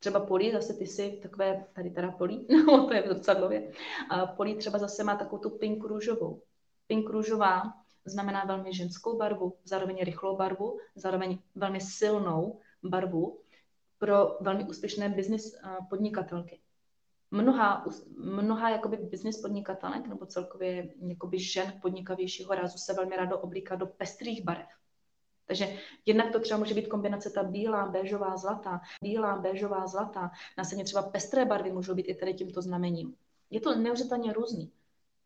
Třeba 0.00 0.20
polí, 0.20 0.52
zase 0.52 0.74
ty 0.74 0.86
si 0.86 1.18
takové, 1.22 1.66
tady 1.72 1.90
teda 1.90 2.10
polí, 2.10 2.46
no 2.66 2.86
to 2.86 2.94
je 2.94 3.02
v 3.02 3.06
zrcadlově, 3.06 3.72
a 4.10 4.26
polí 4.26 4.54
třeba 4.54 4.78
zase 4.78 5.04
má 5.04 5.16
takovou 5.16 5.42
tu 5.42 5.50
pink 5.50 5.84
růžovou. 5.84 6.42
Pink 6.86 7.10
růžová 7.10 7.62
znamená 8.04 8.44
velmi 8.44 8.74
ženskou 8.74 9.18
barvu, 9.18 9.56
zároveň 9.64 9.98
rychlou 10.02 10.36
barvu, 10.36 10.78
zároveň 10.94 11.38
velmi 11.54 11.80
silnou 11.80 12.60
barvu 12.82 13.40
pro 13.98 14.36
velmi 14.40 14.64
úspěšné 14.64 15.08
business 15.08 15.56
podnikatelky. 15.90 16.60
Mnoha, 17.30 17.86
mnoha 18.16 18.70
jakoby 18.70 18.96
business 18.96 19.40
podnikatelek 19.40 20.06
nebo 20.06 20.26
celkově 20.26 20.94
jakoby 21.08 21.38
žen 21.38 21.78
podnikavějšího 21.82 22.54
rázu 22.54 22.78
se 22.78 22.92
velmi 22.92 23.16
rádo 23.16 23.38
oblíká 23.38 23.74
do 23.74 23.86
pestrých 23.86 24.44
barev. 24.44 24.68
Takže 25.50 25.76
jednak 26.06 26.32
to 26.32 26.40
třeba 26.40 26.58
může 26.58 26.74
být 26.74 26.88
kombinace 26.88 27.30
ta 27.30 27.42
bílá, 27.42 27.88
béžová, 27.88 28.36
zlatá, 28.36 28.80
bílá, 29.02 29.38
béžová, 29.38 29.86
zlatá, 29.86 30.30
následně 30.58 30.84
třeba 30.84 31.02
pestré 31.02 31.44
barvy 31.44 31.72
můžou 31.72 31.94
být 31.94 32.08
i 32.08 32.14
tady 32.14 32.34
tímto 32.34 32.62
znamením. 32.62 33.14
Je 33.50 33.60
to 33.60 33.74
neuvěřitelně 33.74 34.32
různý. 34.32 34.72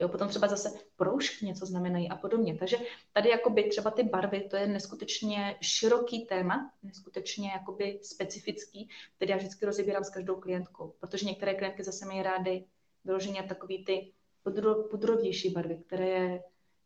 Jo, 0.01 0.09
potom 0.09 0.29
třeba 0.29 0.49
zase 0.49 0.71
proužky 0.97 1.47
něco 1.47 1.67
znamenají 1.67 2.09
a 2.09 2.17
podobně. 2.17 2.57
Takže 2.59 2.77
tady 3.13 3.29
jakoby 3.29 3.65
třeba 3.65 3.91
ty 3.91 4.03
barvy, 4.03 4.49
to 4.51 4.57
je 4.57 4.67
neskutečně 4.67 5.57
široký 5.61 6.27
téma, 6.27 6.73
neskutečně 6.83 7.51
jakoby 7.51 8.01
specifický, 8.03 8.89
který 9.17 9.31
já 9.31 9.37
vždycky 9.37 9.67
rozebírám 9.67 10.05
s 10.05 10.11
každou 10.11 10.37
klientkou, 10.37 10.95
protože 11.01 11.27
některé 11.27 11.55
klientky 11.55 11.85
zase 11.85 12.07
mají 12.07 12.23
rády 12.23 12.65
vyloženě 13.05 13.43
takový 13.43 13.85
ty 13.85 14.13
pudrovější 14.91 15.51
barvy, 15.51 15.79
které 15.87 16.09
je 16.09 16.43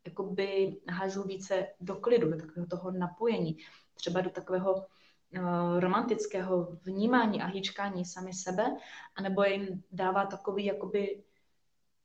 jakoby 0.09 0.77
hážou 0.89 1.23
více 1.23 1.67
do 1.81 1.97
klidu, 1.97 2.31
do 2.31 2.37
takového 2.37 2.67
toho 2.67 2.91
napojení, 2.91 3.59
třeba 3.95 4.21
do 4.21 4.31
takového 4.31 4.75
uh, 4.75 5.81
romantického 5.81 6.79
vnímání 6.83 7.43
a 7.43 7.47
hýčkání 7.47 8.05
sami 8.05 8.33
sebe, 8.33 8.77
anebo 9.17 9.43
jim 9.43 9.83
dává 9.93 10.27
takový 10.27 10.65
jakoby 10.65 11.25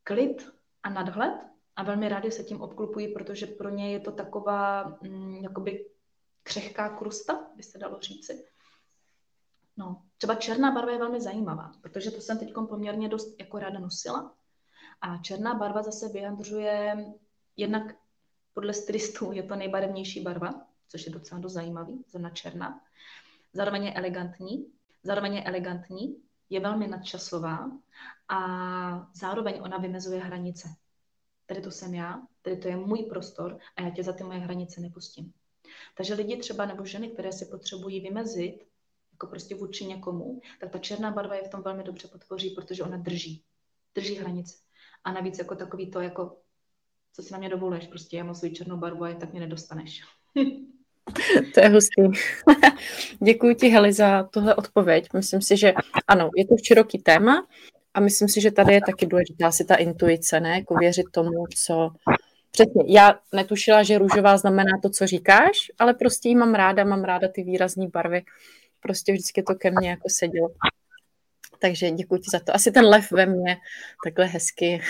klid 0.04 0.54
a 0.84 0.90
nadhled 0.90 1.34
a 1.76 1.84
velmi 1.84 2.10
rádi 2.10 2.32
se 2.32 2.44
tím 2.44 2.62
obklupují, 2.62 3.08
protože 3.08 3.46
pro 3.46 3.70
ně 3.70 3.92
je 3.92 4.00
to 4.00 4.12
taková 4.12 4.98
mm, 5.02 5.36
jakoby 5.36 5.90
křehká 6.44 6.90
krusta, 6.90 7.48
by 7.56 7.64
se 7.64 7.78
dalo 7.78 8.00
říci. 8.00 8.46
No, 9.78 10.02
třeba 10.18 10.36
černá 10.36 10.72
barva 10.72 10.92
je 10.92 10.98
velmi 10.98 11.22
zajímavá, 11.22 11.72
protože 11.82 12.12
to 12.12 12.22
jsem 12.22 12.40
teď 12.40 12.54
poměrně 12.70 13.10
dost 13.10 13.36
jako 13.40 13.60
ráda 13.60 13.80
nosila. 13.80 14.36
A 15.02 15.18
černá 15.18 15.54
barva 15.54 15.84
zase 15.84 16.10
vyjadřuje 16.10 17.06
jednak 17.58 17.96
podle 18.54 18.74
stylistů 18.74 19.32
je 19.32 19.44
to 19.44 19.56
nejbarevnější 19.56 20.22
barva, 20.22 20.68
což 20.88 21.06
je 21.06 21.12
docela 21.12 21.42
dost 21.42 21.54
zajímavý, 21.54 22.04
zrovna 22.08 22.30
černá. 22.30 22.82
Zároveň 23.54 23.84
je 23.84 23.94
elegantní, 23.94 24.72
zároveň 25.04 25.36
je 25.36 25.44
elegantní, 25.44 26.24
je 26.50 26.60
velmi 26.60 26.88
nadčasová 26.88 27.72
a 28.30 28.40
zároveň 29.14 29.60
ona 29.62 29.78
vymezuje 29.78 30.20
hranice. 30.20 30.68
Tady 31.46 31.62
to 31.62 31.72
jsem 31.72 31.94
já, 31.94 32.22
tady 32.42 32.58
to 32.58 32.68
je 32.68 32.76
můj 32.76 33.04
prostor 33.04 33.60
a 33.76 33.82
já 33.82 33.90
tě 33.90 34.04
za 34.04 34.14
ty 34.14 34.24
moje 34.24 34.40
hranice 34.40 34.82
nepustím. 34.82 35.34
Takže 35.98 36.14
lidi 36.14 36.38
třeba 36.38 36.66
nebo 36.66 36.86
ženy, 36.86 37.10
které 37.10 37.32
si 37.32 37.46
potřebují 37.46 38.02
vymezit, 38.02 38.68
jako 39.12 39.28
prostě 39.28 39.56
vůči 39.56 39.86
někomu, 39.86 40.42
tak 40.60 40.72
ta 40.72 40.80
černá 40.80 41.12
barva 41.12 41.36
je 41.36 41.44
v 41.44 41.50
tom 41.50 41.62
velmi 41.62 41.84
dobře 41.84 42.08
podpoří, 42.08 42.50
protože 42.50 42.84
ona 42.84 42.98
drží. 42.98 43.44
Drží 43.96 44.16
hranice. 44.16 44.58
A 45.04 45.12
navíc 45.12 45.40
jako 45.40 45.56
takový 45.56 45.92
to, 45.92 46.02
jako 46.02 46.43
co 47.14 47.24
si 47.24 47.34
na 47.34 47.40
mě 47.40 47.50
dovoluješ, 47.50 47.88
prostě 47.88 48.18
já 48.18 48.24
mám 48.24 48.36
svou 48.36 48.50
černou 48.50 48.78
barvu 48.78 49.04
a 49.04 49.14
tak 49.14 49.32
mě 49.32 49.42
nedostaneš. 49.42 50.02
To 51.54 51.60
je 51.60 51.70
hustý. 51.70 52.02
Děkuji 53.24 53.56
ti, 53.56 53.68
Heli, 53.68 53.94
za 53.94 54.24
tuhle 54.24 54.56
odpověď. 54.56 55.08
Myslím 55.14 55.42
si, 55.42 55.58
že 55.58 55.74
ano, 56.08 56.30
je 56.38 56.48
to 56.48 56.56
široký 56.64 56.98
téma 56.98 57.48
a 57.94 58.00
myslím 58.00 58.30
si, 58.30 58.42
že 58.42 58.52
tady 58.52 58.74
je 58.74 58.82
taky 58.82 59.06
důležitá 59.06 59.52
si 59.52 59.66
ta 59.66 59.76
intuice, 59.76 60.40
ne? 60.40 60.50
Jako 60.50 60.76
věřit 60.76 61.06
tomu, 61.12 61.46
co... 61.66 61.90
Přesně, 62.52 62.84
já 62.88 63.20
netušila, 63.34 63.84
že 63.84 63.98
růžová 63.98 64.38
znamená 64.38 64.72
to, 64.82 64.90
co 64.90 65.08
říkáš, 65.08 65.72
ale 65.80 65.94
prostě 65.94 66.30
ji 66.30 66.36
mám 66.36 66.56
ráda, 66.56 66.84
mám 66.84 67.04
ráda 67.04 67.28
ty 67.28 67.44
výrazné 67.44 67.88
barvy. 67.88 68.22
Prostě 68.80 69.14
vždycky 69.14 69.44
to 69.44 69.56
ke 69.56 69.72
mně 69.72 69.90
jako 69.90 70.10
sedělo. 70.10 70.50
Takže 71.60 71.92
děkuji 71.92 72.18
ti 72.18 72.30
za 72.32 72.40
to. 72.40 72.56
Asi 72.56 72.72
ten 72.72 72.86
lev 72.86 73.12
ve 73.12 73.26
mně 73.26 73.58
takhle 74.06 74.26
hezky 74.26 74.82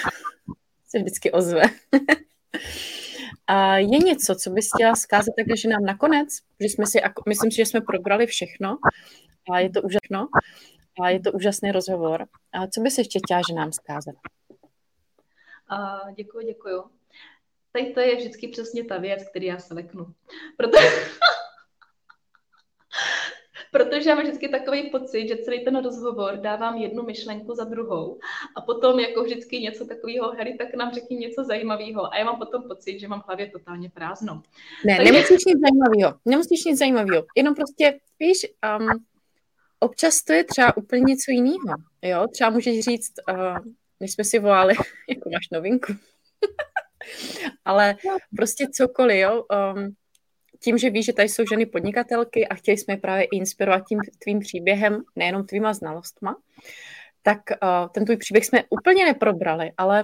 se 0.93 0.99
vždycky 0.99 1.31
ozve. 1.31 1.61
A 3.47 3.77
je 3.77 3.97
něco, 3.97 4.35
co 4.35 4.49
bys 4.49 4.69
chtěla 4.75 4.95
zkázat 4.95 5.33
také, 5.37 5.57
že 5.57 5.69
nám 5.69 5.85
nakonec, 5.85 6.29
že 6.59 6.67
jsme 6.67 6.85
si, 6.85 7.01
myslím 7.27 7.51
si, 7.51 7.57
že 7.57 7.65
jsme 7.65 7.81
probrali 7.81 8.27
všechno 8.27 8.77
a 9.51 9.59
je 9.59 9.69
to 9.69 9.81
úžasno 9.81 10.27
a 11.01 11.09
je 11.09 11.19
to 11.19 11.31
úžasný 11.31 11.71
rozhovor. 11.71 12.25
A 12.53 12.67
co 12.67 12.81
bys 12.81 12.97
ještě 12.97 13.19
chtěla, 13.19 13.41
že 13.49 13.53
nám 13.53 13.71
zkázat? 13.71 14.15
Uh, 15.71 16.13
děkuji, 16.13 16.45
děkuji. 16.45 16.83
Tady 17.71 17.93
to 17.93 17.99
je 17.99 18.15
vždycky 18.15 18.47
přesně 18.47 18.83
ta 18.83 18.97
věc, 18.97 19.29
který 19.29 19.45
já 19.45 19.59
se 19.59 19.73
leknu. 19.73 20.13
Protože 20.57 20.77
protože 23.73 24.09
já 24.09 24.15
mám 24.15 24.23
vždycky 24.23 24.49
takový 24.49 24.89
pocit, 24.89 25.27
že 25.27 25.37
celý 25.37 25.65
ten 25.65 25.83
rozhovor 25.83 26.37
dávám 26.37 26.77
jednu 26.77 27.03
myšlenku 27.03 27.55
za 27.55 27.63
druhou 27.63 28.19
a 28.55 28.61
potom 28.61 28.99
jako 28.99 29.23
vždycky 29.23 29.59
něco 29.59 29.85
takového, 29.85 30.31
Harry, 30.31 30.55
tak 30.57 30.75
nám 30.75 30.93
řekni 30.93 31.17
něco 31.17 31.43
zajímavého 31.43 32.13
a 32.13 32.17
já 32.17 32.25
mám 32.25 32.37
potom 32.37 32.63
pocit, 32.67 32.99
že 32.99 33.07
mám 33.07 33.21
v 33.21 33.27
hlavě 33.27 33.49
totálně 33.49 33.89
prázdno. 33.89 34.41
Ne, 34.85 34.97
Takže... 34.97 35.11
nemusíš 35.11 35.45
nic 35.45 35.59
zajímavého, 35.61 36.19
nemusíš 36.25 36.65
nic 36.65 36.79
zajímavého, 36.79 37.25
jenom 37.37 37.55
prostě, 37.55 37.99
víš, 38.19 38.37
um, 38.79 38.87
občas 39.79 40.23
to 40.23 40.33
je 40.33 40.43
třeba 40.43 40.77
úplně 40.77 41.01
něco 41.01 41.31
jiného, 41.31 41.77
jo, 42.01 42.27
třeba 42.27 42.49
můžeš 42.49 42.79
říct, 42.79 43.13
uh, 43.31 43.57
než 43.99 44.11
jsme 44.11 44.23
si 44.23 44.39
volali, 44.39 44.73
jako 45.09 45.29
máš 45.29 45.49
novinku, 45.51 45.93
ale 47.65 47.95
prostě 48.35 48.67
cokoliv, 48.73 49.17
jo, 49.17 49.43
um, 49.75 49.95
tím, 50.63 50.77
že 50.77 50.89
víš, 50.89 51.05
že 51.05 51.13
tady 51.13 51.29
jsou 51.29 51.43
ženy 51.49 51.65
podnikatelky 51.65 52.47
a 52.47 52.55
chtěli 52.55 52.77
jsme 52.77 52.97
právě 52.97 53.27
inspirovat 53.31 53.87
tím 53.87 53.99
tvým 54.19 54.39
příběhem, 54.39 55.03
nejenom 55.15 55.45
tvýma 55.45 55.73
znalostma, 55.73 56.37
tak 57.21 57.39
uh, 57.49 57.89
ten 57.91 58.05
tvůj 58.05 58.17
příběh 58.17 58.45
jsme 58.45 58.63
úplně 58.69 59.05
neprobrali, 59.05 59.71
ale 59.77 60.03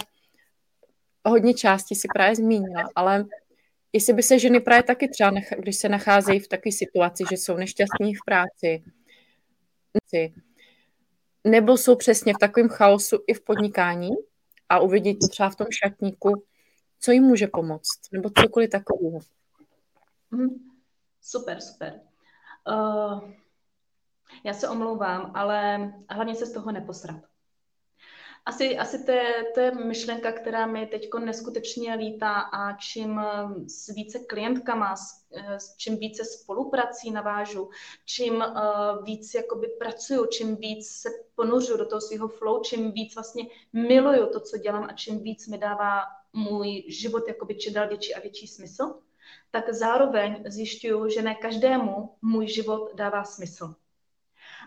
hodně 1.25 1.53
částí 1.53 1.95
si 1.95 2.07
právě 2.13 2.35
zmínila, 2.35 2.83
ale 2.95 3.25
jestli 3.93 4.13
by 4.13 4.23
se 4.23 4.39
ženy 4.39 4.59
právě 4.59 4.83
taky 4.83 5.07
třeba, 5.07 5.31
když 5.57 5.77
se 5.77 5.89
nacházejí 5.89 6.39
v 6.39 6.47
takové 6.47 6.71
situaci, 6.71 7.23
že 7.29 7.37
jsou 7.37 7.57
nešťastní 7.57 8.15
v 8.15 8.19
práci, 8.25 8.83
nebo 11.43 11.77
jsou 11.77 11.95
přesně 11.95 12.33
v 12.33 12.39
takovém 12.39 12.69
chaosu 12.69 13.17
i 13.27 13.33
v 13.33 13.43
podnikání 13.43 14.09
a 14.69 14.79
uvidí 14.79 15.19
to 15.19 15.27
třeba 15.27 15.49
v 15.49 15.55
tom 15.55 15.67
šatníku, 15.83 16.43
co 16.99 17.11
jim 17.11 17.23
může 17.23 17.47
pomoct, 17.47 17.99
nebo 18.11 18.29
cokoliv 18.29 18.69
takového. 18.69 19.19
Mhm. 20.31 20.69
Super, 21.21 21.61
super. 21.61 22.01
Uh, 22.67 23.31
já 24.43 24.53
se 24.53 24.69
omlouvám, 24.69 25.31
ale 25.35 25.91
hlavně 26.09 26.35
se 26.35 26.45
z 26.45 26.53
toho 26.53 26.71
neposrat. 26.71 27.21
Asi, 28.45 28.77
asi 28.77 29.05
to, 29.05 29.11
je, 29.11 29.45
to 29.53 29.59
je 29.59 29.71
myšlenka, 29.71 30.31
která 30.31 30.65
mi 30.65 30.87
teď 30.87 31.09
neskutečně 31.19 31.93
lítá 31.93 32.33
a 32.33 32.73
čím 32.77 33.21
s 33.67 33.87
více 33.87 34.19
klientkama, 34.19 34.95
s, 34.95 35.25
s 35.57 35.77
čím 35.77 35.97
více 35.97 36.25
spoluprací 36.25 37.11
navážu, 37.11 37.69
čím 38.05 38.35
uh, 38.35 39.03
víc 39.03 39.33
jakoby 39.33 39.67
pracuju, 39.67 40.25
čím 40.25 40.55
víc 40.55 40.89
se 40.89 41.09
ponořu 41.35 41.77
do 41.77 41.85
toho 41.85 42.01
svého 42.01 42.27
flow, 42.27 42.61
čím 42.61 42.91
víc 42.91 43.15
vlastně 43.15 43.47
miluju 43.73 44.27
to, 44.27 44.39
co 44.39 44.57
dělám 44.57 44.83
a 44.83 44.93
čím 44.93 45.23
víc 45.23 45.47
mi 45.47 45.57
dává 45.57 46.01
můj 46.33 46.85
život 46.87 47.27
jakoby 47.27 47.55
čím 47.55 47.87
větší 47.87 48.15
a 48.15 48.19
větší 48.19 48.47
smysl, 48.47 48.99
tak 49.51 49.73
zároveň 49.73 50.43
zjišťuju, 50.47 51.09
že 51.09 51.21
ne 51.21 51.35
každému 51.35 52.15
můj 52.21 52.47
život 52.47 52.95
dává 52.95 53.23
smysl. 53.23 53.75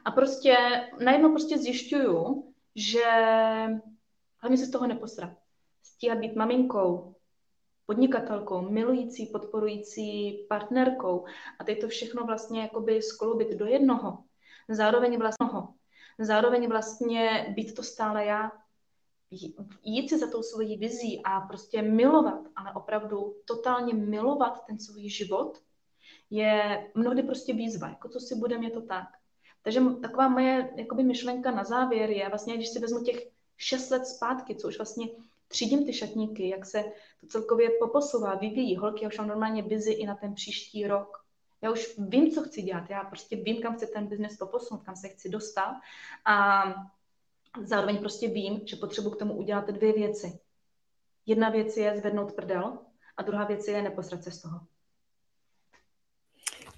A 0.05 0.11
prostě 0.11 0.57
najednou 1.05 1.31
prostě 1.31 1.59
zjišťuju, 1.59 2.45
že 2.77 3.05
hlavně 4.39 4.59
se 4.59 4.67
z 4.67 4.71
toho 4.71 4.87
neposrat. 4.87 5.31
stíhat 5.83 6.19
být 6.19 6.37
maminkou, 6.37 7.15
podnikatelkou, 7.87 8.71
milující, 8.71 9.27
podporující 9.27 10.33
partnerkou 10.49 11.25
a 11.59 11.65
teď 11.65 11.81
to 11.81 11.89
všechno 11.89 12.25
vlastně 12.25 12.63
jakoby 12.63 13.03
skloubit 13.03 13.59
do 13.59 13.67
jednoho. 13.67 14.25
Zároveň 14.69 15.19
vlastně, 15.19 15.47
zároveň 16.19 16.69
vlastně 16.69 17.53
být 17.57 17.75
to 17.75 17.83
stále 17.83 18.25
já, 18.25 18.53
jít 19.83 20.09
si 20.09 20.19
za 20.19 20.31
tou 20.31 20.43
svojí 20.43 20.77
vizí 20.77 21.21
a 21.25 21.41
prostě 21.41 21.83
milovat, 21.83 22.41
ale 22.57 22.73
opravdu 22.75 23.35
totálně 23.45 23.95
milovat 23.95 24.67
ten 24.67 24.79
svůj 24.79 25.09
život, 25.09 25.59
je 26.31 26.87
mnohdy 26.95 27.23
prostě 27.23 27.53
výzva, 27.53 27.89
jako 27.89 28.09
co 28.09 28.21
si 28.21 28.35
budeme, 28.35 28.65
je 28.65 28.71
to 28.71 28.83
tak. 28.83 29.09
Takže 29.63 29.81
taková 30.03 30.29
moje 30.29 30.71
jakoby 30.77 31.03
myšlenka 31.03 31.51
na 31.51 31.65
závěr 31.65 32.11
je 32.11 32.29
vlastně, 32.29 32.57
když 32.57 32.69
si 32.69 32.79
vezmu 32.79 33.05
těch 33.05 33.29
šest 33.57 33.91
let 33.91 34.07
zpátky, 34.07 34.55
co 34.55 34.69
už 34.69 34.79
vlastně 34.79 35.09
třídím 35.49 35.87
ty 35.87 35.93
šatníky, 35.93 36.49
jak 36.49 36.67
se 36.67 36.85
to 37.21 37.27
celkově 37.27 37.71
poposouvá, 37.71 38.35
vyvíjí. 38.35 38.77
Holky, 38.77 39.05
já 39.05 39.09
už 39.09 39.19
mám 39.19 39.29
normálně 39.29 39.63
busy 39.63 39.93
i 39.93 40.07
na 40.07 40.15
ten 40.15 40.35
příští 40.35 40.87
rok. 40.87 41.25
Já 41.63 41.71
už 41.73 41.95
vím, 41.99 42.31
co 42.31 42.43
chci 42.43 42.63
dělat. 42.63 42.91
Já 42.91 43.05
prostě 43.05 43.37
vím, 43.37 43.63
kam 43.63 43.77
chci 43.77 43.87
ten 43.87 44.07
biznes 44.07 44.37
poposunout, 44.37 44.83
kam 44.83 44.97
se 44.97 45.09
chci 45.09 45.29
dostat. 45.29 45.75
A 46.25 46.65
zároveň 47.61 47.99
prostě 47.99 48.29
vím, 48.29 48.61
že 48.67 48.77
potřebuji 48.77 49.11
k 49.11 49.19
tomu 49.19 49.35
udělat 49.35 49.71
dvě 49.71 49.93
věci. 49.93 50.39
Jedna 51.27 51.51
věc 51.51 51.77
je 51.77 51.97
zvednout 51.97 52.33
prdel 52.33 52.79
a 53.17 53.23
druhá 53.23 53.45
věc 53.45 53.69
je 53.69 53.83
neposrat 53.83 54.25
se 54.25 54.31
z 54.31 54.43
toho. 54.43 54.61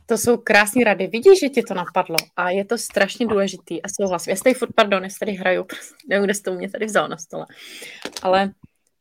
To 0.06 0.18
jsou 0.18 0.36
krásné 0.36 0.84
rady. 0.84 1.06
Vidíš, 1.06 1.40
že 1.40 1.48
ti 1.48 1.62
to 1.62 1.74
napadlo 1.74 2.16
a 2.36 2.50
je 2.50 2.64
to 2.64 2.78
strašně 2.78 3.26
důležitý 3.26 3.82
a 3.82 3.88
souhlasím. 3.88 4.30
Já 4.30 4.36
tady 4.36 4.54
furt, 4.54 4.72
pardon, 4.74 5.04
já 5.04 5.10
tady 5.20 5.32
hraju, 5.32 5.66
nevím, 6.08 6.24
kde 6.24 6.34
jsi 6.34 6.42
to 6.42 6.54
mě 6.54 6.70
tady 6.70 6.86
vzal 6.86 7.08
na 7.08 7.16
stole, 7.16 7.46
ale 8.22 8.52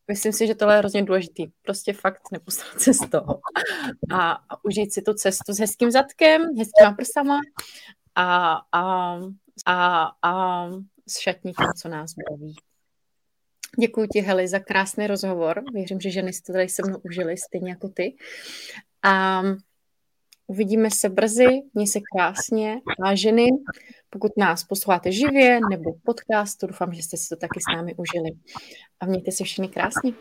myslím 0.07 0.33
si, 0.33 0.47
že 0.47 0.55
tohle 0.55 0.75
je 0.75 0.77
hrozně 0.77 1.03
důležitý. 1.03 1.47
Prostě 1.61 1.93
fakt 1.93 2.21
nepostrat 2.31 2.81
se 2.81 2.93
z 2.93 3.09
toho 3.09 3.39
a, 4.11 4.31
a 4.31 4.63
užít 4.63 4.93
si 4.93 5.01
tu 5.01 5.13
cestu 5.13 5.53
s 5.53 5.59
hezkým 5.59 5.91
zadkem, 5.91 6.41
hezkýma 6.41 6.91
prsama 6.97 7.39
a, 8.15 8.59
a, 8.71 9.17
a, 9.65 10.11
a 10.21 10.69
s 11.13 11.19
šatníkem, 11.19 11.67
co 11.81 11.89
nás 11.89 12.11
baví. 12.29 12.55
Děkuji 13.79 14.07
ti, 14.07 14.19
Heli, 14.19 14.47
za 14.47 14.59
krásný 14.59 15.07
rozhovor. 15.07 15.63
Věřím, 15.73 15.99
že 15.99 16.11
ženy 16.11 16.33
si 16.33 16.41
to 16.41 16.53
tady 16.53 16.69
se 16.69 16.81
mnou 16.85 16.99
užili, 17.03 17.37
stejně 17.37 17.69
jako 17.69 17.89
ty. 17.89 18.15
A 19.03 19.43
Uvidíme 20.47 20.91
se 20.91 21.09
brzy, 21.09 21.61
měj 21.73 21.87
se 21.87 21.99
krásně, 22.15 22.75
váženy. 22.99 23.47
Pokud 24.09 24.31
nás 24.37 24.63
posloucháte 24.63 25.11
živě 25.11 25.59
nebo 25.69 25.93
podcastu, 26.05 26.67
doufám, 26.67 26.93
že 26.93 27.03
jste 27.03 27.17
si 27.17 27.29
to 27.29 27.35
taky 27.35 27.59
s 27.59 27.75
námi 27.75 27.95
užili. 27.95 28.31
A 28.99 29.05
mějte 29.05 29.31
se 29.31 29.43
všichni 29.43 29.69
krásně. 29.69 30.13